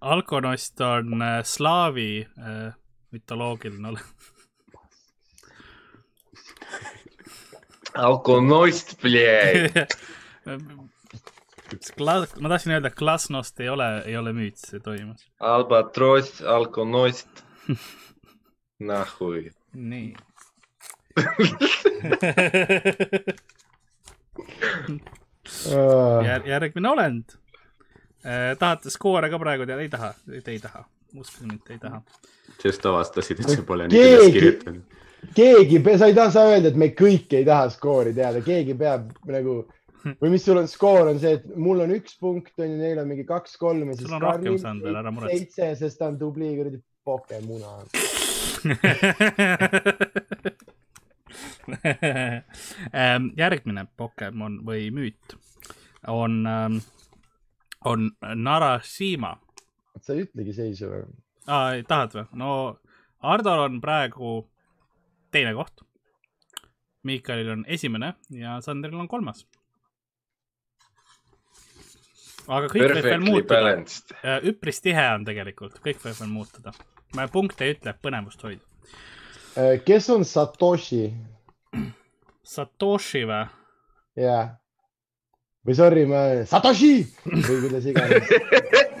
[0.00, 2.72] Alkonost on äh, slaavi äh,
[3.10, 4.00] mütoloogiline ole-.
[7.94, 9.02] alkonost,
[12.40, 15.30] ma tahtsin öelda, Klasnost ei ole, ei ole müüt, see toimus.
[15.40, 17.44] albatross, alkonost.
[18.78, 19.50] Nahui.
[19.74, 20.14] nii.
[26.24, 27.24] Jär, järgmine olend.
[28.58, 29.82] tahate skoore ka praegu teada?
[29.82, 30.12] ei taha,
[30.44, 30.84] te ei taha,
[31.18, 32.02] uskuge mind, te ei taha.
[32.62, 34.98] sest avastasid, et see pole nii üles kirjutanud.
[35.34, 39.10] keegi, sa ei taha, sa öelda, et me kõik ei taha skoori teada, keegi peab
[39.26, 39.60] nagu
[40.22, 43.02] või mis sul on skoor on see, et mul on üks punkt on ju, neil
[43.02, 45.38] on mingi kaks-kolm ja siis Sul on rohkem saanud veel, ära muretse.
[45.42, 46.78] seitse, sest ta on tubli kuradi
[47.08, 47.80] pokemuna.
[51.68, 55.34] Ähm, järgmine Pokemon või müüt
[56.08, 56.46] on,
[57.84, 58.06] on
[58.40, 59.34] Narashima
[60.02, 61.04] sa ei ütlegi seisu või?
[61.46, 61.76] ah,.
[61.88, 62.26] tahad või?
[62.40, 62.50] no
[63.24, 64.40] Hardol on praegu
[65.34, 65.82] teine koht.
[67.08, 69.44] Miikalil on esimene ja Sandril on kolmas.
[72.48, 74.38] aga kõik võib veel Perfectly muutuda.
[74.52, 76.72] üpris tihe on tegelikult, kõik võib veel muutuda.
[77.16, 78.62] Ma punkte ei ütle, põnevust hoida.
[79.58, 81.04] Äh, kes on Satoshi?
[82.46, 83.44] Satoshi või?
[84.18, 84.46] jah.
[85.66, 86.94] või sorry, ma, Satoshi
[87.24, 88.24] või kuidas iganes.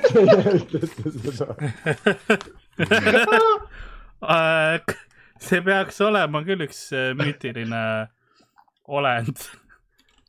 [4.18, 4.82] Äh,
[5.38, 8.10] see peaks olema küll üks äh, müütiline
[8.90, 9.38] olend.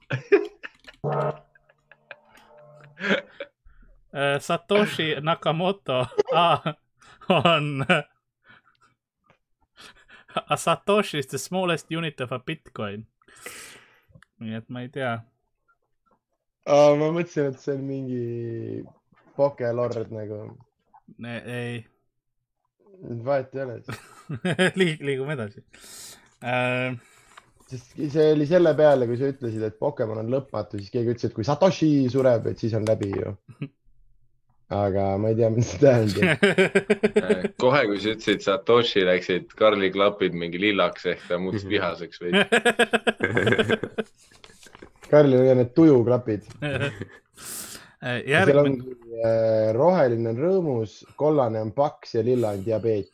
[4.46, 6.62] Satoshi Nakamoto ah,
[7.30, 7.86] on.
[10.50, 13.06] A Satoshi is the smallest unit of a Bitcoin.
[14.40, 15.18] nii et ma ei tea.
[16.70, 18.84] ma mõtlesin, et see on mingi
[19.36, 20.38] pokelord nagu.
[21.26, 21.82] ei,
[23.26, 23.80] vahet ei ole.
[24.80, 25.64] liig-, liigume edasi
[26.46, 26.96] äh,.
[27.68, 31.28] sest see oli selle peale, kui sa ütlesid, et Pokemon on lõpmatu, siis keegi ütles,
[31.30, 33.36] et kui Satoshi sureb, et siis on läbi ju.
[34.70, 36.38] aga ma ei tea, mis see tähendab.
[37.64, 42.32] kohe, kui sa ütlesid Satoshi, läksid Karli klapid mingi lillaks ehk ta muutus vihaseks või?
[45.10, 46.42] Karlil on need tujuklapid.
[46.62, 46.92] Äh,
[48.00, 48.74] seal järgmine on
[49.26, 53.10] äh, roheline on rõõmus, kollane on paks ja lilla on diabeet.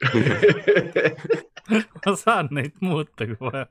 [2.06, 3.66] ma saan neid muuta, kui vaja.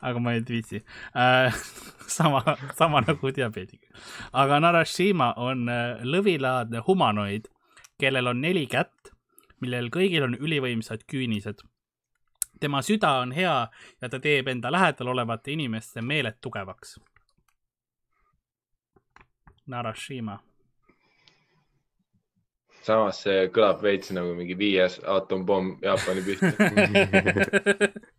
[0.00, 0.84] Aga ma ei viitsi
[1.16, 1.54] äh.
[2.06, 3.88] sama, sama nagu diabeediga.
[4.32, 7.48] aga Narashima on äh, lõvilaadne humanoid,
[8.00, 9.12] kellel on neli kätt,
[9.60, 11.64] millel kõigil on ülivõimsad küünised.
[12.60, 13.68] tema süda on hea
[14.02, 16.98] ja ta teeb enda lähedal olevate inimeste meeled tugevaks.
[19.66, 20.38] Narashima.
[22.84, 26.52] samas see kõlab veits nagu mingi viies aatompomm Jaapani pihta.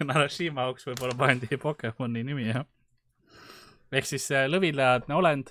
[0.08, 2.66] Narashima Oaks võib-olla pandi Pokemoni nimi jah.
[3.92, 5.50] ehk siis äh, lõvilaadne olend,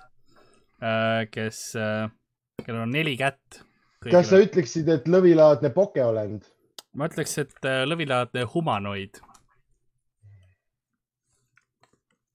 [1.32, 3.60] kes, kellel on neli kätt.
[4.06, 6.48] kas sa ütleksid, et lõvilaadne pokeolend?
[6.94, 9.22] ma ütleks, et äh, lõvilaadne humanoid.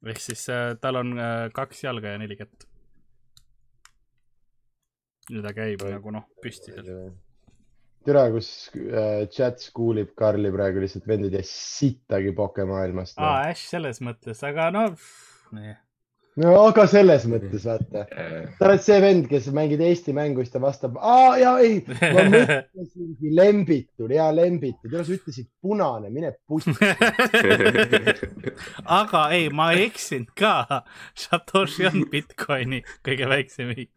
[0.05, 2.67] ehk siis äh, tal on äh, kaks jalga ja neli kätt.
[5.31, 7.15] ja ta käib nagu noh, püsti seal.
[8.05, 13.31] tere, kus äh, chat kuulib Karli praegu lihtsalt vend ei tea sittagi pokemaailmast no..
[13.31, 14.85] aa, Ash selles mõttes, aga no,
[15.57, 15.75] nii.
[16.43, 18.05] no aga selles mõttes vaata,
[18.59, 22.27] sa oled see vend, kes mängib Eesti mängu, siis ta vastab, aa ja ei, ma
[22.35, 26.75] mõtlesingi lembitu, hea lembitu, tead sa ütlesid punane, mine pussi.
[29.01, 30.83] aga ei, ma ei eksinud ka.
[31.19, 33.93] Satoshi on Bitcoini kõige väiksem ühik.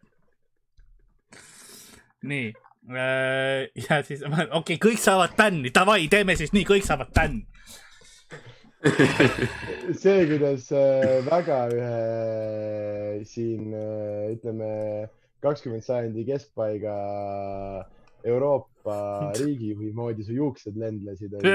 [2.27, 2.47] nii,
[3.87, 7.43] ja siis, okei okay,, kõik saavad bänni, davai, teeme siis nii, kõik saavad bänni.
[10.01, 14.69] see, kuidas äh, väga ühe siin äh, ütleme
[15.43, 16.95] kakskümmend sajandi keskpaiga
[18.23, 18.97] Euroopa
[19.41, 21.49] riigijuhi moodi su juuksed lendlesid, oli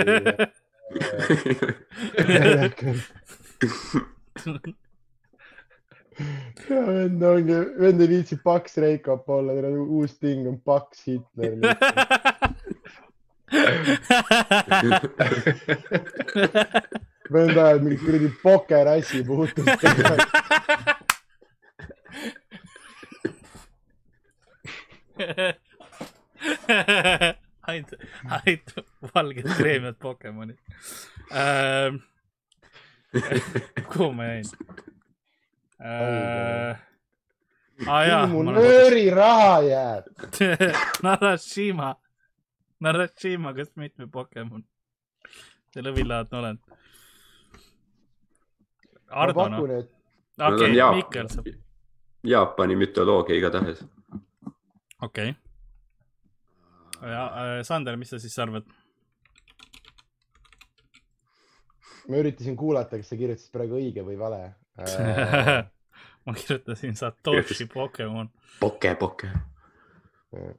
[6.70, 11.04] ja vend ongi, vend ei viitsi paks Reikop olla, tal on uus ting on paks
[11.06, 11.52] Hitler.
[17.32, 19.68] vend ajab mingit kuradi pokerassi puhtalt.
[27.62, 27.92] ainult,
[28.28, 28.72] ainult
[29.14, 30.58] valged kreemiad Pokemonid
[31.30, 32.00] ähm,.
[33.92, 34.44] kuhu ma jäin
[35.82, 36.76] äh,?
[37.86, 40.04] aa jaa, mu ma nööri raha jääb.
[41.06, 41.94] Narashima,
[42.80, 44.62] Narashima, kas mitme Pokemon?
[45.72, 46.60] see lõvilaadne olend.
[49.08, 49.84] ma Ardo noh, okei
[50.40, 51.48] on okay,, Jaap- Mikkel saab,
[52.28, 53.82] Jaapani mütoloogia igatahes.
[55.02, 55.34] okei okay..
[57.00, 58.68] ja äh, Sander, mis sa siis arvad?
[62.08, 64.42] ma üritasin kuulata, kas sa kirjutasid praegu õige või vale.
[66.24, 68.30] ma kirjutasin Satoshi Pokemon.
[68.60, 69.30] Poke, poke.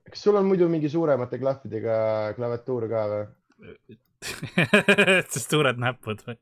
[0.09, 1.97] kas sul on muidu mingi suuremate klahvidega
[2.37, 3.23] klaviatuur ka või?
[5.33, 6.37] suured näpud või?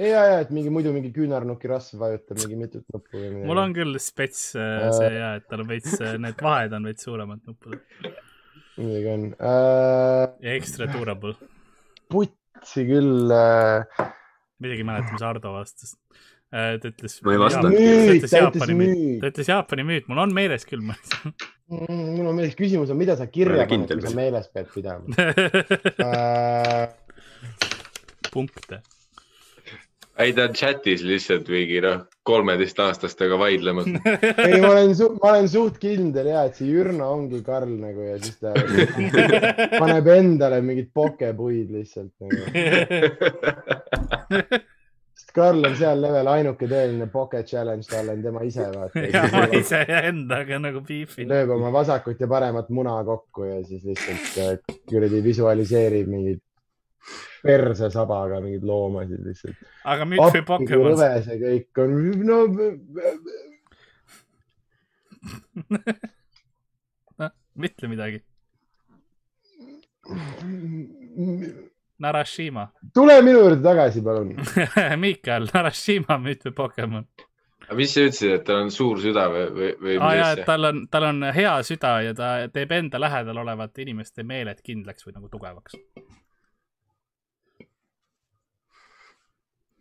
[0.00, 3.48] ja, ja, et mingi muidu mingi küünarnuki rasv vajutab mingi mitut nuppu või midagi.
[3.50, 7.06] mul on küll spets äh, see ja, et tal on veits, need vahed on veits
[7.06, 7.78] suuremad nuppudel
[8.76, 10.28] midagi on äh,.
[10.42, 11.34] ja extra durable.
[12.10, 13.84] putsi küll äh,.
[14.58, 15.94] midagi ei mäleta, mis Ardo vastas.
[16.54, 17.18] Ta ütles.
[17.26, 17.74] Ma ei vastanud.
[17.74, 19.24] müüt, ta ütles ta müüt.
[19.26, 20.82] ütles Jaapani müüt, mul on meeles küll.
[20.84, 25.04] mul on meeles, küsimus on, mida sa kirja paned, kui sa meeles pead pidama
[26.04, 26.88] äh,.
[28.30, 28.82] punkte.
[30.18, 33.88] ei, ta on chatis lihtsalt mingi noh, kolmeteistaastastega vaidlemas.
[34.46, 38.20] ei, ma olen, ma olen suht kindel ja, et see Jürno ongi Karl nagu ja
[38.22, 38.54] siis ta
[39.82, 42.40] paneb endale mingid pokepuid lihtsalt nagu.
[45.14, 48.80] Sest Karl on seal level ainuke tõeline poke challenge talle on tema ise ja ma
[48.86, 49.58] vaata.
[49.58, 51.28] ise endaga nagu beefin.
[51.30, 56.42] lööb oma vasakut ja paremat muna kokku ja siis lihtsalt äh, kuradi visualiseerib mingit
[57.44, 59.56] persesabaga mingeid loomasid lihtsalt.
[59.84, 60.94] aga müüt või Pokemon?
[60.94, 61.90] rõve see kõik on,
[62.30, 62.38] no
[67.74, 68.18] ütle midagi.
[72.02, 72.68] Narashima.
[72.94, 74.34] tule minu juurde tagasi, palun.
[75.04, 77.06] Miikal, Narashima müüt või Pokemon?
[77.64, 80.44] aga mis sa ütlesid, et tal on suur süda või, või, või mis asja?
[80.48, 85.06] tal on, tal on hea süda ja ta teeb enda lähedal olevate inimeste meeled kindlaks
[85.06, 85.78] või nagu tugevaks.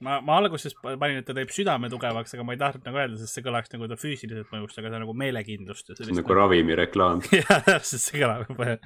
[0.03, 3.19] ma, ma alguses panin, et ta teeb südame tugevaks, aga ma ei tahtnud nagu öelda,
[3.19, 6.39] sest see kõlaks nagu ta füüsiliselt mõjust, aga ta nagu meelekindlust on nagu.
[6.39, 7.23] ravimireklaam.
[7.31, 8.77] jah, täpselt, see kõlab juba.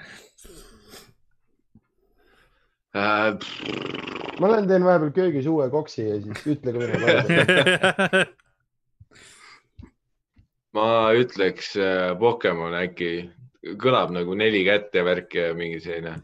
[2.95, 3.35] Äh,
[4.39, 8.23] ma lähen teen vahepeal köögis uue koksi ja siis ütle ka mina palun.
[10.77, 10.87] ma
[11.17, 13.11] ütleks äh, Pokemon äkki,
[13.81, 16.15] kõlab nagu neli kätt ja värk ja mingi selline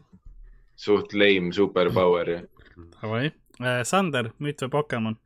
[0.76, 2.34] suht lame superpower.
[2.96, 3.28] Davai,
[3.86, 5.18] Sander, müüt või Pokemon?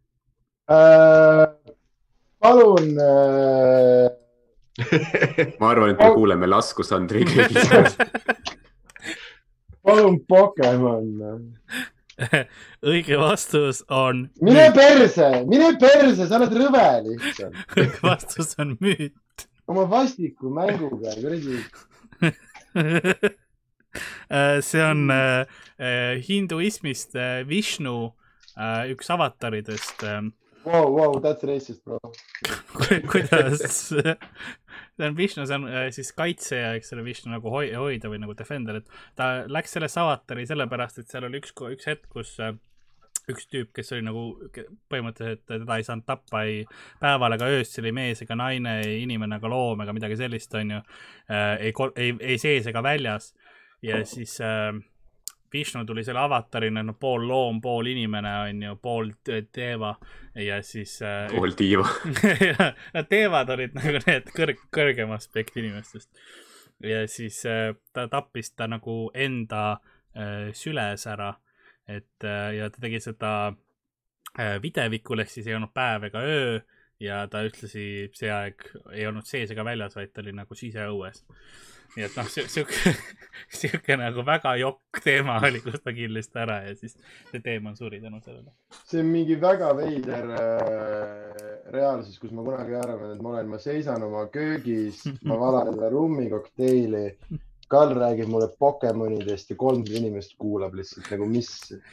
[0.69, 1.45] Äh,
[2.43, 4.09] palun äh,
[5.61, 7.63] ma arvan, et me kuuleme lasku Sandri keegi.
[9.89, 11.07] palun Pokemon.
[12.91, 17.55] õige vastus on, mine perse, mine perse, sa oled rõve lihtsalt.
[17.79, 19.47] õige vastus on müüt.
[19.69, 21.59] oma vastiku mänguga, kuradi.
[24.69, 25.47] see on äh,
[25.79, 28.13] äh, hinduismist äh, Vishnu
[28.57, 30.23] äh, üks avataridest äh,.
[30.69, 31.99] Wow, wow, that's racist, bro.
[33.09, 33.95] kuidas,
[34.99, 38.21] see on Vishnu, see on äh, siis kaitsja, eks ole, Vishnu nagu hoi- hoida või
[38.23, 42.35] nagu defender, et ta läks sellesse avatari sellepärast, et seal oli üks, üks hetk, kus
[42.43, 42.57] äh,
[43.29, 44.23] üks tüüp, kes oli nagu
[44.89, 46.63] põhimõtteliselt teda ei saanud tappa ei
[47.01, 50.79] päeval ega öösel, ei mees ega naine, ei inimene ega loom ega midagi sellist, onju.
[51.61, 53.35] ei, ei, ei sees ega väljas
[53.85, 54.73] ja siis äh,
[55.53, 59.95] Vishnu tuli selle avatarina, no pool loom, pool inimene onju, pool t- teeva
[60.35, 61.87] ja siis äh, pool tiiva.
[62.97, 66.11] Nad teevad olid nagu need kõrg, kõrgem aspekt inimestest.
[66.85, 69.65] ja siis äh, ta tappis ta nagu enda
[70.15, 71.33] äh, süles ära,
[71.89, 73.33] et äh, ja ta tegi seda
[74.39, 76.59] äh, videvikul ehk siis ei olnud päev ega öö
[77.03, 81.25] ja ta ühtlasi see aeg ei olnud sees ega väljas, vaid ta oli nagu siseõues.
[81.97, 82.93] nii et noh, sihuke,
[83.61, 86.99] sihuke nagu väga jokk teema oli, kus ta killis ta ära ja siis
[87.31, 88.53] see teema suri tänu sellele.
[88.85, 93.61] see on mingi väga veider äh, reaalsus, kus ma kunagi arvan, et ma olen, ma
[93.63, 97.05] seisan oma köögis, ma valan endale rummikokteili.
[97.69, 101.51] Karl räägib mulle Pokemonidest ja kolmsada inimest kuulab lihtsalt nagu, mis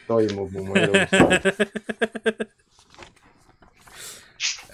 [0.07, 1.18] toimub mu elus.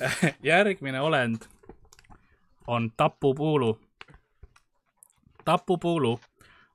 [0.44, 1.38] järgmine olend
[2.68, 3.80] on tapupuulu.
[5.46, 6.20] tapupuulu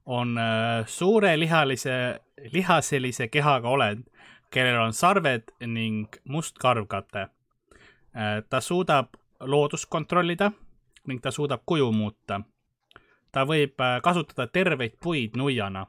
[0.06, 2.20] on äh, suurelihalise,
[2.52, 4.04] lihaselise kehaga olend,
[4.50, 8.42] kellel on sarved ning must karvkate äh,.
[8.50, 9.08] ta suudab
[9.40, 10.52] loodust kontrollida
[11.06, 12.40] ning ta suudab kuju muuta.
[13.32, 15.86] ta võib äh, kasutada terveid puid nuiana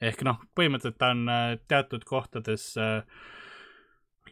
[0.00, 1.28] ehk noh, põhimõtteliselt ta on
[1.68, 3.02] teatud kohtades äh,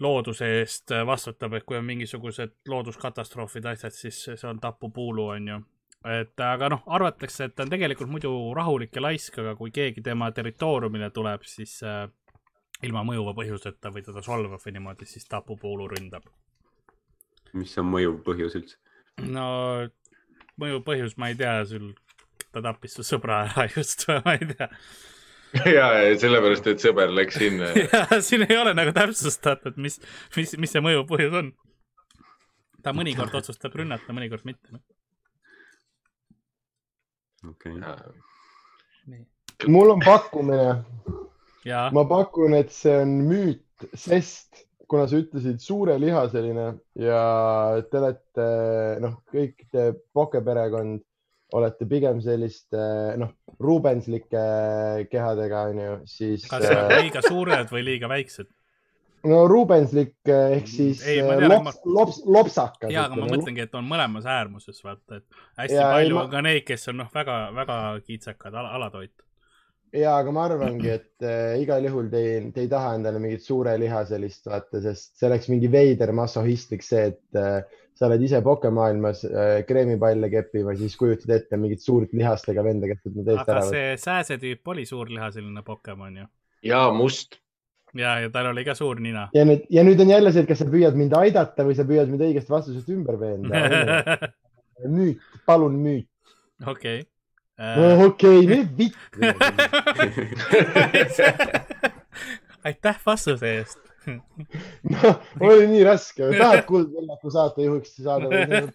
[0.04, 5.58] looduse eest vastutab, et kui on mingisugused looduskatastroofid, asjad, siis see on tapupuulu, onju.
[6.08, 10.04] et aga noh, arvatakse, et ta on tegelikult muidu rahulik ja laisk, aga kui keegi
[10.06, 12.06] tema territooriumile tuleb, siis äh,
[12.86, 16.28] ilma mõjuva põhjuseta või teda solvab või niimoodi, siis tapupuulu ründab.
[17.52, 18.76] mis on mõjuv põhjus üldse?
[19.26, 19.48] no
[20.60, 21.92] mõjuv põhjus, ma ei tea, sul,
[22.52, 24.68] ta tappis su sõbra ära just või ma ei tea.
[25.78, 27.70] ja, ja sellepärast, et sõber läks sinna.
[28.26, 29.98] siin ei ole nagu täpsustatud, mis,
[30.36, 31.50] mis, mis see mõju põhjus on.
[32.84, 34.80] ta mõnikord otsustab rünnata, mõnikord mitte.
[37.48, 37.78] okei,
[39.70, 40.70] mul on pakkumine,
[41.66, 46.68] ja ma pakun, et see on müüt, sest kuna sa ütlesid suurelihaseline
[46.98, 47.22] ja
[47.90, 48.46] te olete,
[49.04, 51.04] noh, kõik te Poke perekond
[51.56, 52.82] olete pigem selliste,
[53.20, 54.44] noh, Rubenslike
[55.10, 58.50] kehadega, onju, siis kas on liiga suured või liiga väiksed?
[59.26, 62.90] no Rubenslik eh, ehk siis Ei, ma eh, tean, lops, lops, lopsakas.
[62.92, 66.26] ja, aga ma mõtlengi, et on mõlemas äärmuses, vaata, et hästi ja, palju ma- ma...
[66.28, 69.14] on ka neid, kes on noh, väga-väga kitsakad ala,, alatoit.
[69.92, 73.44] ja, aga ma arvangi, et äh, igal juhul te ei, te ei taha endale mingit
[73.44, 77.60] suure liha sellist vaata, sest see oleks mingi veider masohhistlik see, et äh,
[77.98, 83.04] sa oled ise pokemaailmas äh, kreemipalle keppimas, siis kujutad ette mingit suurt lihastega venda, kes
[83.10, 83.74] need eest aga ära võtta.
[83.74, 86.26] see sääsetüüp oli suurlihaseline Pokemon ju.
[86.70, 87.40] ja must.
[87.98, 89.28] ja, ja tal oli ka suur nina.
[89.34, 91.86] ja nüüd, ja nüüd on jälle see, et kas sa püüad mind aidata või sa
[91.88, 94.28] püüad mind õigest vastusest ümber veenda.
[94.98, 96.10] müüt, palun müüt.
[96.66, 97.02] okei.
[97.02, 97.17] no
[97.58, 99.18] okei, nüüd vitt.
[102.64, 103.78] aitäh vastuse eest.
[104.88, 108.72] noh, oli nii raske, tahad Kuldvillaku saatejuhiks saada või?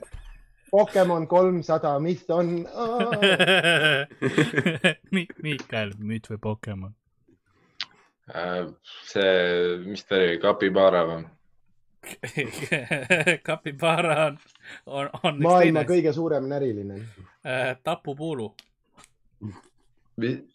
[0.73, 2.47] Pokemon kolmsada, mis ta on?
[5.45, 6.93] Miikael, müüt või Pokemon?
[8.33, 8.65] Äh,
[9.05, 11.21] see, mis ta oli, Capybara või?
[13.47, 14.37] Capybara on,
[14.85, 16.99] on, on maailma kõige suurem näriline.
[17.83, 18.53] tapupuulu,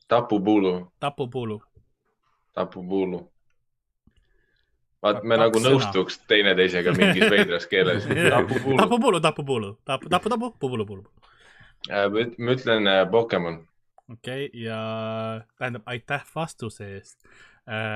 [0.09, 1.63] tapupuulu, tapupuulu.
[2.53, 3.31] tapupuulu.
[5.03, 5.73] vaat me Kaks nagu sõna.
[5.73, 8.07] nõustuks teineteisega mingis veidras keeles.
[8.07, 8.79] tapupuulu.
[8.83, 11.05] tapupuulu, tapupuulu, tapu, tapu, tapu, pupulu, pulu.
[12.39, 13.61] ma ütlen äh, Pokemon.
[14.13, 14.81] okei okay,, ja
[15.59, 17.21] tähendab, aitäh vastuse eest.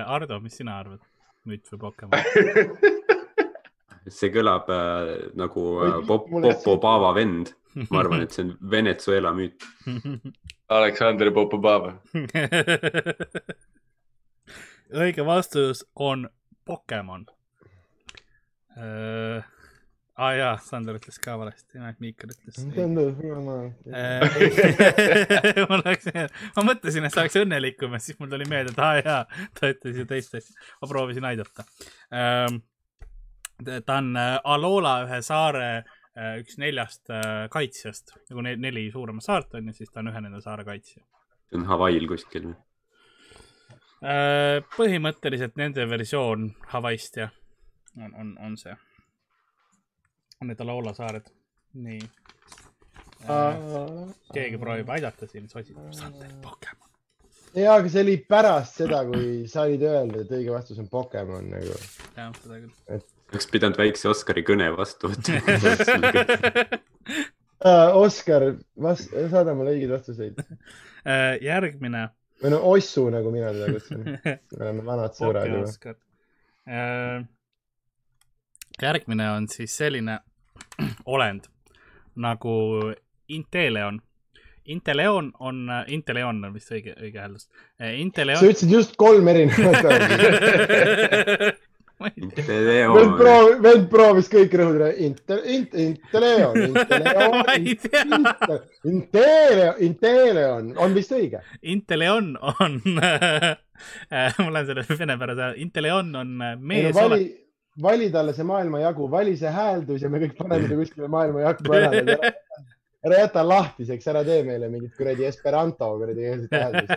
[0.07, 1.01] Ardo, mis sina arvad?
[1.49, 2.21] müüt või Pokemon?
[4.11, 7.55] see kõlab äh, nagu äh, Popo Paava vend.
[7.89, 9.65] ma arvan, et see on Venezuela müüt.
[10.73, 11.97] Aleksander Popobava.
[14.93, 16.29] õige vastus on
[16.65, 17.27] Pokemon
[18.77, 19.45] äh,.
[20.17, 22.59] aa ah, jaa, Sander ütles ka valesti, Miikal ütles.
[25.71, 26.19] ma läksin,
[26.57, 29.49] ma mõtlesin, et sa oleks õnnelikum ja siis mul tuli meelde, et aa ah, jaa,
[29.59, 30.55] ta ütles ju teist asja.
[30.83, 31.67] ma proovisin aidata
[32.13, 32.61] ähm,.
[33.63, 39.55] ta on Alola ühe saare äh, üks neljast äh, kaitsjast, nagu ne neli suuremat saart
[39.59, 41.01] on ja siis ta on ühe nende saare kaitsja
[41.53, 42.57] see on Hawaii'l kuskil või?
[44.03, 47.35] Äh, põhimõtteliselt nende versioon Hawaii'st jah,
[48.01, 48.75] on, on, on see.
[50.41, 51.29] on need Alola saared,
[51.79, 52.01] nii.
[54.35, 56.89] keegi proovib aidata siin, sotsitab Sander Pokemon.
[57.55, 61.53] ja, aga see oli pärast seda, kui sa olid öelnud, et õige vastus on Pokemon
[61.53, 61.77] nagu.
[62.17, 63.05] jah, seda küll.
[63.33, 65.41] Oleks pidanud väikse Oskari kõne vastu võtma.
[68.03, 68.49] Oskar,
[68.83, 70.41] vast-, saada mulle õigeid vastuseid.
[71.07, 72.09] Äh, järgmine.
[72.43, 74.05] või no Ossu, nagu mina teda kutsun.
[74.59, 75.65] me oleme vanad sõbrad juba.
[75.71, 75.97] Oskar.
[78.83, 80.19] järgmine on siis selline
[81.17, 81.49] olend
[82.15, 82.55] nagu
[83.29, 84.01] Inteleon.
[84.65, 87.49] Inteleon on, Inteleon on vist õige, õige hääldus.
[87.79, 88.45] sa Inteleon.
[88.47, 89.83] ütlesid just kolm erinevat
[92.03, 94.91] vend Leon, proovis, vend proovis kõik rõhuda.
[95.07, 98.05] Inte-, int-, Inteleon, ma ei tea,
[98.85, 101.43] Inteleon, Inteleon, Inteleon on vist õige.
[101.63, 107.39] Inteleon on, ma lähen selle venepärase, Inteleon on ei no mees vali olend.,
[107.83, 112.33] vali talle see maailmajagu, vali see hääldus ja me kõik paneme ta kuskile maailmajakku ära.
[113.03, 116.93] ära jäta lahtiseks, ära tee meile mingit kuradi Esperanto kuradi hääldust.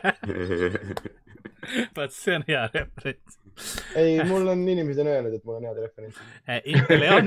[1.98, 3.40] vot see on hea referents.
[3.96, 6.22] Ei, mul on inimesed on öelnud, et mul on head referentsid.
[6.66, 7.26] Inteleon,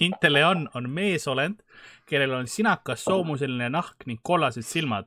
[0.00, 1.56] Inteleon on meesolend,
[2.06, 5.06] kellel on sinakas soomuseline nahk ning kollased silmad.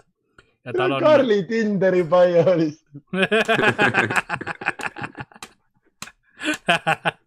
[0.66, 1.04] ja tal on.
[1.04, 3.04] Karli Tinderi paia lihtsalt.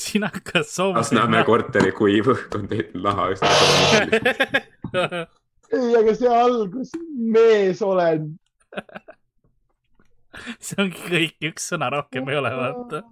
[0.00, 3.24] sinakas Lasnamäe soomuseline korteri kuiv õhk on teinud laha.
[3.42, 3.52] nahk.
[5.72, 8.28] ei, aga see algus, meesolend.
[10.64, 13.02] see ongi kõik, üks sõna rohkem ei ole, vaata.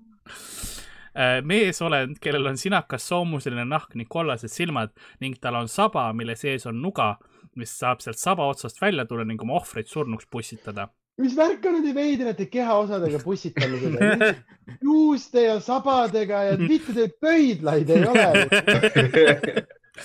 [1.48, 4.92] meesolend, kellel on sinakas soomuseline nahk ning kollased silmad
[5.22, 7.16] ning tal on saba, mille sees on nuga,
[7.58, 10.88] mis saab sealt saba otsast välja tulla ning oma ohvreid surnuks pussitada.
[11.18, 14.34] mis värk on nende veidrate kehaosadega pussitamisega?
[14.86, 18.28] juuste ja sabadega ja mitte teil pöidlaid ei ole.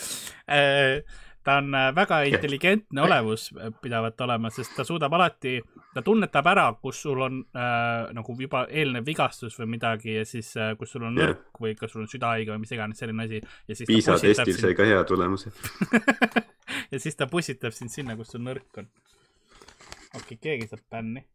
[1.43, 5.57] ta on äh, väga intelligentne olevus äh, pidavat olema, sest ta suudab alati,
[5.93, 10.53] ta tunnetab ära, kus sul on äh, nagu juba eelnev vigastus või midagi ja siis
[10.57, 13.43] äh,, kus sul on nõrk või kas sul on südahaige või mis iganes selline asi.
[13.67, 15.51] ja siis PISA testil sai ka hea tulemuse.
[16.93, 18.89] ja siis ta pussitab sind sinna, kus sul nõrk on.
[20.15, 21.25] okei okay,, keegi saab bänni.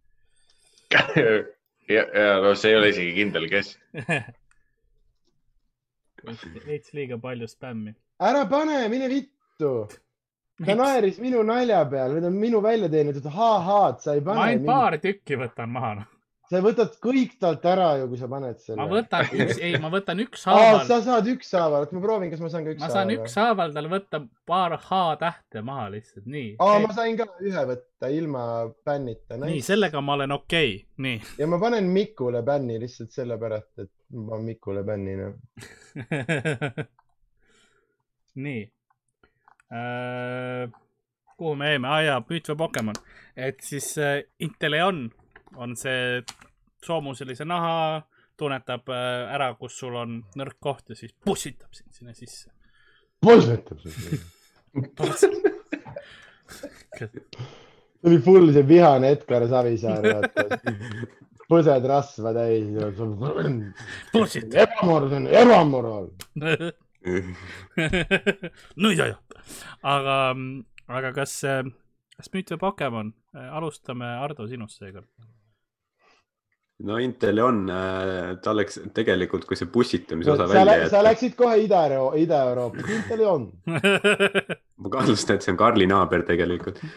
[1.92, 3.74] ja, ja no see ei ole isegi kindel, kes.
[6.64, 7.92] veits liiga palju spämmi.
[8.24, 9.12] ära pane, mine
[9.58, 9.88] vittu.
[10.66, 14.46] ta naeris minu nalja peal, need on minu välja teenitud ha-haad, sa ei ma pane
[14.52, 14.66] ainult.
[14.66, 15.90] paari tükki võtan maha.
[16.00, 16.06] noh.
[16.50, 18.80] sa võtad kõik talt ära ju, kui sa paned selle.
[18.80, 22.50] ma võtan üks, ei, ma võtan aa, ükshaaval sa saad ükshaaval, ma proovin, kas ma
[22.50, 22.94] saan ka ma ükshaaval.
[22.96, 24.20] saan ükshaaval tal võtta
[24.50, 26.48] paar H-tähte maha lihtsalt, nii.
[26.58, 28.46] aa, ma sain ka ühe võtta ilma
[28.86, 29.38] bännita.
[29.44, 33.92] nii, sellega ma olen okei okay., nii ja ma panen Mikule bänni lihtsalt sellepärast, et
[34.16, 35.38] ma panen Mikule bänni, noh.
[38.48, 38.66] nii.
[41.38, 42.94] Kuhu me jäime, aa jaa, Müüt või Pokemon,
[43.36, 45.10] et siis äh, Inteleon
[45.56, 46.22] on see
[46.84, 48.02] soomuselise naha,
[48.38, 52.50] tunnetab äh, ära, kus sul on nõrk koht ja siis pussitab sind sinna sisse.
[53.22, 54.18] polsetab see.
[55.18, 55.30] see
[58.06, 60.44] oli full see vihane Edgar Savisaar, vaata.
[61.48, 62.66] põsed rasva täis.
[64.12, 64.58] pussitab.
[64.66, 66.06] ebamoraal, see on ebamoraal.
[68.82, 69.27] nüüd ajab.
[69.82, 70.18] aga,
[71.00, 71.40] aga kas,
[72.16, 75.08] kas Müüt või Pokemon, alustame Ardo sinust seekord.
[76.86, 77.66] no Intel on,
[78.42, 82.14] ta oleks tegelikult, kui see bussitamise osa sa, välja lä sa jätta, läksid kohe Ida-,
[82.22, 83.50] Ida-Euroopa, Intel on.
[84.82, 86.78] ma kahtlustan, et see on Karli naaber tegelikult.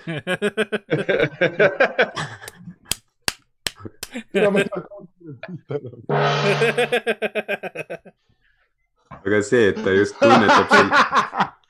[9.22, 10.90] aga see, et ta just tunnetab sul,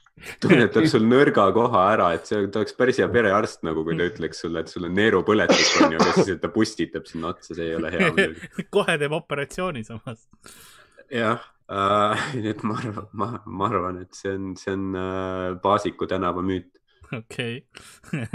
[0.43, 4.07] tunnetab sul nõrga koha ära, et see, ta oleks päris hea perearst nagu, kui ta
[4.09, 7.69] ütleks sulle, et sul on neerupõletus on ju, aga siis, ta pustitab sinna otsa, see
[7.69, 8.51] ei ole hea muidugi.
[8.75, 10.27] kohe teeb operatsiooni samas.
[11.11, 11.41] jah
[11.71, 16.09] äh, nii et ma arvan, ma, ma arvan, et see on, see on äh, Paasiku
[16.09, 16.71] tänava müüt.
[17.17, 17.61] okei.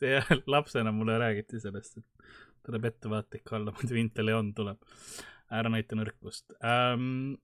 [0.00, 2.36] see lapsena mulle räägiti sellest, et
[2.66, 4.80] tuleb ettevaatlik olla, muidu Inteleon tuleb.
[5.54, 7.36] ära näita nõrkust um,.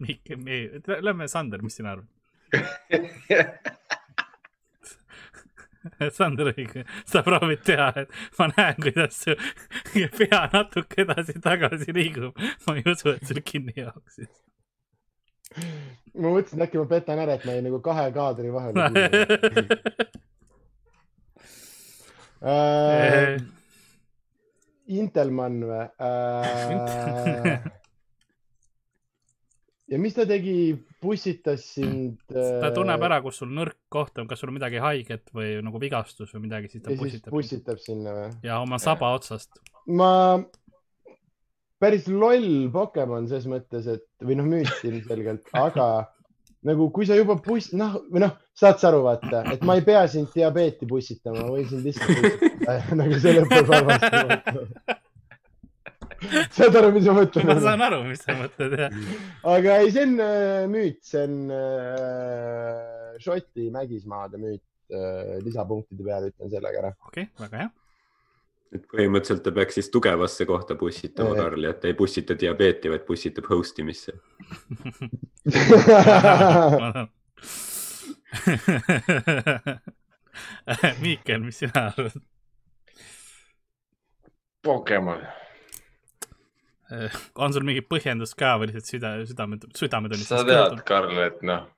[0.00, 0.70] Mikk, me,
[1.00, 2.06] lähme Sander, mis sina arvad?
[6.16, 9.32] Sander õige, sa proovid teha, et ma näen, kuidas su
[10.18, 12.34] pea natuke edasi-tagasi liigub.
[12.66, 14.30] ma ei usu, et sul kinni jooksis.
[16.14, 18.80] ma mõtlesin, et äkki ma petan ära, et ma jäin nagu kahe kaadri vahele.
[22.42, 23.38] Äh,
[24.90, 27.62] Intelmann või äh,?
[29.92, 32.16] Ja mis ta tegi, pussitas sind.
[32.32, 35.80] ta tunneb ära, kus sul nõrk koht on, kas sul on midagi haiget või nagu
[35.82, 37.34] vigastus või midagi, siis ta ja pussitab.
[37.34, 38.30] pussitab sinna või?
[38.46, 39.60] ja oma saba otsast.
[39.92, 40.40] ma,
[41.82, 45.88] päris loll Pokemon ses mõttes, et või noh, müüt ilmselgelt, aga
[46.66, 49.84] nagu kui sa juba buss, noh, või noh, saad sa aru, vaata, et ma ei
[49.86, 54.98] pea sind diabeeti bussitama, ma võin sind lihtsalt bussitada nagu see lõpeb halvasti.
[56.56, 57.46] saad aru, mis ma mõtlen?
[57.48, 58.90] ma saan aru, mis sa mõtled, jah.
[59.52, 65.38] aga ei, see on äh, müüt, see on äh, Šoti Mägismaade müüt äh,.
[65.44, 66.90] lisapunktide peale ütlen selle ka ära.
[67.08, 67.70] okei okay,, väga hea.
[68.78, 71.40] et põhimõtteliselt ta peaks siis tugevasse kohta bussitama Jah.
[71.44, 74.12] Karli, et ei bussita diabeeti, vaid bussitab host imisse.
[81.02, 82.16] Miikel, mis sina arvad?
[84.62, 85.20] Pokemon.
[87.42, 90.42] on sul mingi põhjendus ka või lihtsalt süda, südame, südametunnistus?
[90.42, 91.68] sa tead, Karl, et noh,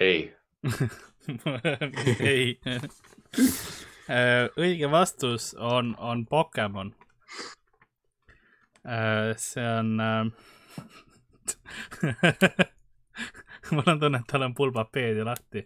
[0.00, 0.32] ei.
[2.32, 2.58] ei.
[4.64, 6.94] õige vastus on, on Pokemon.
[9.36, 9.96] see on.
[13.70, 15.62] mul on tunne, et tal on pulbapeedia lahti,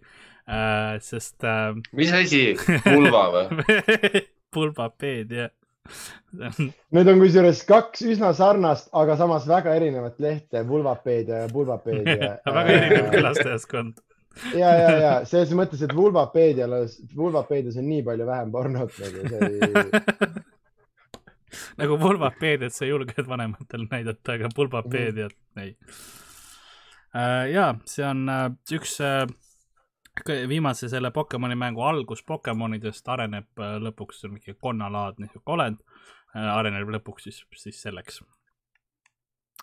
[1.00, 2.42] sest äh, mis asi,
[2.84, 4.24] vulva või?
[4.54, 5.48] pulbapeedia.
[6.94, 12.30] Need on kusjuures kaks üsna sarnast, aga samas väga erinevat lehte, Vulvapeedia ja Pulvapeedia.
[12.58, 14.00] väga erinev külastajaskond.
[14.56, 16.74] ja, ja, ja selles mõttes, et Vulvapeedial,
[17.16, 19.60] Vulvapeedias on nii palju vähem pornot nagu see ei,
[21.78, 25.76] nagu pulbapeediat sa julged vanematel näidata, aga pulbapeediat ei.
[27.52, 29.22] ja see on äh, üks äh,
[30.48, 35.82] viimase selle Pokemoni mängu algus Pokemonidest areneb äh, lõpuks, mingi konnalaadne sihuke olend,
[36.34, 38.22] areneb lõpuks siis, siis selleks.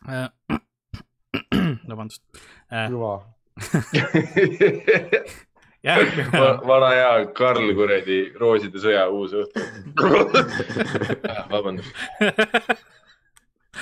[1.89, 2.23] vabandust
[2.71, 2.89] äh,.
[2.89, 3.21] kõva.
[5.83, 9.65] järgmine Va- vana hea Karl kuradi Rooside sõja uus õhtu.
[11.53, 11.93] vabandust,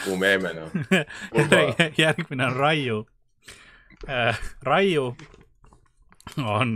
[0.04, 0.70] kuhu me jäime noh?
[2.04, 3.04] järgmine on Raiu
[4.08, 4.40] äh,.
[4.64, 5.14] Raiu
[6.38, 6.76] on,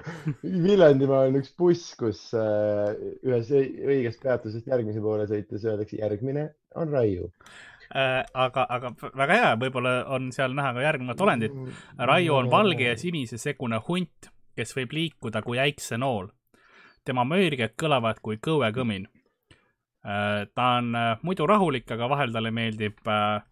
[0.66, 2.92] Viljandimaal on üks buss, kus äh,
[3.26, 6.48] ühes õi- õigest peatusest järgmise poole sõites öeldakse järgmine
[6.80, 7.30] on Raiu.
[7.94, 11.56] äh, aga, aga väga hea, võib-olla on seal näha ka järgnevat olendit.
[11.98, 16.28] Raiu on valge ja sinise segune hunt, kes võib liikuda kui äiksenool.
[17.04, 19.08] tema möörged kõlavad kui kõuekõmin.
[20.54, 23.42] ta on äh, muidu rahulik, aga vahel talle meeldib äh,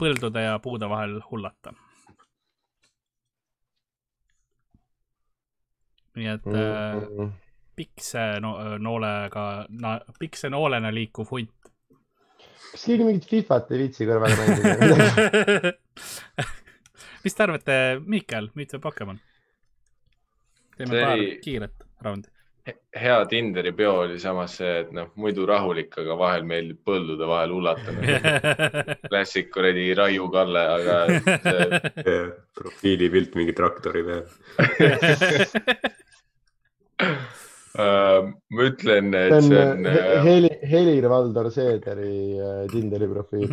[0.00, 1.72] põldude ja puude vahel hullata.
[6.16, 7.30] Nii et äh, Mm.
[7.76, 9.44] pikse no noolega,
[10.18, 11.50] pikse noolena liikuv hunt.
[12.72, 15.72] kas keegi mingit Fifat ei viitsi kõrvale mängida?
[17.24, 17.76] mis te arvate,
[18.06, 19.20] Miikael, müüt või Pokemon?
[20.76, 22.28] teeme See paar oli- kiiret raundi.
[22.96, 27.50] Hea Tinderi peo oli samas see, et noh, muidu rahulik, aga vahel meeldib põldude vahel
[27.56, 27.92] hullata.
[29.08, 30.96] klassik kuradi Raiu Kalle, aga
[31.44, 32.20] see,
[32.60, 34.24] profiilipilt mingi traktori peal.
[37.80, 38.20] äh,
[38.50, 43.48] ma ütlen, et see see on on He- äh, Heli- Helir-Valdor Seederi äh, Tinderi profiil.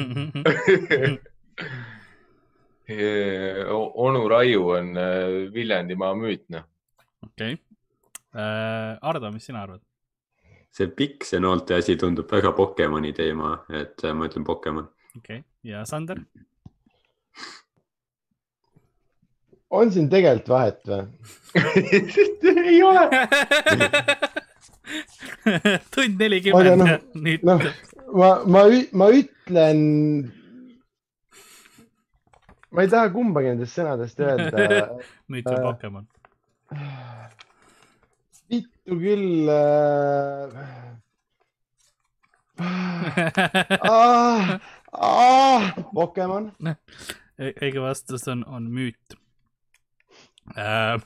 [4.04, 4.94] onu Raiu on
[5.54, 6.64] Viljandimaa müüt, noh.
[7.26, 7.58] okei.
[8.36, 9.82] Ardo, mis sina arvad?
[10.78, 14.92] see piksenoolte asi tundub väga Pokemoni teema, et äh, ma ütlen Pokemon.
[15.18, 16.22] okei okay., ja Sander?
[19.70, 21.06] on siin tegelikult vahet või?
[22.72, 23.08] ei ole.
[25.96, 26.76] tund nelikümmend ja
[27.28, 27.64] nüüd noh,
[28.14, 28.62] ma, ma,
[29.02, 29.80] ma ütlen.
[32.72, 34.58] ma ei taha kumbagi nendest sõnadest öelda.
[35.28, 36.06] või äh, Pokemon?
[38.50, 40.66] Vittu küll äh....
[42.58, 44.58] Ah,
[44.92, 46.52] ah, Pokemon.
[47.38, 49.18] õige vastus on, on müüt
[50.56, 50.98] äh,.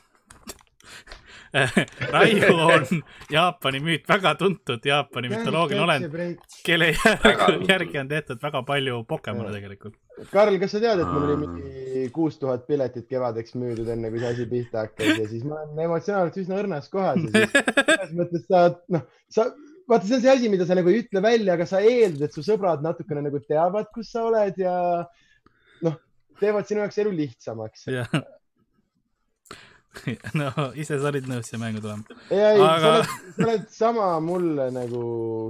[2.13, 2.85] Raiu on
[3.31, 9.97] Jaapani müüt, väga tuntud Jaapani mütoloogiline olend, kelle järgi, on tehtud väga palju Pokemone tegelikult.
[10.31, 14.21] Karl, kas sa tead, et mul oli mingi kuus tuhat piletit kevadeks müüdud, enne kui
[14.21, 18.13] see asi pihta hakkas ja siis ma olen emotsionaalselt üsna õrnas kohas ja siis selles
[18.19, 18.65] mõttes sa,
[18.95, 19.47] noh, sa,
[19.91, 22.37] vaata, see on see asi, mida sa nagu ei ütle välja, aga sa eeldad, et
[22.37, 24.75] su sõbrad natukene nagu teavad, kus sa oled ja
[25.87, 25.97] noh,
[26.39, 27.89] teevad sinu jaoks elu lihtsamaks.
[27.91, 28.21] jah.
[30.39, 30.47] no
[30.79, 32.03] ise sa olid nõus siia mängu tulema.
[32.31, 35.03] ei, ei Aga- sa oled, sa oled sama mulle nagu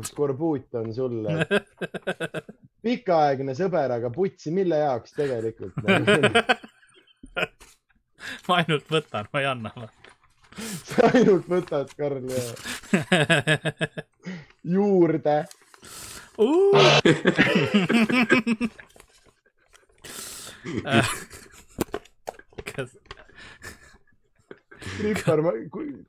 [0.07, 1.45] skorbuut on sulle.
[2.85, 6.45] pikaaegne sõber, aga putsi, mille jaoks tegelikult nagu??
[8.49, 9.71] ma ainult võtan, ma ei anna.
[10.89, 12.43] sa ainult võtad, Karl, ja
[14.75, 15.37] juurde.
[20.83, 21.40] kas,
[24.95, 25.41] strippar,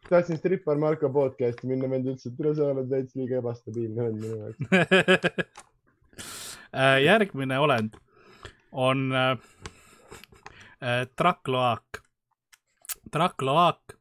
[0.08, 4.22] tahtsin strippar Marko podcast'i minna, vend ütles, et tule, sa oled veits liiga ebastabiilne vend
[4.22, 4.58] minu jaoks.
[6.72, 7.98] Äh, järgmine olend
[8.72, 9.32] on äh,
[10.80, 12.00] äh, trakloaak.
[13.12, 13.92] trakloaak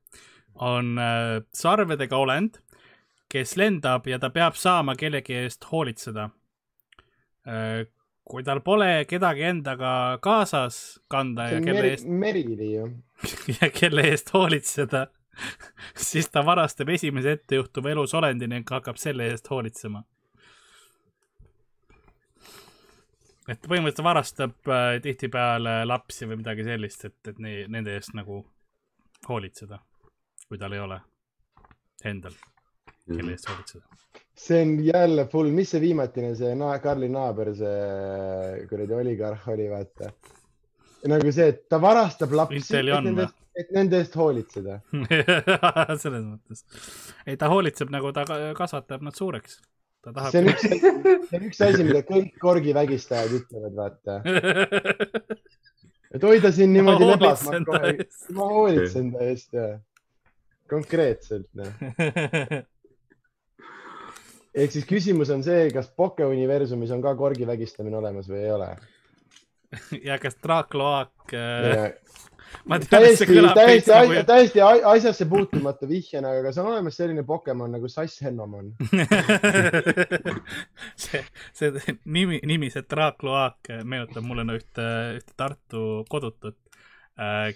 [0.56, 2.62] on äh, sarvedega olend,
[3.28, 6.30] kes lendab ja ta peab saama kellegi eest hoolitseda
[7.44, 7.84] äh,.
[8.32, 9.94] Kui tal pole kedagi endaga
[10.24, 10.78] kaasas
[11.12, 12.86] kanda ja kelle Meri, eest, Merili ju.
[13.60, 15.06] ja kelle eest hoolitseda,
[16.10, 20.06] siis ta varastab esimese ettejuhtuva elusolendi ning hakkab selle eest hoolitsema.
[23.52, 28.38] et põhimõtteliselt varastab äh, tihtipeale lapsi või midagi sellist, et, et ne, nende eest nagu
[29.28, 29.82] hoolitseda,
[30.48, 31.02] kui tal ei ole
[32.08, 32.38] endal,
[33.10, 33.84] kelle eest hoolitseda.
[34.42, 39.68] see on jälle full, mis see viimatine, see na Karli naaber, see kuradi oligarh oli,
[39.70, 40.12] vaata.
[41.12, 44.80] nagu see, et ta varastab lapsi, et Intelli on nende või?, et nende eest hoolitseda.
[46.04, 46.64] selles mõttes.
[47.26, 49.60] ei, ta hoolitseb nagu ta ka- kasvatab nad suureks.
[50.02, 50.66] ta tahab see on üks,
[51.30, 54.20] see on üks asi, mida kõik korgivägistajad ütlevad, vaata.
[56.16, 59.70] et hoida siin niimoodi lebas, ma ta kohe eest., ma hoolitsen ta eest ja
[60.72, 61.68] konkreetselt, noh.
[64.56, 68.52] Ehk siis küsimus on see, kas Poke universumis on ka korgi vägistamine olemas või ei
[68.56, 68.72] ole.
[70.10, 71.94] ja kas Draakloaak äh,
[72.90, 73.26] täiesti,
[73.56, 78.74] täiesti, täiesti asjasse puutumata vihjena, aga kas on olemas selline Pokemon nagu Sass Hennoman?
[81.04, 81.24] see,
[81.54, 81.72] see
[82.06, 84.88] nimi, nimi, see Draakloak meenutab mulle no ühte,
[85.20, 86.60] ühte Tartu kodutut,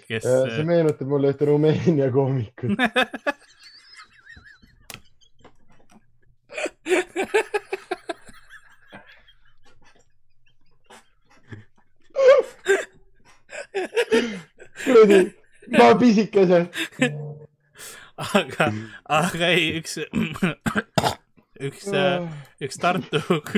[0.06, 2.80] kes see meenutab mulle ühte Rumeenia koomikut.
[14.84, 15.20] kuradi,
[15.78, 16.60] ma pisikese.
[18.16, 18.70] aga,
[19.20, 19.98] aga ei, üks,
[21.60, 21.90] üks,
[22.62, 23.50] üks Tartu kokk.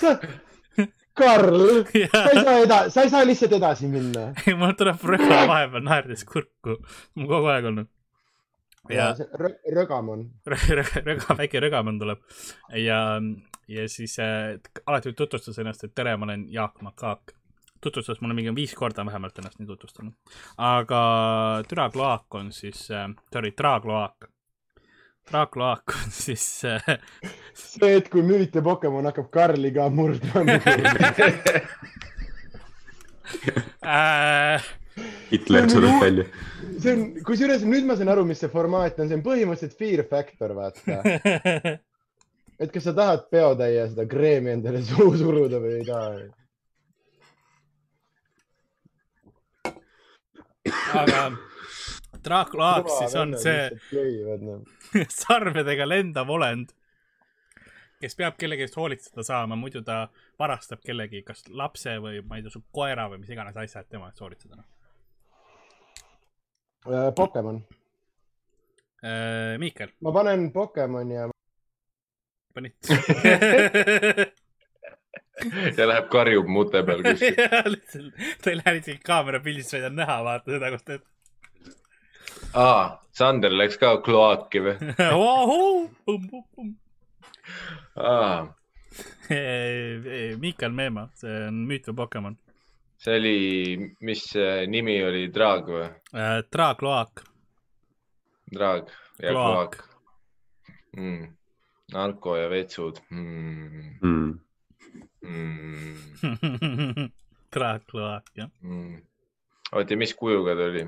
[0.00, 0.18] sa,
[1.14, 4.32] Karl, sa ei saa edasi, sa ei saa lihtsalt edasi minna.
[4.60, 6.80] mul tuleb rõga vahepeal naerdes kurku,
[7.14, 7.90] mul kogu aeg olnud.
[8.92, 9.14] Ja
[9.74, 10.26] Rögamon.
[10.46, 12.20] rõga, väike rõgamann tuleb
[12.80, 13.20] ja,
[13.68, 17.32] ja siis äh, alati tutvustas ennast, et tere, ma olen Jaak Makaak.
[17.80, 20.12] tutvustas mulle mingi viis korda vähemalt ennast nii tutvustanud.
[20.56, 21.00] aga
[21.68, 24.28] Türa Kloak on siis äh,, sorry, Traagloak.
[25.30, 26.82] Traagloak on siis äh,
[27.54, 30.40] see, et kui müüt ja Pokemon hakkab Karli ka murdma.
[33.84, 34.62] äh,
[35.30, 36.24] Hitler sureb välja.
[36.82, 40.04] see on, kusjuures nüüd ma saan aru, mis see formaat on, see on põhimõtteliselt Fear
[40.10, 41.00] Factor, vaata.
[42.62, 46.22] et kas sa tahad peotäie seda kreemi endale suhu suruda või ei taha.
[50.94, 51.24] aga
[52.24, 55.04] Traagloak siis on see see.
[55.24, 56.70] sarvedega lendav olend,
[58.00, 60.06] kes peab kellegi eest hoolitseda saama, muidu ta
[60.40, 63.92] varastab kellegi, kas lapse või ma ei tea, su koera või mis iganes asja, et
[63.92, 64.62] tema eest hoolitseda.
[64.62, 64.83] Äh,
[67.16, 67.62] Pokemon,
[69.58, 71.28] Miikel, ma panen Pokemoni ja
[72.54, 72.72] panid?
[75.78, 77.36] ja läheb karjub mute peal kuskil.
[78.42, 80.98] ta ei lähe isegi kaamera pildist, vaid on näha, vaata seda, kus ta.
[82.64, 82.84] aa,
[83.14, 84.76] Sander läks ka kloaki või?
[88.12, 88.38] aa,
[90.40, 92.38] Miikel Meemaa, see on müüt või Pokemon.
[93.04, 93.38] See oli,
[94.00, 94.26] mis
[94.72, 95.88] nimi oli, Draag või?
[96.50, 97.24] Traagloak,
[98.54, 99.76] Draag ja Kloak.
[99.76, 99.94] kloak
[100.96, 101.36] mm..
[101.92, 103.98] narko ja vetsud mm..
[104.02, 104.32] Mm.
[105.24, 105.96] Mm.
[107.50, 108.50] Traagloak, jah.
[108.62, 108.98] Mm.
[109.72, 110.84] oota, mis kujuga ta oli?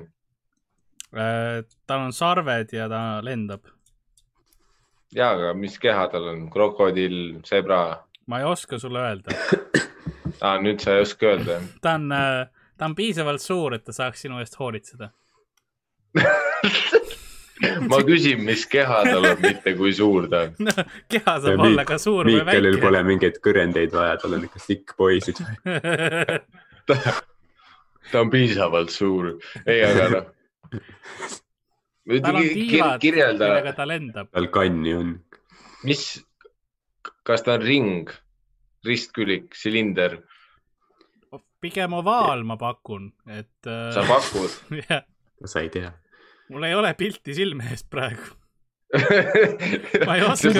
[1.87, 3.65] tal on sarved ja ta lendab.
[5.15, 6.45] ja, aga mis keha tal on?
[6.53, 7.81] krokodill, sebra
[8.27, 9.31] ma ei oska sulle öelda.
[10.41, 10.57] ah,?
[10.61, 11.69] nüüd sa ei oska öelda jah?
[11.81, 12.09] ta on,
[12.77, 15.11] ta on piisavalt suur, et ta saaks sinu eest hoolitseda.
[17.89, 20.69] ma küsin, mis keha tal on, mitte kui suur ta on.
[21.11, 22.83] keha Ja saab olla ka suur või Miikelil väike.
[22.85, 25.41] pole mingeid kõrendeid vaja, tal on ikka sikk poisid.
[28.11, 29.33] ta on piisavalt suur.
[29.65, 30.29] ei, aga noh.
[32.27, 34.31] tal on tiivad, kirjelda, millega ta lendab.
[34.35, 35.17] tal kanni on.
[35.87, 36.07] mis,
[37.27, 38.13] kas ta on ring,
[38.87, 40.17] ristkülik, silinder,
[41.61, 43.53] pigem ovaal, ma pakun, et.
[43.63, 44.57] sa pakud?
[44.83, 45.05] jah,
[45.45, 45.91] sa ei tea.
[46.53, 48.35] mul ei ole pilti silme eest praegu.
[50.07, 50.53] ma ei oska.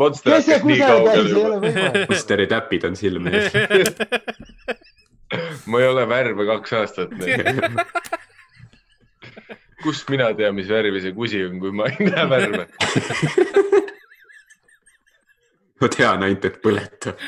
[0.00, 2.04] Monster see hakkas nii kaugele juba.
[2.08, 3.52] Musteri täpid on silme ees.
[5.70, 7.12] ma ei ole värve kaks aastat.
[9.82, 12.64] kust mina tean, mis värvi see kusi on, kui ma ei näe värve?
[15.80, 17.16] Ma tean ainult, et põletab.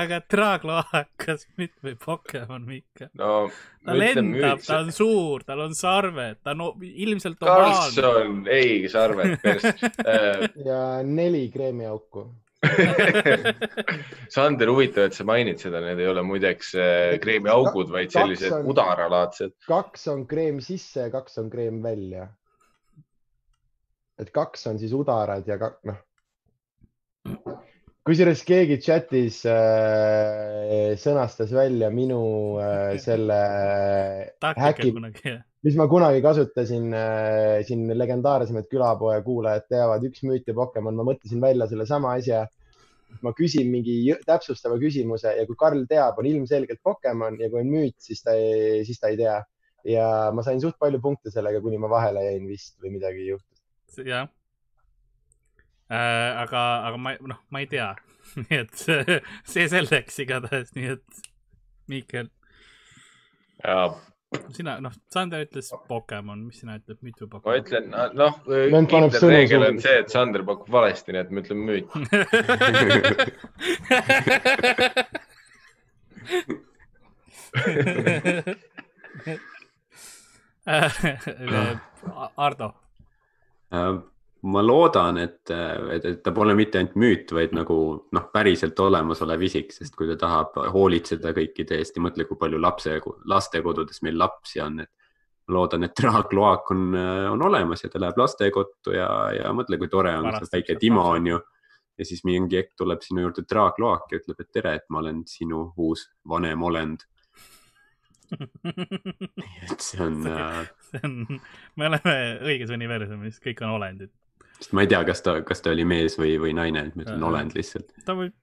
[0.00, 3.08] aga Traagloakas, mitte või Pokemon, Miika.
[3.18, 3.48] no
[3.84, 7.72] ta lendab, ta on suur, tal on sarved, ta on o- ilmselt ovaalne.
[7.80, 9.70] Karlsson, ei, sarved, pers-
[10.04, 12.26] äh, ja neli kreemiauku.
[14.34, 18.52] Sander, huvitav, et sa mainid seda, need ei ole muideks äh, kreemiaugud, vaid Kaks sellised
[18.58, 19.54] on- udaralaadsed.
[19.66, 22.26] kaks on kreem sisse ja kaks on kreem välja.
[24.20, 25.98] Et kaks on siis udarad ja kak-, noh.
[28.06, 32.20] kusjuures keegi chatis äh, sõnastas välja minu
[32.60, 33.40] äh, selle
[34.42, 35.36] taktika häki,
[35.66, 41.06] mis ma kunagi kasutasin äh, siin legendaarsemad külapoe kuulajad teavad, üks müüt ja Pokemon, ma
[41.12, 42.46] mõtlesin välja sellesama asja.
[43.26, 47.72] ma küsin mingi täpsustava küsimuse ja kui Karl teab, on ilmselgelt Pokemon ja kui on
[47.72, 49.40] müüt, siis ta ei, siis ta ei tea.
[49.84, 53.59] ja ma sain suht palju punkte sellega, kuni ma vahele jäin vist või midagi juhtus.
[53.98, 54.28] jah.
[55.90, 57.94] aga, aga ma, noh, ma ei tea.
[58.44, 58.84] nii et
[59.52, 61.24] see, selleks igatahes, nii et
[61.90, 62.28] Miikel,
[63.64, 63.90] ja
[64.54, 67.58] sina, noh, Sander ütles Pokemon, mis sina ütled, mitu ma Pokemon?
[67.64, 67.84] ütlen,
[68.14, 68.34] noh,
[68.90, 71.88] kindel reegel on see, et Sander pakub valesti, nii et ma ütlen müüt.
[82.36, 82.89] Ardo Äh,
[84.42, 87.76] ma loodan, et, et, et ta pole mitte ainult müüt, vaid nagu
[88.16, 92.60] noh, päriselt olemasolev isik, sest kui ta tahab hoolitseda kõikide eest ja mõtle, kui palju
[92.60, 92.96] lapse,
[93.28, 94.90] lastekodudes meil lapsi on, et
[95.48, 96.88] ma loodan, et traagloak on,
[97.34, 101.04] on olemas ja ta läheb lastekodu ja, ja mõtle, kui tore on, see väike Timo
[101.10, 101.40] on ju.
[102.00, 105.24] ja siis mingi hetk tuleb sinu juurde traagloak ja ütleb, et tere, et ma olen
[105.28, 107.04] sinu uus vanem olend.
[109.66, 110.68] Et see on äh....
[110.92, 111.40] see on,
[111.80, 114.12] me oleme õiges universumis, kõik on olendid.
[114.58, 117.06] sest ma ei tea, kas ta, kas ta oli mees või, või naine, et ma
[117.06, 117.94] ütlen äh, olend lihtsalt.
[118.06, 118.36] ta võib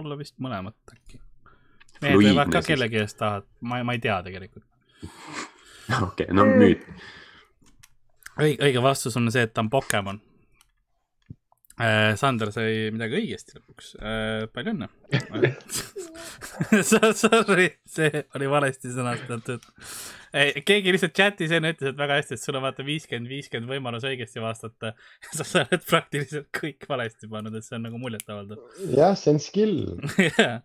[0.00, 1.20] olla vist mõlemat äkki.
[2.02, 4.66] mehed võivad ka kellegi eest tahad, ma, ma ei tea tegelikult.
[6.08, 6.86] okei, no müüt.
[8.38, 10.20] õige, õige vastus on see, et ta on Pokemon.
[12.20, 14.88] Sander sai midagi õigesti lõpuks äh,, palju õnne
[17.18, 19.64] Sorry, see oli valesti sõnastatud.
[20.66, 24.06] keegi lihtsalt chatis enne ütles, et väga hästi, et sul on vaata viiskümmend, viiskümmend võimalus
[24.06, 24.92] õigesti vastata.
[25.36, 28.62] sa oled praktiliselt kõik valesti pannud, et see on nagu muljetavaldav.
[28.94, 29.80] jah, see on skill
[30.38, 30.60] jah,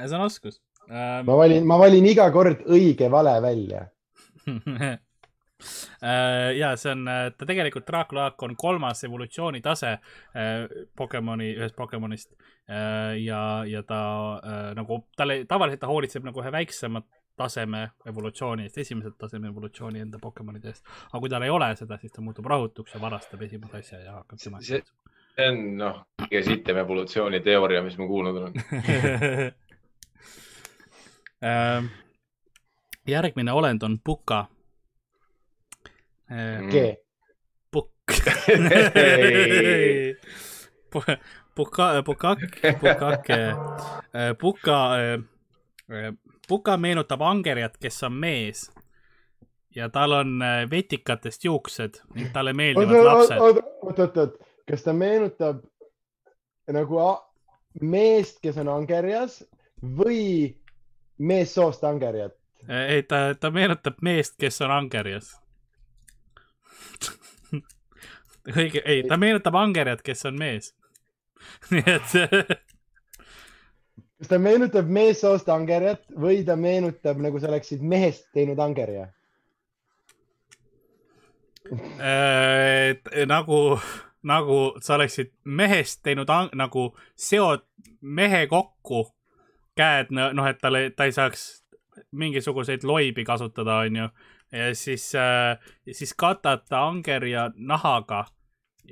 [0.00, 0.58] see on oskus
[0.88, 3.84] ma valin, ma valin iga kord õige vale välja
[4.48, 4.98] Äh,
[6.58, 10.00] ja see on, äh, ta tegelikult Draakulaak on kolmas evolutsioonitase äh,
[10.96, 12.32] Pokemoni, ühest Pokemonist.
[13.24, 13.98] ja, ja ta
[14.76, 17.00] nagu talle, tavaliselt ta hoolitseb nagu ühe väiksema
[17.38, 20.84] taseme evolutsiooni eest, esimese taseme evolutsiooni enda Pokemonide eest.
[21.08, 24.12] aga kui tal ei ole seda, siis ta muutub rahutuks ja varastab esimese asja ja
[24.18, 24.60] hakkab tema.
[24.60, 24.82] see
[25.48, 28.54] on noh, kõige sitem evolutsiooniteooria, mis ma kuulnud olen
[33.08, 34.44] järgmine olend on Puka
[36.70, 36.94] G.
[37.70, 38.12] Pukk.
[41.54, 42.38] Puka, Pukak,
[42.80, 43.26] Pukak,
[44.38, 44.78] Puka,
[46.48, 48.70] Puka meenutab Angerjat, kes on mees
[49.74, 52.00] ja tal on äh, vetikatest juuksed
[52.32, 53.38] talle meeldivad lapsed.
[53.38, 54.38] oot, oot, oot, oot,
[54.68, 55.60] kas ta meenutab
[56.72, 57.02] nagu
[57.80, 59.42] meest, kes on angerjas
[59.82, 60.56] või
[61.18, 62.34] meessoost angerjat?
[62.68, 65.34] ei, ta, ta meenutab meest, kes on angerjas
[68.56, 70.72] õige, ei, ta meenutab Angerjat, kes on mees.
[71.70, 72.58] Nii et
[74.18, 79.06] kas ta meenutab meessoost Angerjat või ta meenutab nagu sa oleksid mehest teinud Angerja?
[82.00, 82.96] Äh,?
[83.28, 83.78] nagu,
[84.26, 87.62] nagu sa oleksid mehest teinud nagu seod
[88.00, 89.04] mehe kokku,
[89.78, 91.62] käed, noh, et talle, ta ei saaks
[92.10, 94.08] mingisuguseid loibi kasutada, onju
[94.52, 95.58] ja siis äh,,
[95.92, 98.24] siis katata angerja nahaga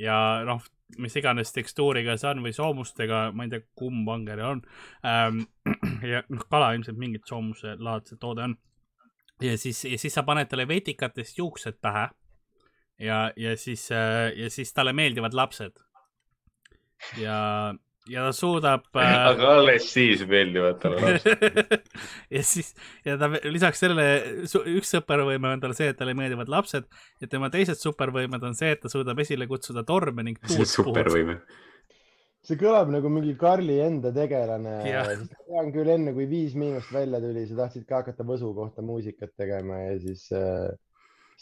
[0.00, 0.16] ja
[0.46, 0.62] noh,
[1.02, 4.62] mis iganes tekstuuriga see on või soomustega, ma ei tea, kumb angerja on
[5.06, 5.42] ähm,.
[6.12, 8.56] ja noh, kala ilmselt mingit soomuse laadse toode on.
[9.42, 12.08] ja siis, ja siis sa paned talle vetikatest juuksed pähe
[13.02, 15.82] ja, ja siis äh,, ja siis talle meeldivad lapsed.
[17.20, 17.74] ja
[18.10, 19.14] ja ta suudab äh....
[19.32, 21.86] aga alles siis meeldivad talle lapsed
[22.36, 22.72] ja siis,
[23.06, 24.06] ja ta lisaks sellele,
[24.76, 26.86] üks supervõime on tal see, et talle meeldivad lapsed
[27.22, 31.40] ja tema teised supervõimed on see, et ta suudab esile kutsuda torme ning tuult supervõime.
[32.46, 34.78] see kõlab nagu mingi Karli enda tegelane.
[34.86, 39.34] tean küll enne, kui Viis Miinust välja tuli, sa tahtsid ka hakata Võsu kohta muusikat
[39.38, 40.70] tegema ja siis äh,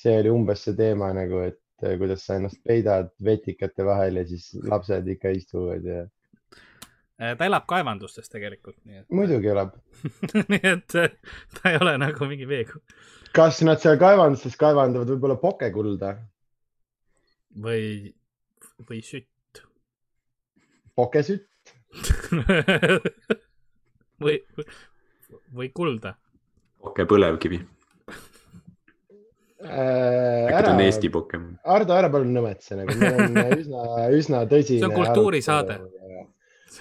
[0.00, 4.28] see oli umbes see teema nagu, et äh, kuidas sa ennast peidad vetikate vahel ja
[4.28, 6.04] siis lapsed ikka istuvad ja
[7.18, 9.06] ta elab kaevandustes tegelikult, nii et.
[9.14, 9.74] muidugi elab
[10.52, 11.12] nii et äh,
[11.56, 12.82] ta ei ole nagu mingi veekogu.
[13.36, 16.16] kas nad seal kaevandustes kaevandavad võib-olla pokekulda?
[17.66, 17.84] või,
[18.88, 19.62] või sütt.
[20.98, 21.74] pokesütt
[24.24, 24.40] või,
[25.54, 26.16] või kulda.
[26.82, 27.62] pokepõlevkivi
[29.70, 30.50] äh,.
[30.50, 31.54] äkki ta on Eesti Pokemon?
[31.62, 33.82] Ardo, ära palun nõmetse nagu, meil on üsna,
[34.18, 34.78] üsna tõsine.
[34.82, 35.78] see on kultuurisaade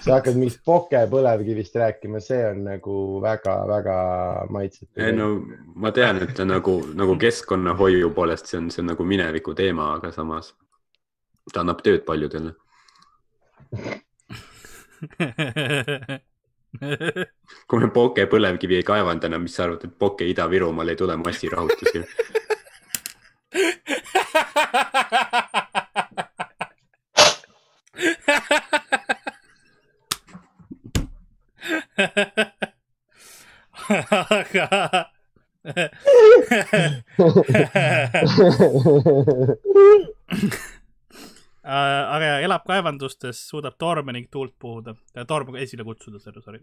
[0.04, 2.94] sa hakkad mingist poke põlevkivist rääkima, see on nagu
[3.24, 3.96] väga-väga
[4.52, 4.92] maitsetu.
[5.00, 5.26] ei no
[5.80, 9.84] ma tean, et ta nagu, nagu keskkonnahoiu poolest see on, see on nagu mineviku teema,
[9.96, 10.46] aga samas
[11.52, 12.50] ta annab tööd paljudele
[17.70, 21.16] kui me poke põlevkivi ei kaevanda enam, mis sa arvad, et poke Ida-Virumaal ei tule
[21.20, 21.98] massirahutusi
[34.20, 34.68] aga
[41.64, 44.94] aga elab kaevandustes, suudab torme ning tuult puhuda,
[45.26, 46.60] torm esile kutsuda, sorry.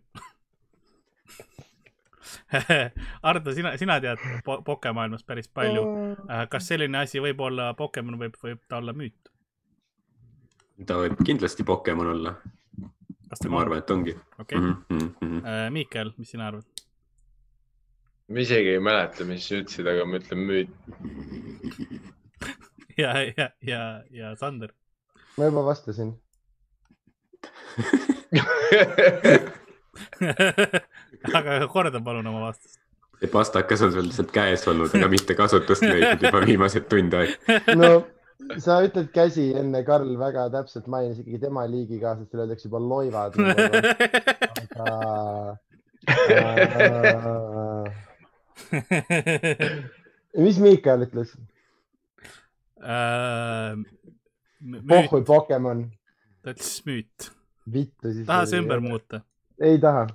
[3.29, 5.83] Ardo, sina, sina tead po pokemaailmast päris palju.
[6.49, 9.31] kas selline asi võib olla Pokemon, võib, võib ta olla müüt?
[10.85, 12.35] ta võib kindlasti Pokemon olla,
[13.49, 14.13] ma arvan, et ongi.
[14.39, 16.65] okei okay., Miikel, mis sina arvad?
[18.31, 20.71] ma isegi ei mäleta, mis sa ütlesid, aga ma ütlen müüt.
[23.01, 23.81] ja, ja, ja,
[24.11, 24.71] ja Sander.
[25.37, 26.09] ma juba vastasin.
[31.37, 32.79] aga korda palun oma vastust.
[33.19, 37.35] see pastakas on sul lihtsalt käes olnud, aga mitte kasutust leidnud juba viimased tund aega.
[37.75, 37.89] no
[38.61, 43.33] sa ütled käsi enne, Karl väga täpselt mainis ikkagi tema liigikaaslastele öeldakse juba loivad.
[44.81, 45.57] aga
[46.09, 47.93] äh,
[50.45, 51.35] mis Miikal ütles?
[54.61, 55.85] müüt, pohhui Pokemon,
[56.41, 57.31] ta ütles müüt.
[57.71, 58.25] vittu siis.
[58.25, 58.81] tahad sa ümber?
[58.81, 59.21] muuta?
[59.61, 60.07] ei taha,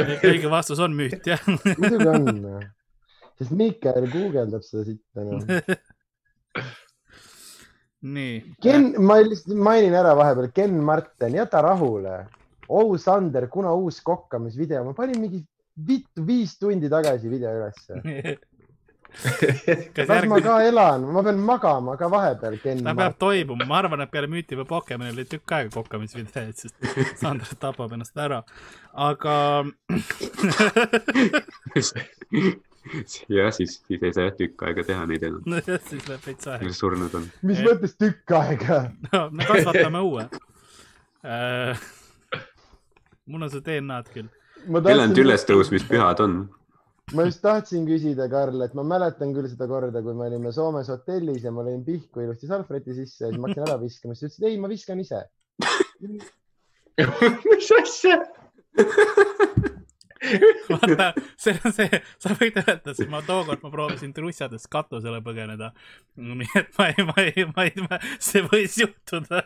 [0.00, 1.42] õige vastus on müüt, jah.
[1.76, 2.64] muidugi on.
[3.36, 5.40] sest Miikal guugeldab seda sitta noh.
[8.14, 8.40] nii.
[8.62, 12.18] Ken, ma lihtsalt mainin ära vahepeal, Ken Marten, jäta rahule.
[12.68, 15.40] Ou Sander, kuna uus kokkamisvideo, ma panin mingi
[15.86, 18.00] vittu viis tundi tagasi video ülesse.
[19.96, 23.64] kas las ma järgmine, ka elan, ma pean magama ka vahepeal, Ken ta peab toimuma,
[23.68, 26.76] ma arvan, et peale müüti või Pokemonil oli tükk aega kokkamisvideoid, sest
[27.22, 28.42] Sander tapab ennast ära.
[28.92, 29.64] aga
[33.36, 35.42] ja siis, siis ei saa jah tükk aega teha neid enam,
[35.88, 36.72] siis läheb veits aega.
[36.76, 37.28] surnud on.
[37.46, 38.80] mis mõttes tükk aega?
[39.12, 40.26] no me kasvatame õue.
[43.26, 44.30] mul on see DNA-d küll.
[44.86, 46.38] kellel ülestõusmispühad on?
[47.14, 50.90] ma just tahtsin küsida, Karl, et ma mäletan küll seda korda, kui me olime Soomes
[50.90, 54.22] hotellis ja ma lõin pihku ilusti salvräti sisse ja siis ma hakkasin ära viskama, siis
[54.22, 55.22] ta ütles, et ei, ma viskan ise.
[57.50, 58.20] mis asja?
[60.70, 65.72] vaata, see on see, sa võid öelda, sest ma tookord ma proovisin trussadest katusele põgeneda.
[66.16, 69.44] nii et ma ei, ma ei, ma ei, see võis juhtuda.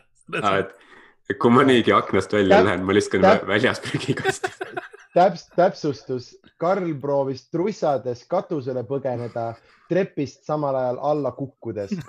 [1.29, 4.51] et kui ma niigi aknast välja Täp- lähen, ma viskan täp- vä- väljas prügikasti.
[5.17, 6.31] täps-, täpsustus,
[6.61, 9.53] Karl proovis trussades katusele põgeneda
[9.91, 11.91] trepist samal ajal alla kukkudes.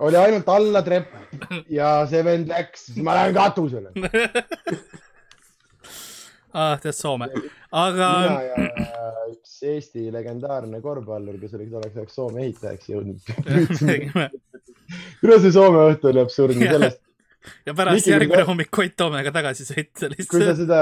[0.00, 1.12] oli ainult alla trepp
[1.68, 3.92] ja see vend läks, siis ma lähen katusele.
[6.52, 7.30] ah, tead Soome,
[7.70, 13.30] aga mina ja üks Eesti legendaarne korvpallur, kes oli tolleks ajaks Soome ehitajaks jõudnud.
[15.26, 17.00] üle see Soome õhtu oli absurdne, sellest,
[17.66, 20.60] ja pärast Miki, järgmine hommik Koit Toomega tagasi sõita kui sa lihtsalt.
[20.62, 20.80] seda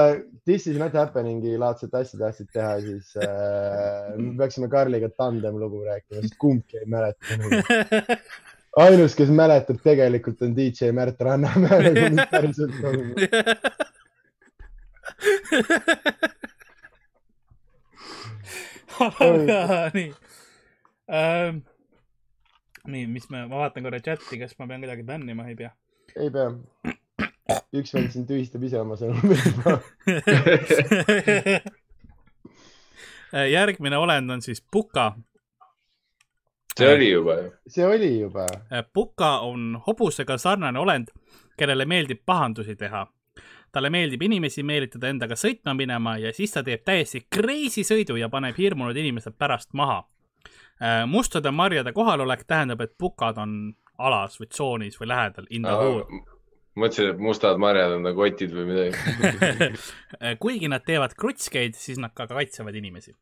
[0.48, 5.82] This is not happening'i laadset asja tahtsid teha, siis äh, me peaksime Karliga tandem lugu
[5.84, 7.36] rääkima, sest kumbki ei mäleta.
[8.84, 11.92] ainus, kes mäletab tegelikult on DJ Märt Rannamäe,
[12.32, 13.20] päriselt toimub.
[19.00, 20.12] Aga nii
[21.12, 21.58] ähm,.
[22.86, 25.70] nii, mis me, ma vaatan korra chati, kas ma pean kuidagi bännima, ei pea.
[26.16, 26.50] ei pea.
[27.76, 29.78] üks vend siin tühistab ise oma sõnumi juba.
[33.56, 35.12] järgmine olend on siis Puka.
[36.78, 37.52] see oli juba ju.
[37.68, 38.46] see oli juba.
[38.92, 41.06] Puka on hobusega sarnane olend,
[41.58, 43.06] kellele meeldib pahandusi teha.
[43.72, 48.28] Talle meeldib inimesi meelitada endaga sõitma minema ja siis ta teeb täiesti crazy sõidu ja
[48.32, 50.04] paneb hirmunud inimesed pärast maha.
[51.06, 56.06] mustade marjade kohalolek tähendab, et pukad on alas või tsoonis või lähedal in the hood.
[56.78, 58.98] mõtlesin, et mustad marjad on nagu kotid või midagi.
[60.44, 63.12] kuigi nad teevad krutskeid, siis nad ka kaitsevad inimesi.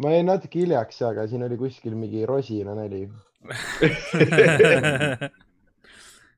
[0.00, 3.08] ma jäin natuke hiljaks, aga siin oli kuskil mingi rosina nali.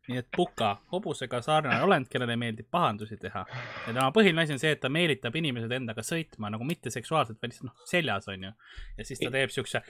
[0.09, 3.45] nii et Puka, hobusega sarnane olend, kellele meeldib pahandusi teha.
[3.87, 7.39] ja tema põhiline asi on see, et ta meelitab inimesed endaga sõitma nagu mitte seksuaalselt,
[7.43, 8.53] vaid lihtsalt noh, seljas on ju.
[8.99, 9.83] ja siis ta teeb siukse,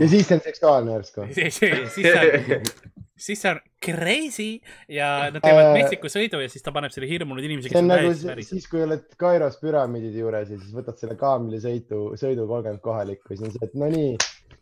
[0.00, 1.28] ja siis see on seksuaalne järsku.
[1.36, 2.68] siis ta on,
[3.16, 4.48] siis see on crazy
[4.88, 7.90] ja nad teevad Äh, metsiku sõidu ja siis ta paneb selle hirmunud inimese, see on
[7.92, 8.50] nagu see- päris.
[8.52, 13.32] siis, kui oled Kairos püramiidide juures ja siis võtad selle kaamli sõidu, sõidu kogenud kohalikku,
[13.32, 14.14] siis on see, et no nii,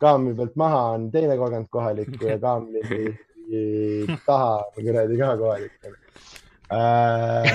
[0.03, 2.83] kaamli pealt maha on teine kogenud kohalikku ja kaamli
[4.27, 5.75] taha on kuradi ka kohalik
[6.73, 7.47] äh,.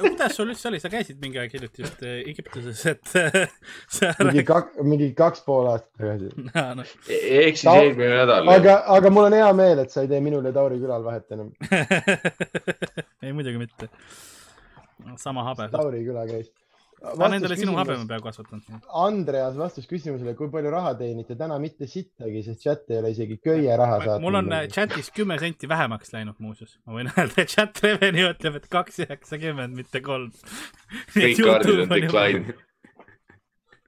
[0.00, 3.44] kuidas sul üldse oli, sa käisid mingi aeg hiljuti just äh, Egiptuses, et äh,
[3.92, 6.32] sa mingi kaks, mingi kaks pool aastat tagasi.
[6.78, 6.86] no,
[7.18, 8.50] ehk siis Ta- eelmine nädal.
[8.56, 11.36] aga, aga mul on hea meel, et sa ei tee minul ja Tauri külal vahet
[11.36, 11.52] enam.
[13.22, 13.92] ei, muidugi mitte.
[15.22, 15.70] sama habe.
[15.72, 16.50] Tauri küla käis
[17.02, 18.64] ta on endale sinu habemepea kasvatanud.
[19.02, 23.36] Andreas vastus küsimusele, kui palju raha teenite, täna mitte sittagi, sest chat ei ole isegi
[23.42, 24.24] köie raha saatnud.
[24.24, 28.28] mul on äh, chatis kümme senti vähemaks läinud muuseas, ma võin öelda, et chat revenue
[28.34, 30.30] ütleb, et kaks üheksakümmend, mitte kolm.
[31.16, 32.42] kõik kaardid on decline.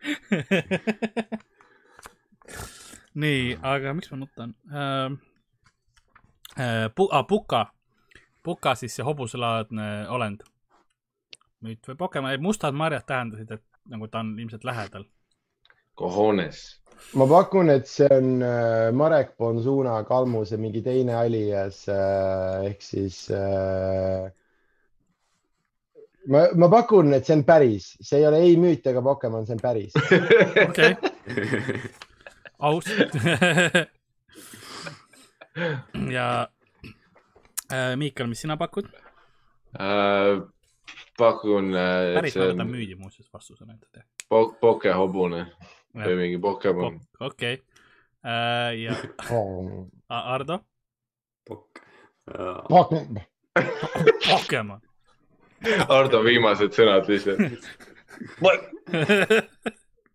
[3.25, 5.13] nii, aga miks ma nutan ähm,?
[6.55, 7.67] Äh, pu- ah, Puka,
[8.43, 10.45] Puka siis see hobuselaadne olend.
[11.65, 15.05] Müüt või Pokemon, mustad marjad tähendasid, et nagu ta on ilmselt lähedal.
[15.99, 16.81] Cojones.
[17.15, 23.31] ma pakun, et see on äh, Marek Bonzuna kalmuse mingi teine alias äh, ehk siis
[23.31, 24.31] äh,.
[26.31, 29.55] ma, ma pakun, et see on päris, see ei ole ei müüt ega Pokemon, see
[29.59, 29.93] on päris.
[30.69, 30.97] okei,
[32.59, 32.85] aus.
[36.17, 36.27] ja
[37.71, 38.87] äh, Miikal, mis sina pakud?
[39.79, 40.43] Äh,
[41.19, 43.77] pakun, ma on võtan müüdi muuseas vastusena
[44.29, 45.45] po- pokehobune
[45.95, 47.01] või mingi Pokemon.
[47.21, 47.61] okei,
[48.25, 48.97] ja
[50.15, 50.61] A- Ardo,
[51.47, 51.83] Pokk.
[54.29, 54.81] Pokemon.
[55.89, 57.69] Ardo viimased sõnad lihtsalt.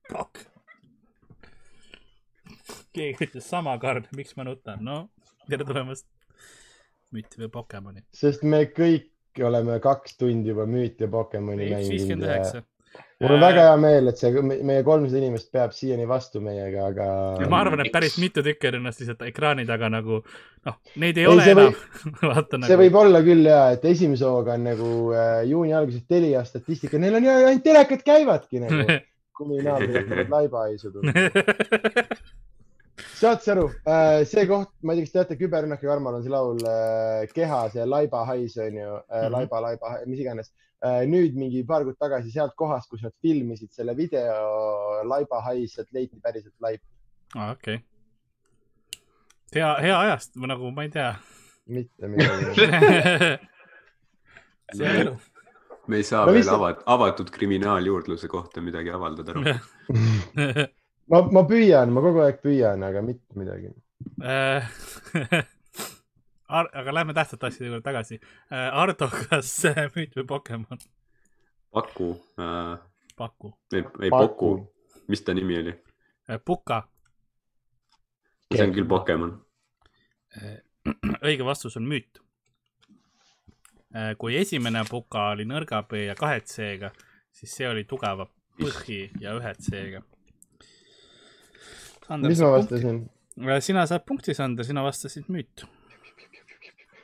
[0.10, 0.40] Pok.
[2.94, 4.98] keegi ütles sama Karl, miks ma nutan, no
[5.50, 6.08] tere tulemast
[7.14, 8.04] müüti või Pokemoni.
[8.14, 9.09] sest me kõik
[9.46, 12.62] oleme kaks tundi juba müüt ja Pokemoni mänginud ja
[13.20, 17.08] mul on väga hea meel, et see meie kolmsada inimest peab siiani vastu meiega, aga.
[17.52, 20.22] ma arvan, et päris mitu tükki on ennast lihtsalt ekraani taga nagu,
[20.68, 21.76] noh, neid ei, Ei, ole see enam.
[22.30, 22.80] vaata see nagu.
[22.84, 27.20] võib olla küll ja, et esimese hooga on nagu äh, juuni alguses Telia statistika, neil
[27.20, 29.00] on ju ainult telekad käivadki nagu,
[29.40, 31.16] kuni naabrid hakkavad laiba haisuduma.
[33.20, 33.68] saad sa aru,
[34.30, 37.62] see koht, ma ei tea, kas teate, Küberrünnak ja Karmal on see laul äh, Keha,
[37.74, 39.32] see laiba hais on ju äh,, Mhm.
[39.36, 40.52] laiba, laiba, mis iganes
[40.84, 41.04] äh,.
[41.10, 45.92] nüüd mingi paar kuud tagasi sealt kohast, kus nad filmisid selle video laiba hais, sealt
[45.94, 46.82] leiti päriselt laip,
[47.36, 47.80] aa, okei.
[49.56, 51.14] hea, hea ajast, nagu ma ei tea.
[51.68, 52.56] mitte midagi.
[54.78, 55.14] see on elu.
[55.90, 59.34] me ei saa No no, veel lihtsalt- ava-, avatud kriminaaljuurdluse kohta midagi avaldada.
[61.10, 63.72] ma, ma püüan, ma kogu aeg püüan, aga mitte midagi.
[66.50, 68.20] Ar- aga lähme tähtsate asjade juurde tagasi.
[68.50, 70.80] Ardo, kas äh, müüt või Pokemon?
[71.74, 72.08] Paku
[72.42, 72.80] äh,,
[73.18, 73.54] paku.
[73.74, 74.56] ei, ei Poku,
[75.12, 75.76] mis ta nimi oli?
[76.46, 76.84] Puka.
[78.50, 79.36] see on küll Pokemon.
[81.28, 82.22] õige vastus on müüt.
[84.22, 86.92] kui esimene puka oli nõrga B ja kahe C-ga,
[87.34, 88.28] siis see oli tugeva
[88.60, 90.02] põhi ja ühe C-ga.
[92.18, 92.54] Mis ma?
[92.58, 93.04] vastasin?
[93.66, 95.66] sina saad punkti, Sander, sina vastasid müüt.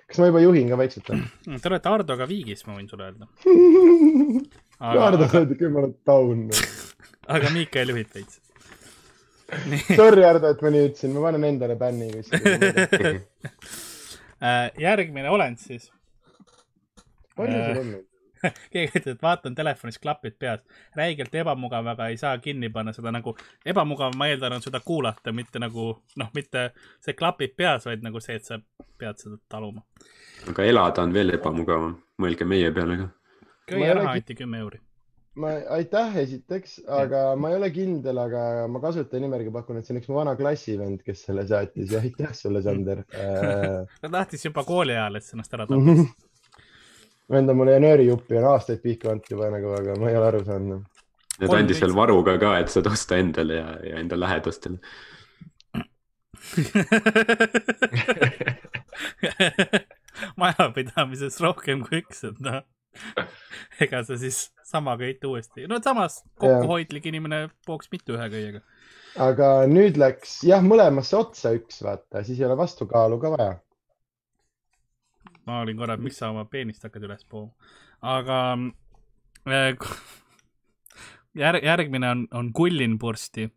[0.09, 1.21] kas ma juba juhin ka vaikselt või?
[1.59, 3.29] Te olete Hardoga viigis, ma võin sulle öelda.
[4.85, 6.49] Aga, saadi küll, ma olen taun.
[7.35, 8.41] aga Miikael juhib veits.
[9.99, 13.13] Sorry, Ardo, et ma nii ütlesin, ma panen endale bänni kuskile.
[14.43, 15.87] Äh, järgmine olend siis.
[17.37, 18.07] palju sul on neid?
[18.73, 20.63] keegi ütleb, et vaatan telefonis klapid peas,
[20.97, 23.35] räigelt ebamugav, aga ei saa kinni panna seda nagu,
[23.65, 25.91] ebamugav, ma eeldan, on seda kuulata, mitte nagu
[26.21, 26.69] noh, mitte
[27.03, 28.59] see klapid peas, vaid nagu see, et sa
[28.99, 29.85] pead seda taluma.
[30.49, 33.13] aga elada on veel ebamugavam, mõelge meie peale ka.
[33.65, 34.81] Ma ei köie ole raha anti kümme euri.
[35.41, 39.99] ma, aitäh esiteks, aga ma ei ole kindel, aga ma kasutajanimega pakun, et see on
[39.99, 43.97] üks mu vana klassivend, kes selle saatis ja aitäh sulle, Sander äh,.
[44.01, 46.05] ta tahtis juba kooli ajal, et sa ennast ära tapad.
[47.31, 50.41] vend on mulle nöörijuppi on aastaid pihku andnud juba nagu, aga ma ei ole aru
[50.45, 50.81] saanud.
[51.39, 54.77] ja ta andis veel varuga ka, et saad osta endale ja, ja enda lähedastele.
[60.41, 62.61] majapidamises rohkem kui üks, et noh,
[63.83, 68.63] ega sa siis sama köit uuesti, no samas kokkuhoidlik inimene pooks mitu ühe köiega.
[69.25, 73.53] aga nüüd läks jah, mõlemasse otsa üks, vaata, siis ei ole vastukaalu ka vaja.
[75.45, 77.51] Ma olin korra, et miks sa oma peenist hakkad üles pooma,
[78.01, 78.39] aga
[79.49, 79.75] äh,
[81.43, 83.49] järg, järgmine on, on kullinpursti.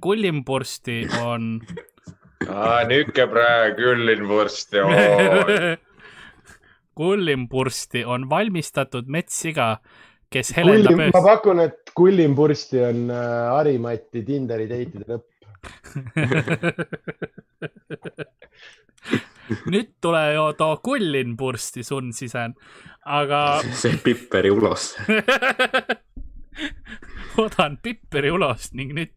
[0.00, 1.60] kullinpursti on
[2.88, 4.84] nihuke praegu küllinvorst ja
[6.98, 9.76] kullinpursti on valmistatud metssiga,
[10.32, 15.26] kes helendab kullim, ma pakun, et kullimpursti on äh, Harimati Tinderi date'ide lõpp.
[19.72, 22.54] nüüd tule ju too kullinpursti sun sisen,
[23.04, 24.94] aga see Pipperi ulos.
[27.38, 29.12] odan piperi ulost ning nüüd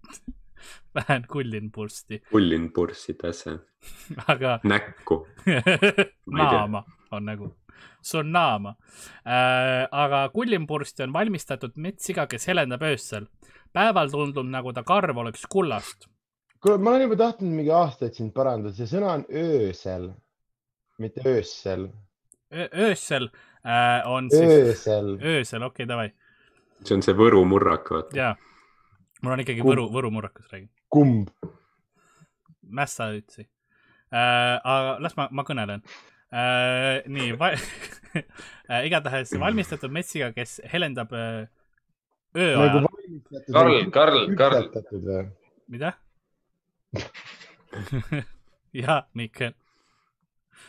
[0.95, 3.60] lähen kullinpursti, kullin purssi tässä
[4.28, 5.28] aga näkku.
[6.38, 7.56] Naama on nagu
[8.02, 8.76] Sunnama
[9.28, 9.88] äh,.
[9.91, 13.26] aga kullimpursti on valmistatud metssiga, kes helendab öösel.
[13.74, 16.11] päeval tundub, nagu ta karv oleks kullast.
[16.62, 20.12] kuule, ma olen juba tahtnud mingi aastaid sind parandada, see sõna on öösel,
[21.02, 21.88] mitte öösel,
[22.54, 23.30] öösel
[23.66, 25.16] äh, on siis, öösel.
[25.18, 26.12] öösel, okei okay,, davai,
[26.86, 28.18] see on see Võru murrak, vaata.
[28.18, 28.36] jaa.
[29.22, 29.74] mul on ikkagi Kumb?
[29.74, 30.70] Võru, Võru murrakas räägin.
[30.94, 31.34] kumb?
[32.72, 33.48] mässa ütlesin
[34.14, 34.62] äh,.
[34.62, 35.82] aga las ma, ma kõnelen
[36.30, 37.02] äh,.
[37.10, 37.56] nii va-
[38.70, 41.50] äh,, igatahes valmistatud metsiga, kes helendab äh,
[42.38, 42.88] öö ajal.
[43.52, 45.28] Karl, Karl, Karl,
[45.68, 45.96] mida?
[48.84, 49.53] jah, Mikkel.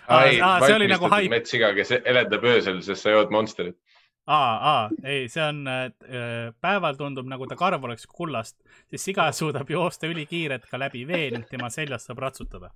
[0.09, 1.31] ei, see oli nagu haip.
[1.31, 3.77] metssiga, kes helendab öösel, sest sa jood Monsterit.
[4.27, 5.91] aa, aa, ei, see on äh,,
[6.63, 8.57] päeval tundub nagu ta karv oleks kullast,
[8.91, 12.69] siis siga suudab joosta ülikiirelt ka läbi vee ning tema seljas saab ratsutada.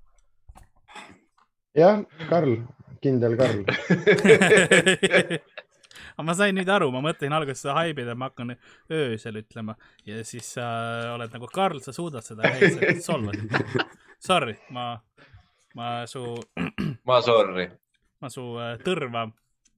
[1.76, 2.56] jah, Karl,
[3.02, 3.62] kindel Karl.
[6.16, 8.54] aga ma sain nüüd aru, ma mõtlesin alguses seda haibida, ma hakkan
[8.92, 9.76] öösel ütlema
[10.08, 10.66] ja siis sa
[11.14, 13.52] oled nagu Karl, sa suudad seda, sa solvasid.
[14.26, 14.94] Sorry, ma,
[15.76, 16.24] ma su,
[17.08, 17.68] ma sorry.
[18.24, 19.26] ma su äh, tõrva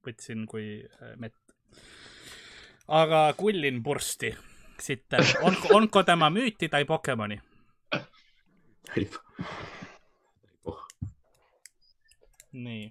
[0.06, 1.34] võtsin kui äh, mett.
[2.88, 4.30] aga kullin pursti
[4.80, 5.10] siit,
[5.42, 7.40] on, onko tema müüti tai Pokemoni?
[12.52, 12.86] nii,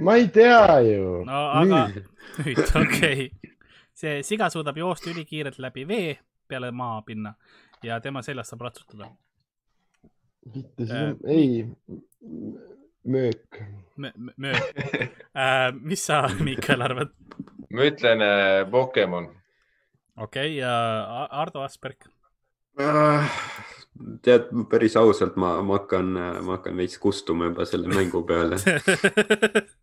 [0.00, 1.24] ma ei tea ju.
[1.24, 1.82] no aga
[2.44, 3.54] nüüd, okei okay..
[3.96, 7.34] see siga suudab joosta ülikiirelt läbi vee peale maapinna
[7.82, 9.10] ja tema seljas saab ratsutada.
[10.54, 11.66] vittu, siis on, ei,
[13.04, 13.62] möök.
[14.36, 14.52] möö
[15.34, 15.72] äh,.
[15.80, 17.14] mis sa, Miikal, arvad?
[17.72, 19.30] ma ütlen äh, Pokemon.
[20.16, 22.08] okei okay,, ja Ardo Asperg.
[24.22, 26.12] tead, päris ausalt, ma, ma hakkan,
[26.44, 28.56] ma hakkan veits kustuma juba selle mängu peale.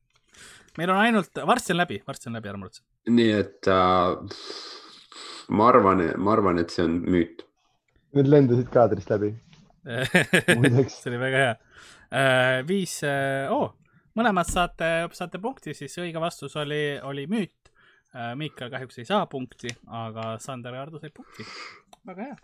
[0.80, 2.84] meil on ainult, varsti on läbi, varsti on läbi, ära muretse.
[3.12, 4.16] nii et äh,
[5.56, 7.46] ma arvan, ma arvan, et see on müüt.
[8.16, 9.34] Need lendasid kaadrist läbi.
[9.86, 11.56] See oli väga hea.
[12.66, 12.96] viis
[13.54, 13.76] oh,,
[14.18, 17.70] mõlemad saate, saate punkti, siis õige vastus oli, oli müüt.
[18.40, 21.46] Miikal kahjuks ei saa punkti, aga Sander ja Hardo said punkti.
[22.08, 22.36] väga hea.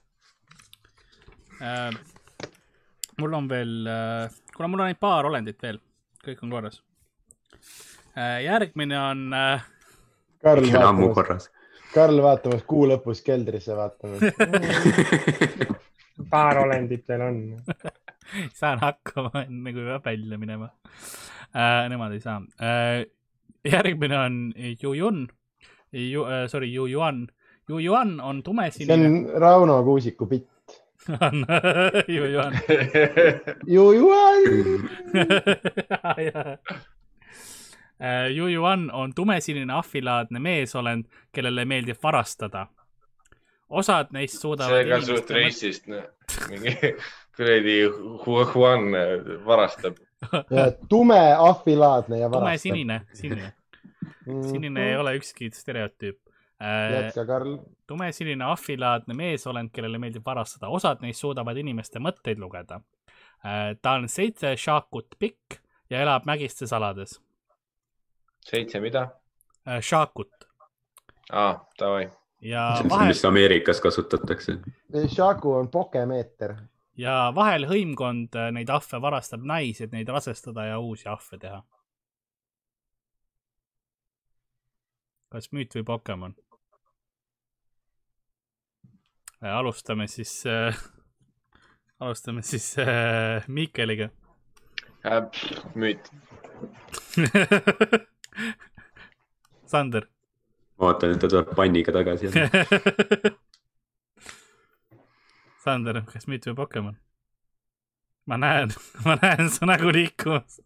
[3.22, 3.74] mul on veel,
[4.54, 5.80] kuna mul on ainult paar olendit veel,
[6.22, 6.82] kõik on korras.
[8.44, 9.66] Järgmine on äh,
[10.42, 11.50] Karl see vaatamas, korras.
[11.94, 14.20] Karl vaatamas kuu lõpus keldrisse vaatamas.
[16.34, 17.42] paar olendit veel on.
[18.60, 20.70] saan hakkama enne kui peab välja minema
[21.52, 21.90] äh,.
[21.90, 23.06] Nemad ei saa äh,.
[23.66, 24.42] järgmine on
[24.82, 25.28] Jujun
[25.92, 27.28] Ju,, äh, sorry, Jujuan.
[27.70, 29.06] Jujuan on see tumesinine.
[29.08, 30.48] on Rauno Kuusiku bitt.
[31.10, 31.46] on
[32.08, 32.54] Jujuan.
[33.68, 34.90] Jujuan.
[38.02, 42.68] Äh, Jujuan on tumesinine ahvilaadne meesolend, kellele meeldib varastada.
[43.70, 46.08] osad neist suudavad see ka suht reisist, noh.
[46.50, 46.74] mingi
[47.38, 47.76] kuradi
[48.26, 48.90] Juan
[49.46, 50.02] varastab.
[50.90, 52.42] tume ahvilaadne ja varastab.
[52.42, 53.54] tumesinine, sinine,
[54.26, 54.98] sinine ei.
[54.98, 56.20] ole ükski stereotüüp.
[56.98, 57.58] jätka, Karl.
[57.88, 62.82] tumesinine ahvilaadne meesolend, kellele meeldib varastada, osad neist suudavad inimeste mõtteid lugeda.
[63.82, 67.22] ta on seitse šaakut pikk ja elab mägistes alades.
[68.46, 69.08] Seitse mida?
[69.82, 70.42] šaakut
[71.32, 72.10] aa, davai.
[72.42, 74.58] ja see on see, vahel mis Ameerikas kasutatakse.
[75.08, 76.56] Shaku on pokemeeter.
[76.98, 81.62] ja vahel hõimkond äh, neid ahve varastab naisi, et neid rasestada ja uusi ahve teha.
[85.32, 86.36] kas müüt või Pokemon?
[89.42, 90.78] alustame siis äh,
[92.04, 94.10] alustame siis äh, Miikeliga.
[95.76, 96.12] müüt.
[99.72, 100.08] Sander.
[100.80, 102.32] ma vaatan, et ta tuleb panniga tagasi.
[105.64, 107.00] Sander, kas müüt või Pokemon?
[108.30, 108.70] ma näen,
[109.06, 110.62] ma näen su nägu liikumas,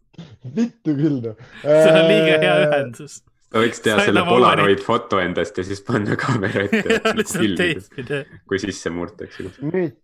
[0.56, 1.40] vittu küll noh.
[1.62, 2.54] sul on liiga hea.
[2.66, 3.20] ühendus.
[3.50, 7.00] ta võiks teha Sain selle Polaroid foto endast ja siis panna kaamera ette
[7.62, 9.50] teistpidi kui sisse murtakse.
[9.64, 9.98] müüt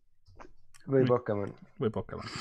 [0.90, 1.54] või Pokemon?
[1.80, 2.36] või Pokemon.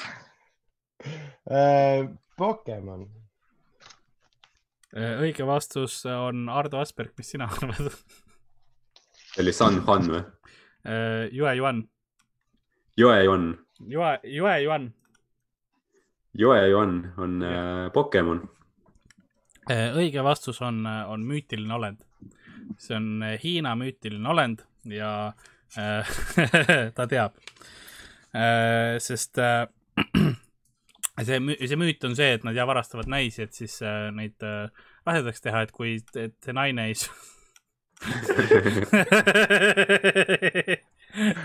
[2.37, 3.05] Pokemon.
[4.95, 7.91] Äh, õige vastus on Ardo Asperg, mis sina arvad?
[9.31, 10.23] see oli San Juan või?
[11.31, 11.83] Jue Juan,
[12.97, 13.57] Joe-Juan,
[13.87, 14.93] Jue, Jue Juan.
[16.33, 18.41] Joe-Juan on äh, Pokemon.
[19.69, 22.01] õige vastus on, on müütiline olend.
[22.77, 25.33] see on äh, Hiina müütiline olend ja
[25.77, 26.07] äh,
[26.95, 27.37] ta teab
[28.33, 29.67] äh,, sest äh,
[31.19, 34.71] see, see müüt on see, et nad ja varastavad naisi, et siis äh, neid äh,
[35.07, 36.97] rasedaks teha, et kui et see naine ei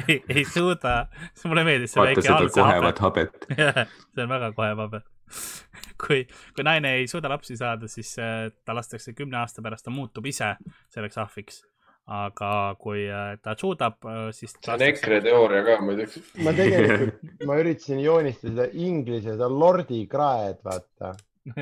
[0.08, 1.06] ei, ei suuda,
[1.44, 3.46] mulle meeldis see vaata väike algse habe kohevat habet.
[3.60, 3.84] jah,
[4.14, 5.02] see on väga kohe paber.
[6.02, 6.24] kui,
[6.56, 10.28] kui naine ei suuda lapsi saada, siis äh, ta lastakse kümne aasta pärast, ta muutub
[10.30, 10.54] ise
[10.94, 11.62] selleks ahviks.
[12.06, 13.94] Aga kui äh, ta suudab,
[14.30, 14.54] siis.
[14.62, 16.20] see on EKRE teooria ka muideks.
[16.46, 17.18] ma tegelikult,
[17.48, 21.16] ma üritasin joonistada seda inglise, seda lordi kraed, vaata.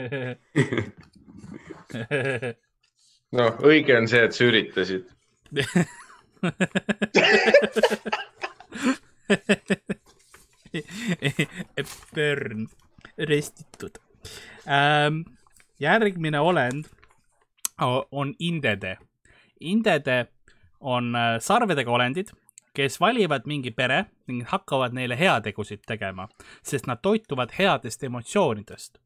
[3.39, 5.05] noh, õige on see, et sa üritasid.
[12.15, 12.66] Burn,
[13.16, 13.95] restitud
[14.69, 15.25] ähm,.
[15.81, 16.85] järgmine olend
[18.11, 18.99] on indede.
[19.61, 20.27] indede
[20.85, 22.32] on äh, sarvedega olendid,
[22.74, 26.28] kes valivad mingi pere ning hakkavad neile heategusid tegema,
[26.62, 29.01] sest nad toituvad headest emotsioonidest.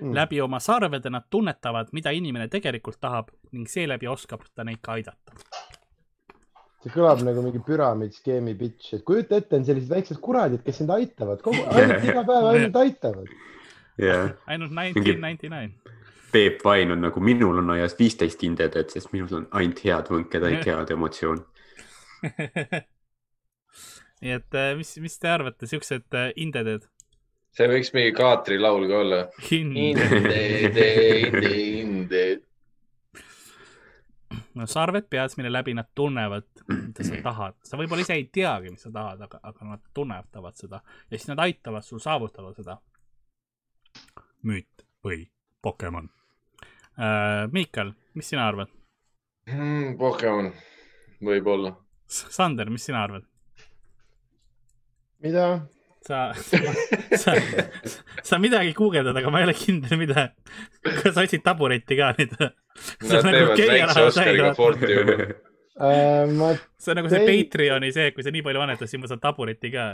[0.00, 0.14] Mm.
[0.14, 4.92] läbi oma sarvede nad tunnetavad, mida inimene tegelikult tahab ning seeläbi oskab ta neid ka
[4.92, 5.36] aidata.
[6.84, 10.92] see kõlab nagu mingi püramiidskeemi pitch, et kujuta ette, on sellised väiksed kuradid, kes sind
[10.92, 13.32] aitavad ainult iga päev ainult aitavad.
[14.00, 15.95] jah, ainult nineteen ninety nine.
[16.32, 20.42] Peep Vain on nagu minul on aias viisteist indedet, sest minul on ainult head võnked,
[20.42, 21.44] ainult head emotsioon.
[24.22, 26.86] nii et äh, mis, mis te arvate, siuksed äh, indeded?
[27.56, 29.20] see võiks mingi Kaatri laul ka olla.
[29.50, 29.80] Inde.
[29.80, 30.88] inde,
[31.26, 32.24] inde, inde.
[34.56, 37.56] no sarved peas, mille läbi nad tunnevad, mida sa tahad.
[37.64, 41.30] sa võib-olla ise ei teagi, mis sa tahad, aga, aga nad tunnetavad seda ja siis
[41.32, 42.76] nad aitavad sul saavutada seda.
[44.46, 45.24] müüt või
[45.66, 46.06] Pokemon
[46.94, 47.50] äh,.
[47.52, 48.70] Miikal, mis sina arvad?
[49.50, 50.52] Hmm, Pokemon,
[51.26, 51.74] võib-olla.
[52.06, 53.26] Sander, mis sina arvad?
[55.26, 55.66] mida?
[56.06, 56.30] sa,
[57.22, 57.32] sa,
[58.22, 60.28] sa midagi guugeldad, aga ma ei ole kindel, mida.
[60.84, 62.32] kas sa otsid tabureti ka nüüd?
[63.02, 64.54] See on Nad nagu teevad väikse Oscariga.
[64.54, 65.26] Fortune'i.
[65.76, 66.48] Äh, ma
[66.78, 67.42] see on nagu see Ei.
[67.42, 69.84] Patreoni see, kui sa nii palju annetad, siis ma saan tabureti ka.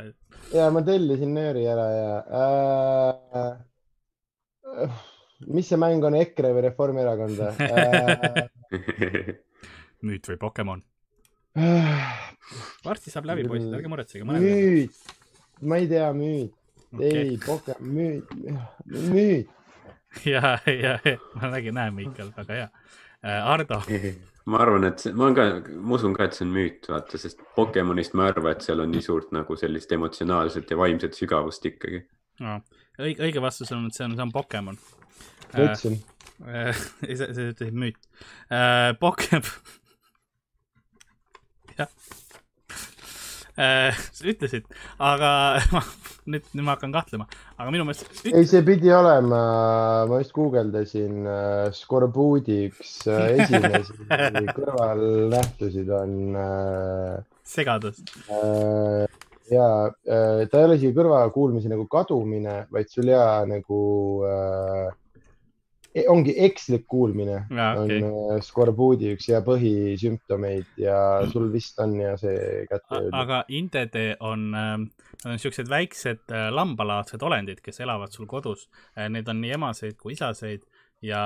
[0.52, 2.12] ja ma tellisin nööri ära ja
[2.42, 3.50] äh,.
[5.48, 9.38] Mis see mäng on, EKRE või Reformierakond või äh,?
[10.06, 10.82] müüt või Pokemon?
[11.58, 12.18] äh,
[12.84, 14.26] varsti saab läbi, poisid, ärge muretsege.
[14.26, 15.14] müüt,
[15.62, 16.52] ma ei tea, müüt
[16.92, 18.34] okay., ei, Pokemon, müüt,
[19.12, 19.48] müüt.
[20.28, 20.98] ja, ja,
[21.38, 22.68] ma nägin, näen Miikal, väga hea.
[23.22, 23.78] Ardo,
[24.50, 27.20] ma arvan, et see, ma olen ka, ma usun ka, et see on müüt, vaata,
[27.20, 31.18] sest Pokemonist ma ei arva, et seal on nii suurt nagu sellist emotsionaalset ja vaimset
[31.18, 32.02] sügavust ikkagi.
[32.42, 34.80] õige, õige vastus on, et see on, see on Pokemon.
[35.52, 36.00] Ma ütlesin,
[37.06, 37.98] ei, sa, sa ütlesid müüt.
[39.00, 39.78] Pokemon.
[41.78, 41.88] jah.
[43.56, 44.68] sa ütlesid,
[45.00, 45.32] aga
[45.74, 45.82] ma,
[46.26, 47.26] nüüd, nüüd ma hakkan kahtlema,
[47.58, 49.42] aga minu meelest ei, see pidi olema,
[50.08, 58.00] ma just guugeldasin äh, Scorbuudi üks äh, esimesi kõrvalnähtusid on äh, segadus.
[58.30, 59.04] äh,
[59.52, 59.68] ja
[60.06, 63.82] äh, ta ei ole isegi kõrvakuulmise nagu kadumine, vaid sul ja nagu
[64.28, 64.90] äh,
[66.08, 68.00] ongi ekslik kuulmine Jaa, on okei.
[68.02, 70.96] äh, Scorbuudi üks hea põhisümptomeid ja
[71.32, 77.22] sul vist on ja see kätte aga indede on, nad on siuksed väiksed äh, lambalaadsed
[77.22, 78.68] olendid, kes elavad sul kodus.
[78.96, 80.64] Need on nii emaseid kui isaseid
[81.02, 81.22] ja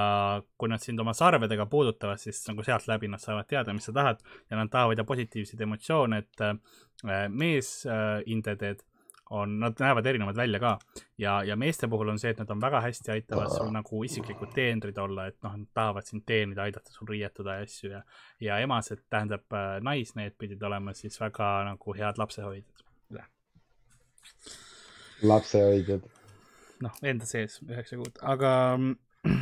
[0.59, 3.94] kui nad sind oma sarvedega puudutavad, siis nagu sealt läbi nad saavad teada, mis sa
[3.97, 8.82] tahad ja nad tahavad ja positiivseid emotsioone, et äh, meesindeded
[9.30, 10.78] on, nad näevad erinevad välja ka
[11.18, 14.52] ja, ja meeste puhul on see, et nad on väga hästi aitavad sul nagu isiklikud
[14.54, 18.02] teenrid olla, et noh, nad tahavad sind teenida, aidata sul riietuda ja asju ja,
[18.40, 22.84] ja emased tähendab äh, naismehed pidid olema siis väga nagu head lapsehoidjad.
[25.22, 26.02] lapsehoidjad.
[26.86, 28.96] noh, enda sees üheksa kuud, aga mm,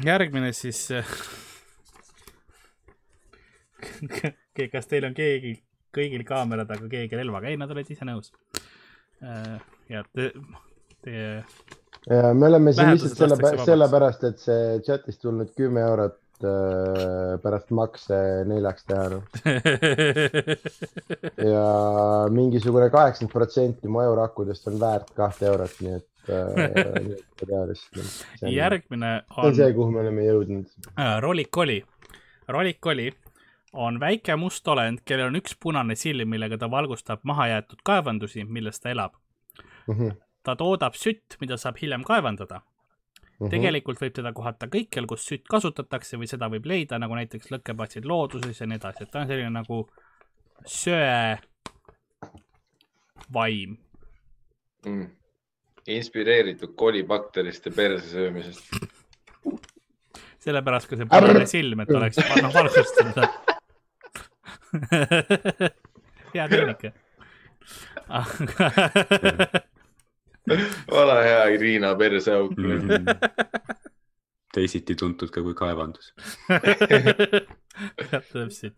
[0.06, 0.88] järgmine siis.
[4.72, 5.62] kas teil on keegi,
[5.94, 7.52] kõigil kaamerad, aga keegi relvaga?
[7.52, 8.32] ei, nad olid ise nõus.
[9.88, 10.30] Ja te,
[11.04, 11.44] teie,
[12.34, 18.18] me oleme siin lihtsalt selle sellepärast, et see chat'ist tulnud kümme eurot äh, pärast makse
[18.48, 19.24] neljaks teha noh.
[21.54, 21.66] ja
[22.34, 26.54] mingisugune kaheksakümmend protsenti mu eurakkudest on väärt kahte eurot, nii et äh,
[27.70, 28.04] lihtsalt.
[28.04, 30.72] see on, järgmine see on on see, kuhu me oleme jõudnud.
[30.94, 31.82] äh, rolikoli.
[32.48, 33.12] rolikoli
[33.74, 38.80] on väike must olend, kellel on üks punane silm, millega ta valgustab mahajäetud kaevandusi, milles
[38.80, 39.16] ta elab.
[39.90, 42.62] Mhm, ta toodab sütt, mida saab hiljem kaevandada.
[43.40, 43.50] mhm.
[43.50, 48.04] tegelikult võib teda kohata kõikjal, kus sütt kasutatakse või seda võib leida nagu näiteks lõkkeplatsid
[48.06, 49.88] looduses ja nii edasi, et ta on selline nagu
[50.66, 51.38] söe
[53.32, 53.78] vaim.
[54.84, 55.08] Mm.
[55.86, 58.76] inspireeritud kolibakteriste perse söömisest.
[60.44, 63.28] sellepärast ka see punane silm, et oleks panna valgustada.
[66.34, 66.92] hea tehnika.
[71.00, 72.64] Ole hea, Irina perseauk mm.
[72.64, 73.04] -hmm.
[74.54, 76.14] teisiti tuntud ka kui kaevandus.
[78.10, 78.74] täpselt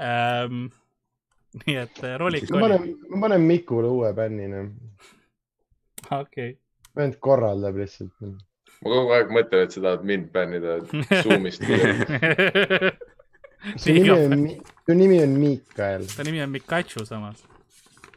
[0.00, 0.66] ähm,.
[1.66, 4.70] nii et äh, rolik ma oli, panen, ma panen Mikule uue bänni, noh.
[6.10, 6.58] okei.
[6.96, 8.14] vend korraldab lihtsalt.
[8.20, 8.38] noh.
[8.84, 10.78] ma kogu aeg mõtlen, et sa tahad mind bännida
[11.22, 11.66] Zoom'ist.
[13.76, 14.48] su nimi on,
[14.86, 16.06] su nimi on Miikael.
[16.16, 17.44] ta nimi on Mikachu samas.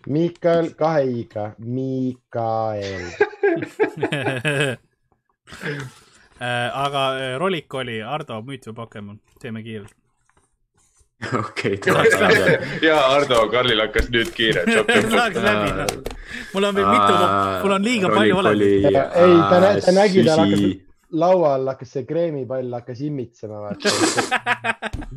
[0.06, 3.08] Miikael kahe i-ga, Miikael.
[6.36, 9.94] Äh, aga äh, rolik oli Ardo, müüt või Pokemon, teeme kiirelt.
[11.40, 11.78] okei,
[12.88, 14.66] ja Ardo, Karlil hakkas nüüd kiire.
[14.68, 15.94] Läheks läbi, noh.
[16.52, 17.22] mul on veel mitu,
[17.64, 18.90] mul on liiga palju valesid.
[18.90, 20.26] ei, ta nä-, ta nägi,
[21.06, 23.90] hakkas laual hakkas see kreemipall hakkas immitsema, vaata.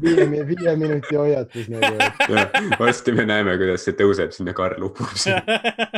[0.02, 1.97] viie, viie minuti hoiatus nagu.
[2.78, 5.43] varsti me näeme, kuidas see tõuseb sinna, Karl upub sinna.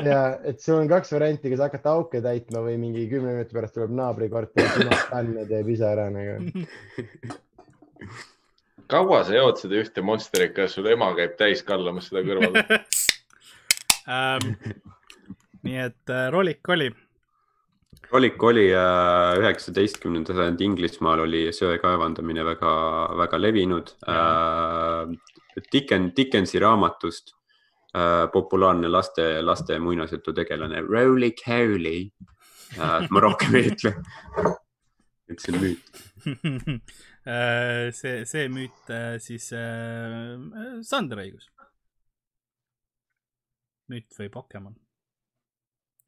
[0.04, 3.74] ja et sul on kaks varianti, kas hakata auke täitma või mingi kümne minuti pärast
[3.74, 6.54] tuleb naabrikorteri sinust fänn ja teeb ise ära nagu.
[8.86, 12.62] kaua sa jood seda ühte Monsterit, kas sul ema käib täis kallamas seda kõrval?
[14.16, 14.54] ähm,.
[15.66, 16.90] nii et äh, rolik oli.
[18.12, 18.68] Olik oli
[19.40, 22.72] üheksateistkümnenda sajandi Inglismaal oli söe kaevandamine väga,
[23.24, 25.18] väga levinud äh,.
[25.72, 27.32] Dicken, Dickensi raamatust
[27.96, 32.10] äh, populaarne laste, laste muinasjututegelane Rowley Cowley
[32.78, 33.06] äh,.
[33.10, 33.94] ma rohkem ei ütle.
[35.30, 36.04] et see on müüt.
[37.92, 40.38] See, see müüt siis äh,,
[40.86, 41.50] Sander õigus.
[43.92, 44.78] müüt või Pokemon?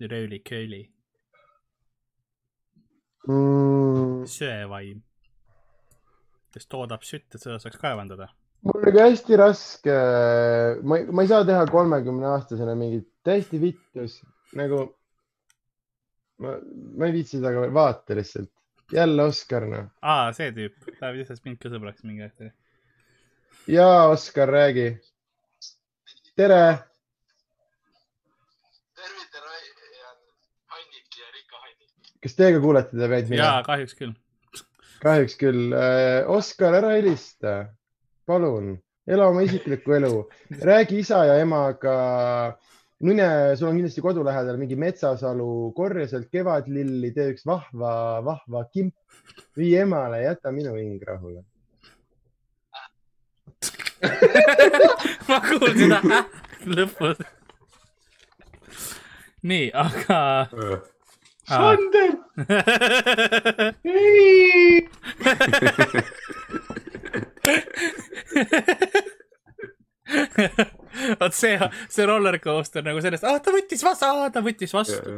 [0.03, 0.81] Rööli kööli,
[3.29, 5.03] Mm, söevaim,
[6.55, 8.27] kes toodab sütt, et seda saaks kaevandada.
[8.67, 9.95] mul on nagu hästi raske,
[10.83, 14.19] ma, ma ei saa teha kolmekümne aastasena mingit täiesti vittus
[14.59, 14.83] nagu.
[16.43, 16.57] ma,
[16.99, 18.51] ma ei viitsi seda ka vaata lihtsalt,
[18.93, 19.87] jälle Oskar noh.
[20.03, 22.51] aa, see tüüp, ta viskas mind ka sõbraks mingi hetk.
[23.71, 24.97] ja Oskar, räägi.
[26.35, 26.65] tere.
[32.23, 33.43] Kas teiega kuulete teda vaid mina?
[33.43, 34.15] jaa, kahjuks küll.
[35.03, 35.75] kahjuks küll.
[36.31, 37.57] Oskar, ära helista,
[38.29, 38.77] palun,
[39.07, 40.13] ela oma isiklikku elu,
[40.71, 41.97] räägi isa ja emaga.
[43.03, 48.63] mine, sul on kindlasti kodu lähedal mingi metsasalu, korja sealt kevadlilli, tee üks vahva, vahva
[48.71, 48.95] kimp,
[49.59, 51.43] vii emale, jäta minu hing rahule.
[55.29, 56.25] ma kuulsin äh,
[56.67, 57.19] lõpus.
[59.43, 60.21] nii, aga.
[61.53, 62.11] Sander,
[71.21, 75.17] vot see, see roller coaster nagu sellest, ah ta võttis vastu, ta võttis vastu.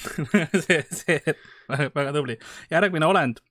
[0.64, 1.20] see, see,
[1.68, 2.38] väga tubli.
[2.72, 3.42] järgmine olend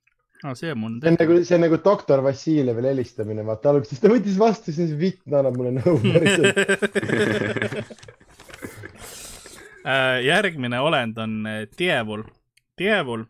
[0.44, 0.56] oh,.
[0.58, 4.12] see on mul see on nagu, see on nagu doktor Vassiljevile helistamine, vaata alguses ta
[4.12, 6.56] võttis vastu, siis vitt annab mulle nõu päriselt.
[9.90, 12.24] Äh, järgmine olend on äh, Dievul.
[12.78, 13.24] Dievul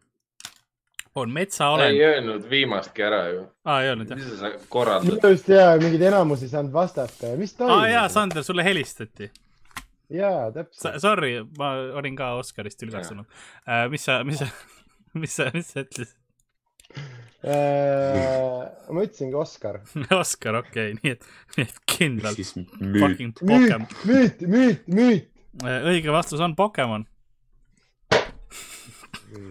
[1.15, 2.01] on sa ei metsaolend.
[2.01, 3.45] öelnud viimastki ära ju.
[3.65, 4.19] aa, ei öelnud jah?
[4.19, 5.23] mis sa korraldad?
[5.25, 8.09] arust ja mingid enamus ei saanud vastata ja mis toimub aa jaa,?
[8.09, 9.31] Sander, sulle helistati.
[10.09, 10.99] jaa, täpselt.
[11.01, 11.71] Sorry, ma
[12.01, 13.25] olin ka Oscarist tülgastunud.
[13.89, 14.51] mis sa, mis sa,
[15.21, 16.15] mis sa, mis sa ütlesid?
[17.39, 19.79] Äh, ma ütlesingi Oskar.
[20.11, 22.41] Oscar, okei okay,, nii et, nii et kindlalt
[22.83, 23.43] müüt.
[24.03, 25.28] müüt, müüt, müüt.
[25.63, 27.05] Õige vastus on Pokemon.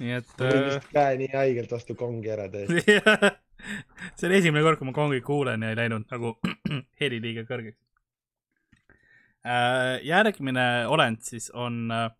[0.00, 2.70] nii et ma võin äh, vist käe nii haigelt vastu kongi ära teha.
[4.16, 6.28] see on esimene kord, kui ma kongi kuulen ja ei läinud nagu
[7.00, 7.80] heli liiga kõrgeks.
[10.04, 12.10] järgmine olend siis on äh,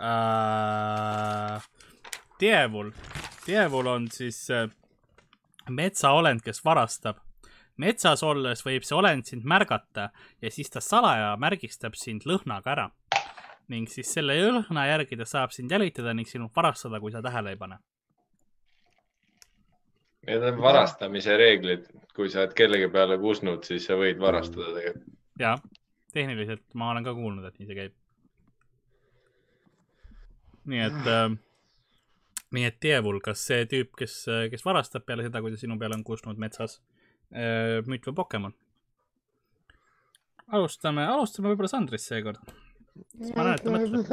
[0.00, 1.60] äh,
[2.40, 2.92] Dievul.
[3.46, 4.68] Dievul on siis äh,
[5.68, 7.16] metsaolend, kes varastab.
[7.80, 10.10] Metsas olles võib see olend sind märgata
[10.42, 12.88] ja siis ta salaja märgistab sind lõhnaga ära
[13.70, 17.54] ning siis selle lõhna järgi ta saab sind jälitada ning sinult varastada, kui sa tähele
[17.54, 17.78] ei pane.
[20.26, 21.86] Need on varastamise reeglid,
[22.16, 25.14] kui sa oled kellegi peale kusnud, siis sa võid varastada tegelikult.
[25.40, 25.62] jah,
[26.12, 27.94] tehniliselt ma olen ka kuulnud, et nii see käib.
[30.74, 31.38] nii et äh,,
[32.50, 35.96] nii et Dievul, kas see tüüp, kes, kes varastab peale seda, kui ta sinu peale
[35.96, 36.99] on kusnud metsas äh,,
[37.30, 38.56] müüt või Pokemon
[40.56, 42.40] alustame, alustame võib-olla Sandrist seekord.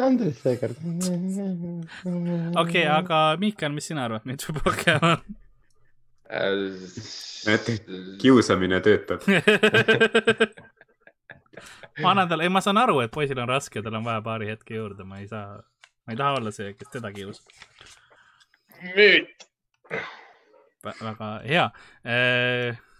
[0.06, 0.76] Andres seekord.
[2.62, 5.20] okei aga Miikal, mis sina arvad, nüüd või Pokemon?
[7.48, 7.78] näete,
[8.22, 9.24] kiusamine töötab.
[12.04, 14.50] ma annan talle, ei, ma saan aru, et poisil on raske, tal on vaja paari
[14.52, 15.48] hetke juurde, ma ei saa,
[16.06, 17.46] ma ei taha olla see, kes teda kiusab.
[18.92, 19.48] müüt.
[20.84, 21.68] väga hea.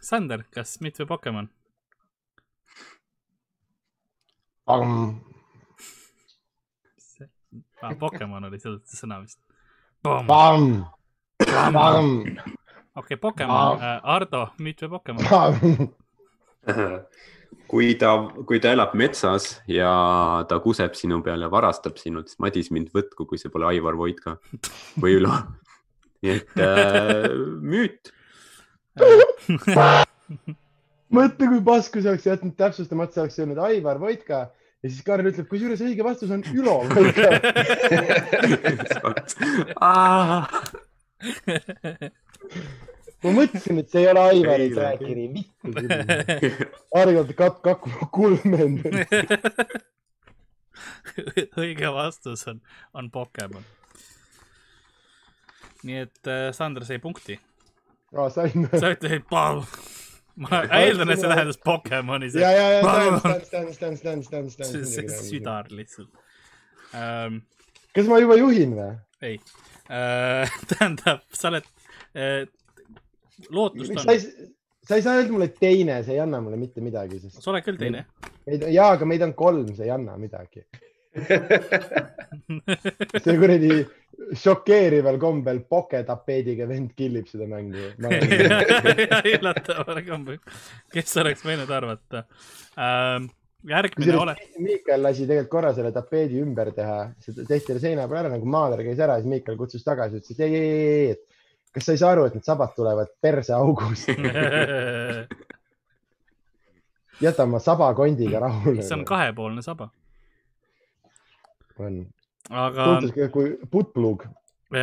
[0.04, 1.50] Sander, kas Myth või Pokemon?
[7.82, 9.40] Ah, Pokemon oli see sõna vist.
[12.98, 15.24] Okei, Pokemon, Ardo, Myth või Pokemon?
[17.68, 18.12] kui ta,
[18.48, 19.92] kui ta elab metsas ja
[20.50, 23.98] ta kuseb sinu peale ja varastab sinult, siis Madis mind võtku, kui see pole Aivar
[24.00, 24.38] Voitka
[25.00, 25.34] või Ülo.
[26.24, 27.28] nii et äh,
[27.62, 28.14] müüt.
[31.18, 34.38] mõtle, kui pasku sa oleks jätnud täpsustamata, sa oleks öelnud Aivar Voitka
[34.84, 37.30] ja siis Karl ütleb, kusjuures õige vastus on Ülo Voitka.
[43.24, 45.92] ma mõtlesin, et see ei ole Aivari trackeri, vittu küll.
[47.00, 48.80] aeg-ajalt kat-, kakku kulmend.
[51.64, 52.58] õige vastus on,
[52.94, 53.66] on Pokemon.
[55.88, 57.36] nii et äh, Sander sai punkti.
[58.16, 58.68] aa, sain.
[58.72, 59.64] sa ütlesid Paul.
[60.38, 62.32] ma eeldan, et see tähendas Pokemoni.
[62.38, 62.84] ja, ja, ja,
[63.20, 66.12] stand, stand, stand, stand, stand, stand, see südar lihtsalt
[66.96, 67.42] ähm,.
[67.96, 68.92] kas ma juba juhin või?
[69.26, 69.40] ei
[69.90, 71.74] äh, tähendab, sa oled
[72.14, 72.46] äh,,
[73.50, 74.06] lootust on
[74.88, 77.66] sa ei saa öelda mulle teine, see ei anna mulle mitte midagi, sest sa oled
[77.66, 78.06] küll teine.
[78.48, 80.64] jaa, aga meid on kolm, see ei anna midagi.
[83.26, 83.72] see kuradi
[84.18, 87.90] šokeerival kombel poketapeediga vend killib seda mängu.
[89.34, 90.40] üllataval kombel,
[90.94, 92.24] kes oleks võinud arvata
[92.82, 93.30] ähm,.
[93.68, 98.34] järgmine ole, Miikal lasi tegelikult korra selle tapeedi ümber teha, see tehti seina peal ära
[98.36, 101.76] nagu maaler käis ära, siis Miikal kutsus tagasi, ütles, et ei, ei, ei, ei, et
[101.78, 104.10] kas sa ei saa aru, et need sabad tulevad perseaugust,
[107.22, 108.82] jäta oma sabakondiga rahule.
[108.82, 109.06] see on.
[109.06, 109.90] kahepoolne saba,
[111.78, 112.06] on,
[112.50, 114.26] aga tuntus kui puttplug.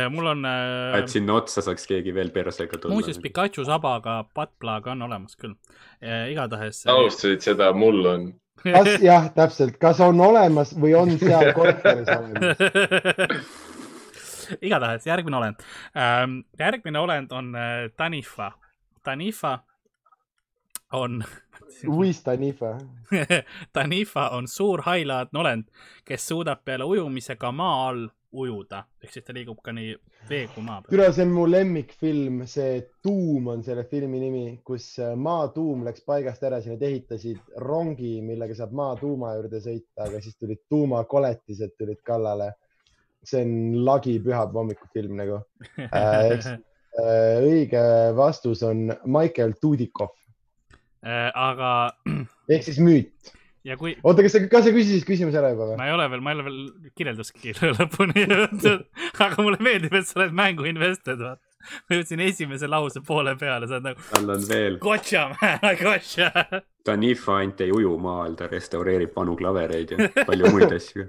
[0.09, 2.95] mul on äh, et, sinna otsa saaks keegi veel persega tulla.
[2.95, 5.53] muuseas Pikachu sabaga buttplug on olemas küll
[6.01, 6.31] äh,.
[6.33, 6.85] igatahes.
[6.89, 8.27] alustasid seda, mul on.
[8.63, 13.45] kas jah, täpselt, kas on olemas või on seal korteris olemas?
[14.67, 15.63] igatahes järgmine olend
[15.97, 16.41] ähm,.
[16.59, 18.51] järgmine olend on äh, Tanifa.
[19.05, 19.59] Tanifa
[20.93, 21.23] on
[21.83, 22.77] Luis Tanifa.
[23.73, 25.63] Tanifa on suur hailaadne olend,
[26.05, 29.93] kes suudab peale ujumise ka maa all ujuda, ehk siis ta liigub ka nii
[30.29, 30.91] vee kui maa peal.
[30.91, 36.03] türa, see on mu lemmikfilm, see Tuum on selle filmi nimi, kus äh, maatuum läks
[36.07, 41.77] paigast ära, siis nad ehitasid rongi, millega saab maatuuma juurde sõita, aga siis tulid tuumakoletised
[41.79, 42.51] tulid kallale.
[43.25, 45.39] see on lagi pühapäeva nagu
[45.81, 46.45] äh,.
[46.45, 47.81] äh, õige
[48.15, 50.24] vastus on Michael Dudikov Äh,
[51.05, 51.71] aga,
[52.53, 53.33] ehk siis müüt.
[53.65, 55.79] ja kui oota, kas sa, kas sa küsisid küsimuse ära juba või?
[55.79, 56.61] ma ei ole veel, ma ei ole veel
[56.97, 58.85] kirjelduski lõpuni jõudnud,
[59.25, 61.41] aga mulle meeldib, et sa oled mängu investor, vaata.
[61.89, 66.31] ma jõudsin esimese lause poole peale, sa oled nagu tal on veel, gotcha, man, gotcha.
[66.85, 71.07] Tanifa ainult ei uju maa all, ta restaureerib vanu klavereid ja palju muid asju.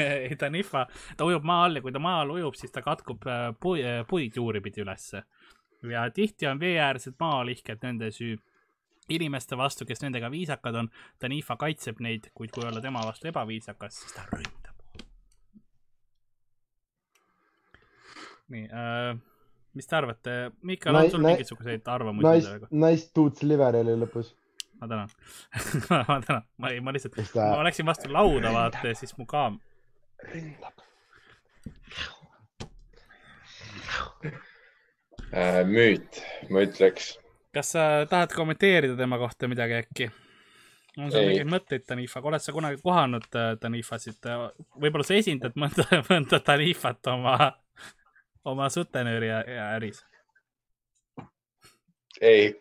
[0.00, 0.86] ei, ta on ihva,
[1.16, 3.84] ta ujub maa all ja kui ta maa all ujub, siis ta katkub äh, pui,
[4.08, 5.24] puid juuripidi ülesse.
[5.88, 8.38] ja tihti on veeäärsed maalihked nende süü
[9.08, 10.90] inimeste vastu, kes nendega viisakad on.
[11.18, 14.74] Tanifa kaitseb neid, kuid kui olla tema vastu ebaviisakas, siis ta ründab.
[18.48, 19.18] nii äh,,
[19.76, 24.32] mis te arvate, Miikal, on sul mingisuguseid arvamusi Nice sellega?, nice dudes liver oli lõpus.
[24.80, 25.10] ma tänan
[26.08, 29.60] ma tänan, ma ei, ma lihtsalt, ma läksin vastu lauda, vaata ja siis mu kaam-,
[30.32, 30.84] ründab.
[35.28, 37.18] Äh, müüt, ma ütleks.
[37.54, 40.10] Kas sa tahad kommenteerida tema kohta midagi äkki?
[40.98, 41.28] on sul Ei.
[41.30, 44.18] mingeid mõtteid Tanifaga, oled sa kunagi kohanud äh, Tanifasid?
[44.82, 47.36] võib-olla sa esindad mõnda, mõnda Tanifat oma,
[48.48, 50.02] oma sutenööri äris.
[52.20, 52.54] ei,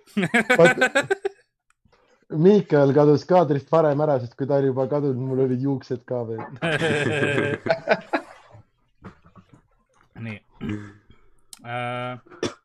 [2.28, 6.26] Miikael kadus kaadrist varem ära, sest kui ta oli juba kadunud, mul olid juuksed ka
[6.28, 6.44] veel.
[10.28, 10.40] nii
[11.64, 12.57] äh,.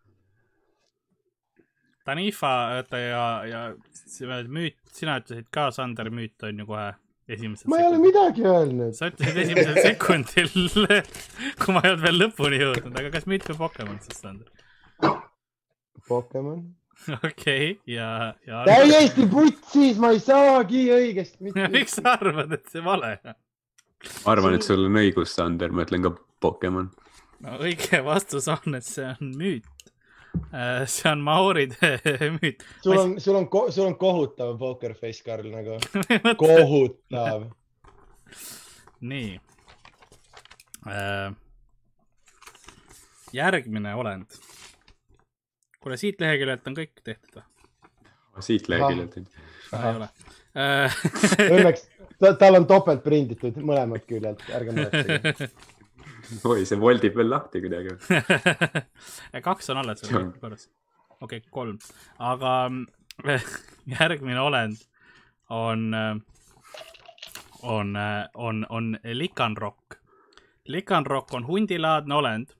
[2.04, 3.62] Tanifa, oota ja, ja
[4.50, 6.90] müüt, sina ütlesid ka, Sander, müüt on ju kohe
[7.30, 8.94] esimesel ma ei ole midagi öelnud.
[8.98, 10.50] sa ütlesid esimesel sekundil,
[11.62, 14.50] kui ma ei olnud veel lõpuni jõudnud, aga kas müüt või Pokemon siis, Sander?
[16.08, 16.64] Pokemon.
[17.28, 18.64] okei, ja, ja.
[18.68, 23.38] täiesti putsis, ma ei saagi õigesti mitte miks sa arvad, et see vale on?
[24.24, 26.90] ma arvan, et sul on õigus, Sander, ma ütlen ka Pokemon.
[27.46, 29.71] no õige vastus on, et see on müüt.
[30.86, 31.92] See on maooride
[32.36, 32.64] müüt.
[32.82, 35.78] sul on, sul on, sul on kohutav poker face, Karl, nagu
[36.42, 37.48] kohutav.
[39.00, 39.40] nii.
[43.32, 44.38] järgmine olend.
[45.80, 47.48] kuule, siit leheküljelt on kõik tehtud või?
[48.40, 49.18] siit leheküljelt.
[49.18, 50.08] ei ole.
[50.52, 50.96] Äh,
[51.48, 51.88] Õnneks
[52.22, 55.48] ta, tal on topelt prinditud mõlemalt küljelt, ärge muretsege.
[56.50, 57.96] oi, see voldib veel lahti kuidagi.
[59.48, 60.68] kaks on alles on- korras.
[61.20, 61.78] okei okay,, kolm,
[62.18, 62.70] aga
[63.98, 64.80] järgmine olend
[65.50, 65.94] on,
[67.62, 67.96] on,
[68.34, 69.98] on, on likanrokk.
[70.68, 72.54] likanrokk on hundilaadne olend,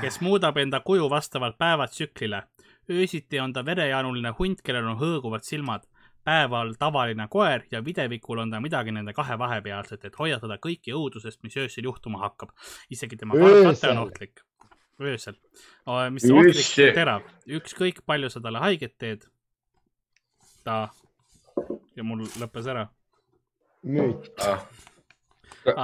[0.00, 2.42] kes muudab enda kuju vastavalt päevatsüklile.
[2.90, 5.87] öösiti on ta verejaanuline hunt, kellel on hõõguvad silmad.
[6.28, 11.40] Päeval tavaline koer ja videvikul on ta midagi nende kahe vahepealset, et hoiatada kõiki õudusest,
[11.46, 12.52] mis öösel juhtuma hakkab.
[12.90, 14.44] isegi tema kate on ohtlik.
[15.00, 15.38] öösel,
[16.12, 17.24] mis ohtlik ja terav,
[17.60, 19.24] ükskõik palju sa talle haiget teed.
[20.64, 20.88] ta
[21.96, 22.88] ja mul lõppes ära.
[23.82, 24.28] müüt.
[24.44, 24.66] ah..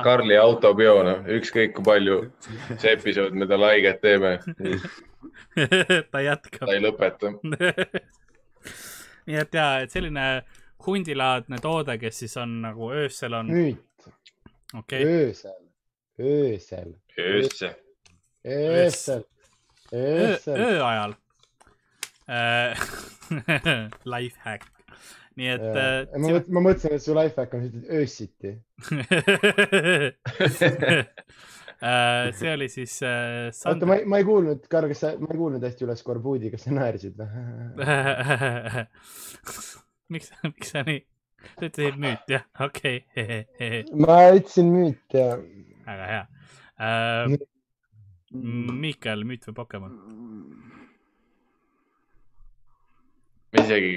[0.05, 2.19] Karli autopeo, noh, ükskõik kui palju
[2.79, 4.39] see episood me talle haiget teeme,
[6.13, 6.75] ta jätkab ta.
[6.77, 7.33] ei lõpeta.
[9.27, 10.25] nii et ja, et selline
[10.87, 14.09] hundilaadne toode, kes siis on nagu öösel on, müüt,
[14.75, 15.61] okei okay., öösel,
[16.19, 17.77] öösel, öösse.
[18.45, 19.25] öösel,
[19.93, 20.61] öösel.
[20.61, 21.13] öö ajal
[22.29, 22.79] äh.
[24.15, 24.63] Life hack,
[25.37, 28.51] nii et äh, ma ma mõtlesin, et su life hack on, öösiti.
[31.85, 35.29] Äh, see oli siis äh, oota, ma ei, ma ei kuulnud, Karl, kas sa, ma
[35.35, 37.27] ei kuulnud hästi üle skorbuudi, kas sa naersid või?
[40.15, 41.03] miks, miks sa nii,
[41.51, 45.27] sa ütlesid müüt jah, okei okay., ma ütlesin müüt ja
[45.85, 46.23] väga hea
[46.79, 47.37] uh,.
[48.35, 49.93] Miikal, müüt või Pokemon?
[53.53, 53.93] ma isegi,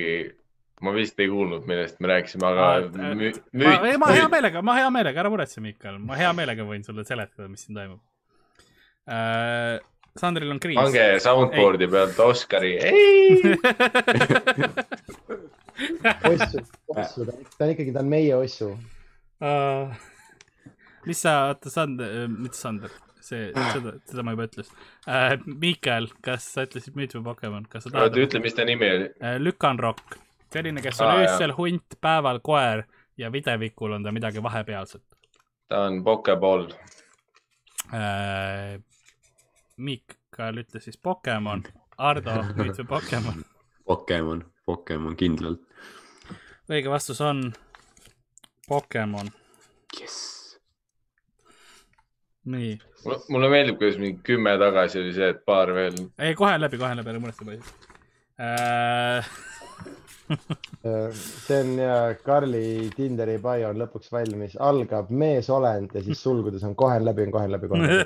[0.85, 3.33] ma vist ei kuulnud, millest me rääkisime, aga et, äh, mü-
[3.65, 6.83] ma, ei, ma hea meelega, ma hea meelega, ära muretse, Miikal, ma hea meelega võin
[6.85, 8.01] sulle seletada, mis siin toimub
[9.07, 9.77] uh,.
[10.17, 10.77] Sandril on kriis.
[10.79, 13.53] pange soundboard'i pealt Oscari, ei.
[16.31, 16.61] ossu,
[16.95, 17.25] ossu,
[17.57, 18.71] ta on ikkagi, ta on meie ossu.
[19.41, 19.93] uh,.
[21.05, 25.35] mis sa, oota, Sander, mitte Sander, see, seda, seda ma juba ütlesin uh,.
[25.61, 29.11] Miikal, kas sa ütlesid müüt või Pokemon, kas sa tahad ütle, mis ta nimi oli.
[29.21, 29.35] uh,?
[29.43, 30.17] Lükanrokk,
[30.53, 31.33] selline, kes on ah, jah.
[31.33, 32.85] öösel hunt, päeval koer
[33.17, 35.03] ja videvikul on ta midagi vahepealset
[35.67, 36.71] ta on Pokeball.
[37.93, 38.81] uh,.
[39.77, 41.61] Miikal ütles siis Pokemon,
[41.97, 43.43] Ardo, või Pokemon?
[43.85, 45.61] Pokemon, Pokemon kindlalt.
[46.69, 47.51] õige vastus on
[48.67, 49.29] Pokemon,
[49.99, 50.57] jess.
[52.45, 52.79] nii.
[53.29, 55.99] mulle meeldib, kuidas mingi kümme tagasi oli see, et paar veel.
[56.17, 57.69] ei, kohe läbi, kohe läbi, ära muretse poisid
[58.41, 59.29] uh,.
[61.47, 66.75] see on ja Karli Tinderi bio on lõpuks valmis, algab meesolend ja siis sulgudes on
[66.81, 67.97] kohe läbi, on kohe on läbi, kohe läbi.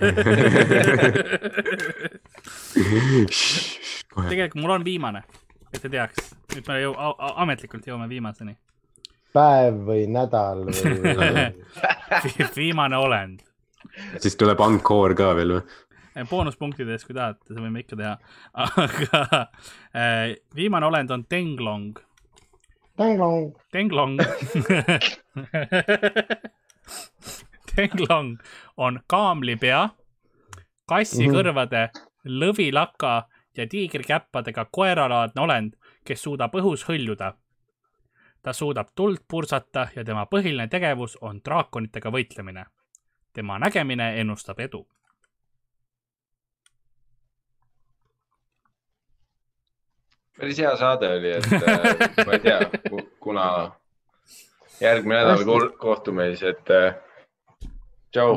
[4.30, 5.24] tegelikult mul on viimane,
[5.72, 6.98] et te teaks, nüüd me jõu-,
[7.46, 8.58] ametlikult jõuame viimaseni.
[9.34, 10.76] päev või nädal või?
[12.62, 13.40] viimane olend.
[14.20, 15.64] siis tuleb ankoor ka veel või?
[16.30, 18.16] boonuspunktides, kui tahate, seda võime ikka teha.
[18.54, 19.22] aga
[19.96, 22.00] äh, viimane olend on Tenglong.
[23.72, 24.20] Tenglong.
[27.76, 28.38] Tenglong
[28.78, 29.90] on kaamlipea,
[30.92, 31.90] kassikõrvade,
[32.28, 33.14] lõvilaka
[33.58, 35.74] ja tiigrikäppadega koeralaadne olend,
[36.06, 37.34] kes suudab õhus hõljuda.
[38.42, 42.66] ta suudab tuld pursata ja tema põhiline tegevus on draakonitega võitlemine.
[43.34, 44.88] tema nägemine ennustab edu.
[50.40, 52.60] Päris hea saade oli, et äh, ma ei tea,
[53.24, 53.46] kuna
[54.82, 57.70] järgmine nädal ko- kohtume siis, et äh,
[58.14, 58.36] tšau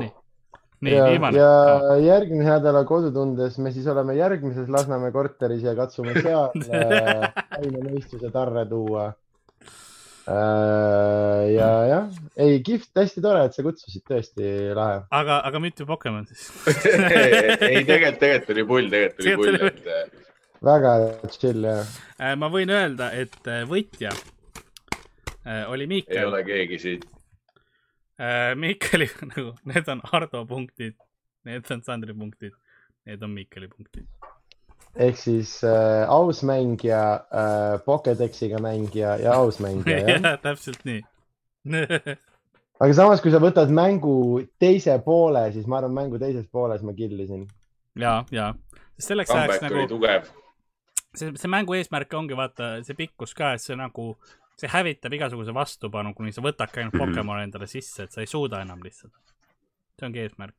[0.84, 0.92] Nii..
[0.92, 1.38] ja, viimane.
[1.38, 7.84] ja järgmise nädala kodutundes me siis oleme järgmises Lasnamäe korteris ja katsume seal äh, aine
[7.86, 9.12] mõistuse tarre tuua.
[10.24, 12.04] ja, jah,
[12.40, 15.02] ei kihvt, hästi tore, et sa kutsusid, tõesti lahe.
[15.12, 16.46] aga, aga mitte Pokemon siis.
[17.60, 20.24] ei, tegelikult, tegelikult oli pull, tegelikult oli pull, et äh,
[20.64, 20.94] väga
[21.34, 21.78] chill ja
[22.14, 26.28] Äh, ma võin öelda, et äh, võitja äh, oli ei Miikel.
[26.28, 27.08] ole keegi siit.
[28.54, 30.94] Miikeli nagu, need on Hardo punktid,
[31.48, 32.54] need on Sandri punktid,
[33.08, 34.06] need on Miikeli punktid.
[34.94, 37.00] ehk siis äh, aus mängija
[37.34, 40.22] äh,, Pokedexiga mängija ja aus mängija, jah.
[40.22, 41.02] jah, täpselt nii.
[42.84, 46.94] aga samas, kui sa võtad mängu teise poole, siis ma arvan, mängu teises pooles ma
[46.94, 47.42] killisin.
[47.98, 48.52] ja, ja,
[48.94, 50.32] sest selleks ajaks comeback oli nagu, tugev.
[51.14, 54.14] see, see mängu eesmärk ongi vaata see pikkus ka, et see nagu,
[54.60, 57.04] see hävitab igasuguse vastupanu, kuni sa võtadki ainult Mhm.
[57.14, 59.12] Pokemoni endale sisse, et sa ei suuda enam lihtsalt.
[59.98, 60.54] see ongi eesmärk,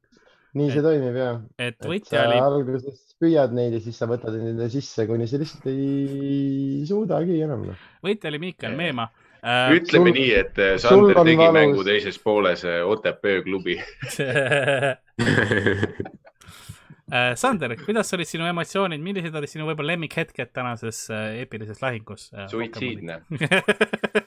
[0.55, 1.41] nii see toimib jah.
[1.59, 5.27] et et võitja oli, alguses püüad neid ja siis sa võtad neid endale sisse, kuni
[5.27, 7.75] sa lihtsalt ei suudagi enam noh.
[8.03, 9.09] võitja oli Miikal Meemaa
[9.43, 9.75] äh,.
[9.75, 11.53] ütleme sul- nii, et sul Sander tegi valus.
[11.59, 13.75] mängu teises pooles eh, OTP klubi.
[17.13, 22.31] Äh, Sander, kuidas olid sinu emotsioonid, millised olid sinu võib-olla lemmikhetked tänases äh, eepilises lahingus
[22.33, 22.47] äh,?
[22.49, 23.19] suitsiidne.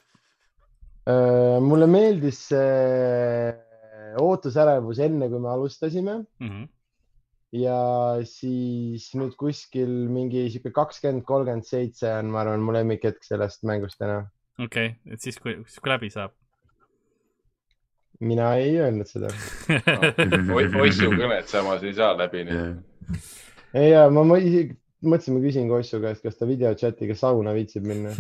[1.08, 3.52] Äh, mulle meeldis see
[4.20, 6.66] ootusärevus enne, kui me alustasime Mhm.
[7.56, 7.78] ja
[8.28, 13.96] siis nüüd kuskil mingi sihuke kakskümmend, kolmkümmend seitse on, ma arvan, mu lemmikhetk sellest mängust
[14.02, 14.18] täna.
[14.60, 16.36] okei, et siis, kui, siis kui läbi saab.
[18.20, 19.30] Mina ei öelnud seda.
[20.84, 23.22] Ossu kõnet samas ei saa läbi nüüd.
[23.74, 27.86] ei, ja ma mõ- isegi mõtlesin, ma küsin Kossu käest, kas ta videochatiga sauna viitsib
[27.88, 28.14] minna.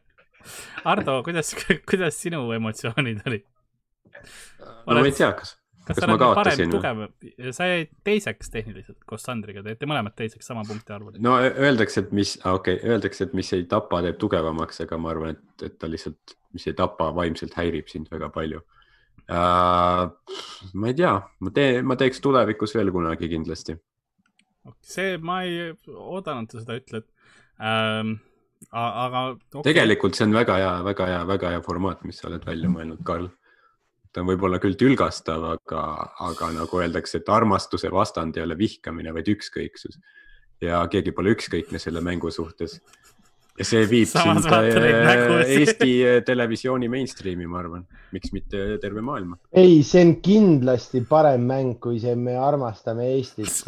[0.90, 1.52] Ardo, kuidas,
[1.88, 3.48] kuidas sinu emotsioonid olid?
[4.88, 5.52] ma ei tea, kas,
[5.84, 6.72] kas ma kaotasin
[7.56, 11.20] sa jäid teiseks tehniliselt koos Sandriga, te jäite mõlemad teiseks sama punkti arvul.
[11.20, 15.12] no öeldakse, et mis, okei okay,, öeldakse, et mis ei tapa, teeb tugevamaks, aga ma
[15.12, 18.64] arvan, et, et ta lihtsalt, mis ei tapa, vaimselt häirib sind väga palju
[19.28, 20.10] uh,.
[20.74, 23.76] ma ei tea, ma teen, ma teeks tulevikus veel kunagi kindlasti.
[24.84, 27.06] see, ma ei oodanud, et sa seda ütled
[27.60, 28.16] ähm,.
[28.70, 29.66] aga okay.
[29.72, 33.02] tegelikult see on väga hea, väga hea, väga hea formaat, mis sa oled välja mõelnud,
[33.06, 33.30] Karl.
[34.12, 35.84] ta on võib-olla küll tülgastav, aga,
[36.30, 40.00] aga nagu öeldakse, et armastuse vastand ei ole vihkamine, vaid ükskõiksus.
[40.60, 42.80] ja keegi pole ükskõikne selle mängu suhtes.
[43.58, 45.44] See viib Samas sind äh.
[45.58, 49.38] Eesti äh, televisiooni mainstream'i, ma arvan, miks mitte terve maailma.
[49.52, 53.64] ei, see on kindlasti parem mäng, kui see Me armastame Eestit.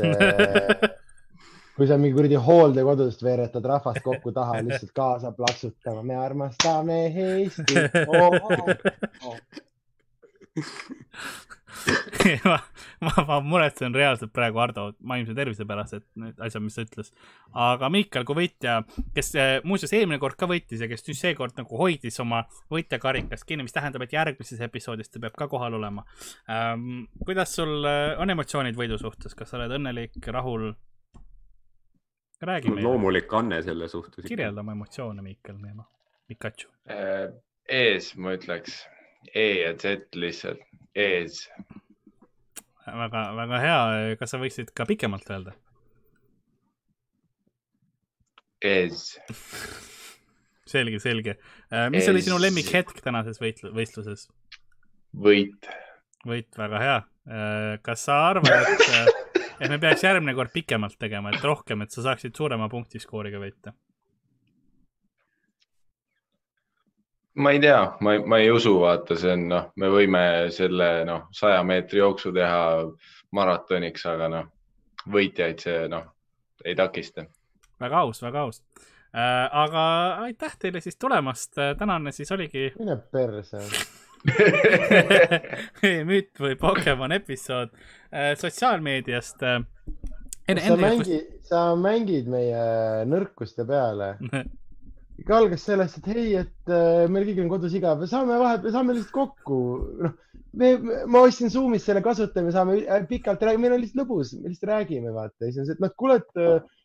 [1.76, 8.02] kui sa mingi kuradi hooldekodust veeretad rahvast kokku taha lihtsalt kaasa plaksutama, me armastame Eestit
[8.06, 8.28] oh.
[8.32, 9.36] Oh, oh.
[12.44, 12.58] ma,
[13.00, 17.08] ma, ma muretsen reaalselt praegu Ardo vaimse tervise pärast, et need asjad, mis ta ütles.
[17.66, 18.74] aga Miikal kui võitja,
[19.16, 23.48] kes eh, muuseas eelmine kord ka võitis ja kes nüüd seekord nagu hoidis oma võitjakarikast
[23.48, 26.04] kinni, mis tähendab, et järgmises episoodis ta peab ka kohal olema
[26.52, 27.08] ähm,.
[27.24, 30.72] kuidas sul eh, on emotsioonid võidu suhtes, kas sa oled õnnelik, rahul?
[32.42, 34.26] räägi meile, loomulik anne selle suhtes.
[34.28, 35.56] kirjelda oma emotsioone, Miikal,
[36.28, 36.68] Pikachu.
[36.90, 37.28] Eh,
[37.68, 38.82] ees, ma ütleks.
[39.34, 40.62] E ja Z lihtsalt,
[40.98, 41.46] ees.
[42.86, 43.82] väga, väga hea,
[44.20, 45.54] kas sa võiksid ka pikemalt öelda?
[48.62, 49.06] ees.
[50.72, 51.36] selge, selge.
[51.92, 54.28] mis oli sinu lemmikhetk tänases võitlu-, võistluses?
[55.12, 55.70] võit.
[56.28, 56.98] võit, väga hea.
[57.84, 62.06] kas sa arvad, et, et me peaks järgmine kord pikemalt tegema, et rohkem, et sa
[62.08, 63.74] saaksid suurema punktiskooriga võita?
[67.34, 71.28] Ma ei tea, ma, ma ei usu, vaata, see on noh, me võime selle noh,
[71.34, 72.62] saja meetri jooksu teha
[73.36, 74.50] maratoniks, aga noh,
[75.12, 76.10] võitjaid see noh,
[76.64, 77.24] ei takista.
[77.80, 78.62] väga aus, väga aus.
[79.12, 79.82] aga
[80.26, 83.64] aitäh teile siis tulemast, tänane siis oligi mine perse.
[86.06, 89.40] müüt või Pokemon episood äh, sotsiaalmeediast.
[89.42, 94.14] sa mängid, sa mängid meie nõrkuste peale.
[95.22, 98.96] ikka algas sellest, et hei, et äh, meil kõigil on kodus igav, saame vahepeal, saame
[98.96, 99.58] lihtsalt kokku,
[100.02, 100.14] noh.
[100.58, 100.72] me,
[101.06, 104.50] ma ostsin Zoom'is selle kasutaja, me saame äh, pikalt rääkida, meil on lihtsalt lõbus, me
[104.50, 105.46] lihtsalt räägime, vaata.
[105.46, 106.80] siis on see, et noh, kuule, et äh,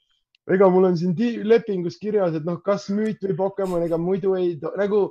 [0.56, 1.16] ega mul on siin
[1.48, 5.08] lepingus kirjas, et noh, kas müüt või Pokemon, ega muidu ei, nagu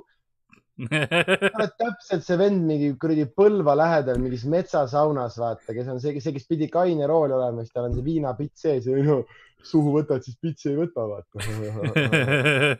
[1.57, 6.33] oled täpselt see vend mingi kuradi Põlva lähedal mingis metsasaunas, vaata, kes on see, see,
[6.35, 9.17] kes pidi kaine rool olema, siis tal on see viinapitt sees ja no,
[9.65, 11.35] suhu võtad, siis pitsi ei võta, vaata.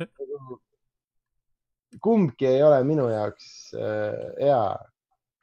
[2.04, 4.78] kumbki ei ole minu jaoks äh, hea.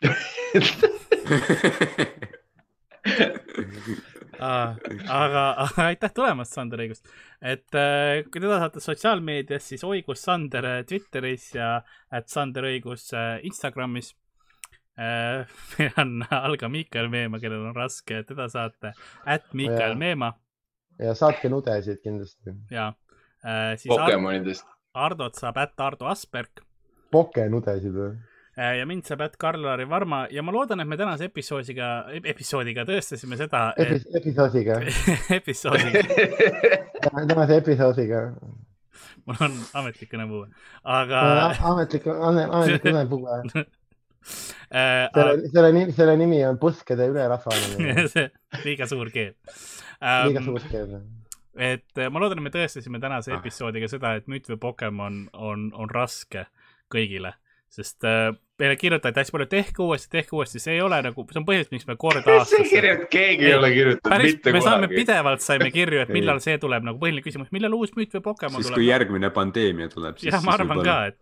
[4.40, 4.74] Aa,
[5.12, 5.44] aga
[5.88, 7.02] aitäh tulemast, Sander Õigus.
[7.42, 11.70] et äh, kui teda saate sotsiaalmeedias, siis Oigus Sander äh, Twitteris ja
[12.12, 14.14] et Sander Õigus äh, Instagramis
[15.74, 18.92] meil on Alga Miikael Meemaa, kellel on raske, teda saate
[19.26, 19.98] at Miikael Jaa.
[19.98, 20.30] Meemaa
[21.02, 22.54] ja saatke nudesid kindlasti.
[22.70, 22.92] ja
[23.74, 24.68] siis Pokemonidest.
[24.94, 26.62] Ardot saab at Ardo Asperg
[27.10, 28.14] Poke nudesid või?
[28.54, 31.88] Äh, ja mind saab at Karl-Lari Varma ja ma loodan, et me tänase episoodiga,
[32.22, 34.76] episoodiga tõestasime seda Epis, episoodiga.
[35.40, 36.02] Episoodiga.
[37.02, 38.20] Tänase episoodiga.
[39.26, 40.46] mul on ametlik kõnepuue,
[40.84, 41.24] aga
[41.72, 48.06] ametlik, ametlik kõnepuue äh, selle, selle nimi, selle nimi on Puskede ülerahvamine
[48.66, 49.34] liiga suur keel.
[49.98, 50.28] Um,.
[50.28, 50.98] liiga suur keel.
[51.58, 55.72] et äh, ma loodan, et me tõestasime tänase episoodiga seda, et müüt või Pokemon on,
[55.74, 56.46] on raske
[56.92, 57.34] kõigile,
[57.74, 61.40] sest äh, meile kirjutati hästi palju, tehke uuesti, tehke uuesti, see ei ole nagu, see
[61.40, 62.70] on põhjus, miks me kord aastas.
[63.10, 64.68] keegi ei ole kirjutanud mitte me kunagi.
[64.68, 68.22] saame pidevalt saime kirju, et millal see tuleb, nagu põhiline küsimus, millal uus müüt või
[68.28, 68.78] Pokemon siis tuleb.
[68.78, 70.22] kui järgmine pandeemia tuleb.
[70.22, 71.18] jah, ma arvan ka, et,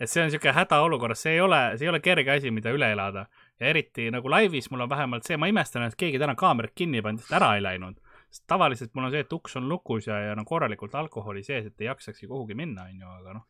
[0.00, 2.90] et see on niisugune hädaolukorras, see ei ole, see ei ole kerge asi, mida üle
[2.96, 3.28] elada
[3.60, 6.98] ja eriti nagu laivis mul on vähemalt see, ma imestan, et keegi täna kaamerat kinni
[6.98, 8.02] ei pannud, sest ära ei läinud.
[8.34, 11.70] sest tavaliselt mul on see, et uks on lukus ja, ja no korralikult alkoholi sees,
[11.70, 13.46] et ei jaksakski kuhugi minna, onju, aga noh,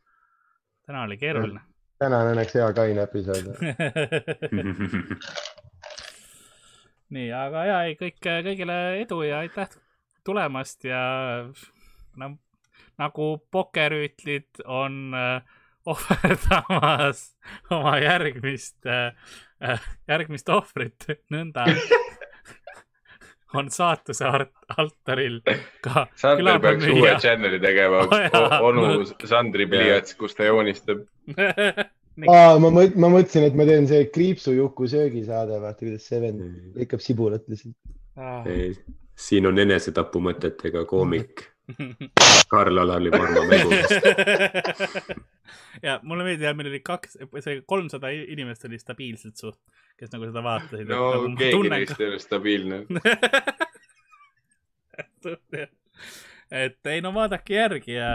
[0.85, 1.65] täna oli keeruline
[1.99, 3.45] täna on õnneks hea kaine episood.
[7.09, 9.69] Nii, aga ja ei, kõik, kõigile edu ja aitäh
[10.27, 11.01] tulemast ja
[12.19, 12.27] no
[12.99, 15.41] nagu pokerüütlid on äh,
[15.89, 17.23] ohverdamas
[17.75, 21.65] oma järgmist äh,, järgmist ohvrit, nõnda
[23.57, 24.27] on saatuse
[24.77, 25.39] altaril
[25.81, 26.05] ka.
[26.19, 28.03] Sander peaks uue channel'i tegema
[28.61, 31.01] onu Sandri pliiats, kus ta joonistab
[32.27, 36.19] Aa, ma mõt-, ma mõtlesin, et ma teen see kriipsu Juku söögisaade, vaata kuidas see
[36.23, 36.39] vend
[36.75, 37.77] lõikab sibulat lihtsalt.
[38.19, 38.43] Ah..
[39.15, 41.45] siin on enesetapumõtetega koomik.
[42.51, 43.91] Karl-Alari Varma mängudest
[45.85, 49.59] ja mulle meeldib, meil oli kaks, see kolmsada inimest oli stabiilselt suht,
[49.99, 50.87] kes nagu seda vaatasid.
[50.89, 52.77] no nagu keegi neist ei ole stabiilne
[56.51, 58.09] et ei no vaadake järgi ja,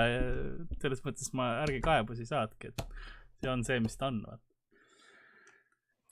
[0.83, 2.85] selles mõttes ma, ärge kaebusi saatke, et
[3.43, 4.25] see on see, mis ta on.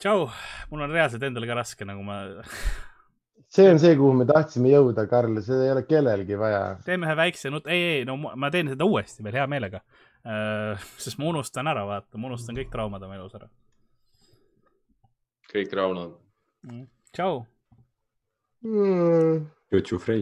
[0.03, 0.27] tšau,
[0.71, 2.23] mul on reaalselt endal ka raske, nagu ma
[3.53, 6.63] see on see, kuhu me tahtsime jõuda, Karl, seda ei ole kellelgi vaja.
[6.87, 10.87] teeme ühe väikse nut-, ei, ei, no ma teen seda uuesti veel hea meelega uh,.
[10.97, 13.49] sest ma unustan ära, vaata, ma unustan kõik traumad oma elus ära.
[15.53, 16.15] kõik traumad
[16.69, 16.87] mm..
[17.11, 17.43] tšau
[18.63, 19.43] mm..
[19.73, 20.21] Jutsu Frey.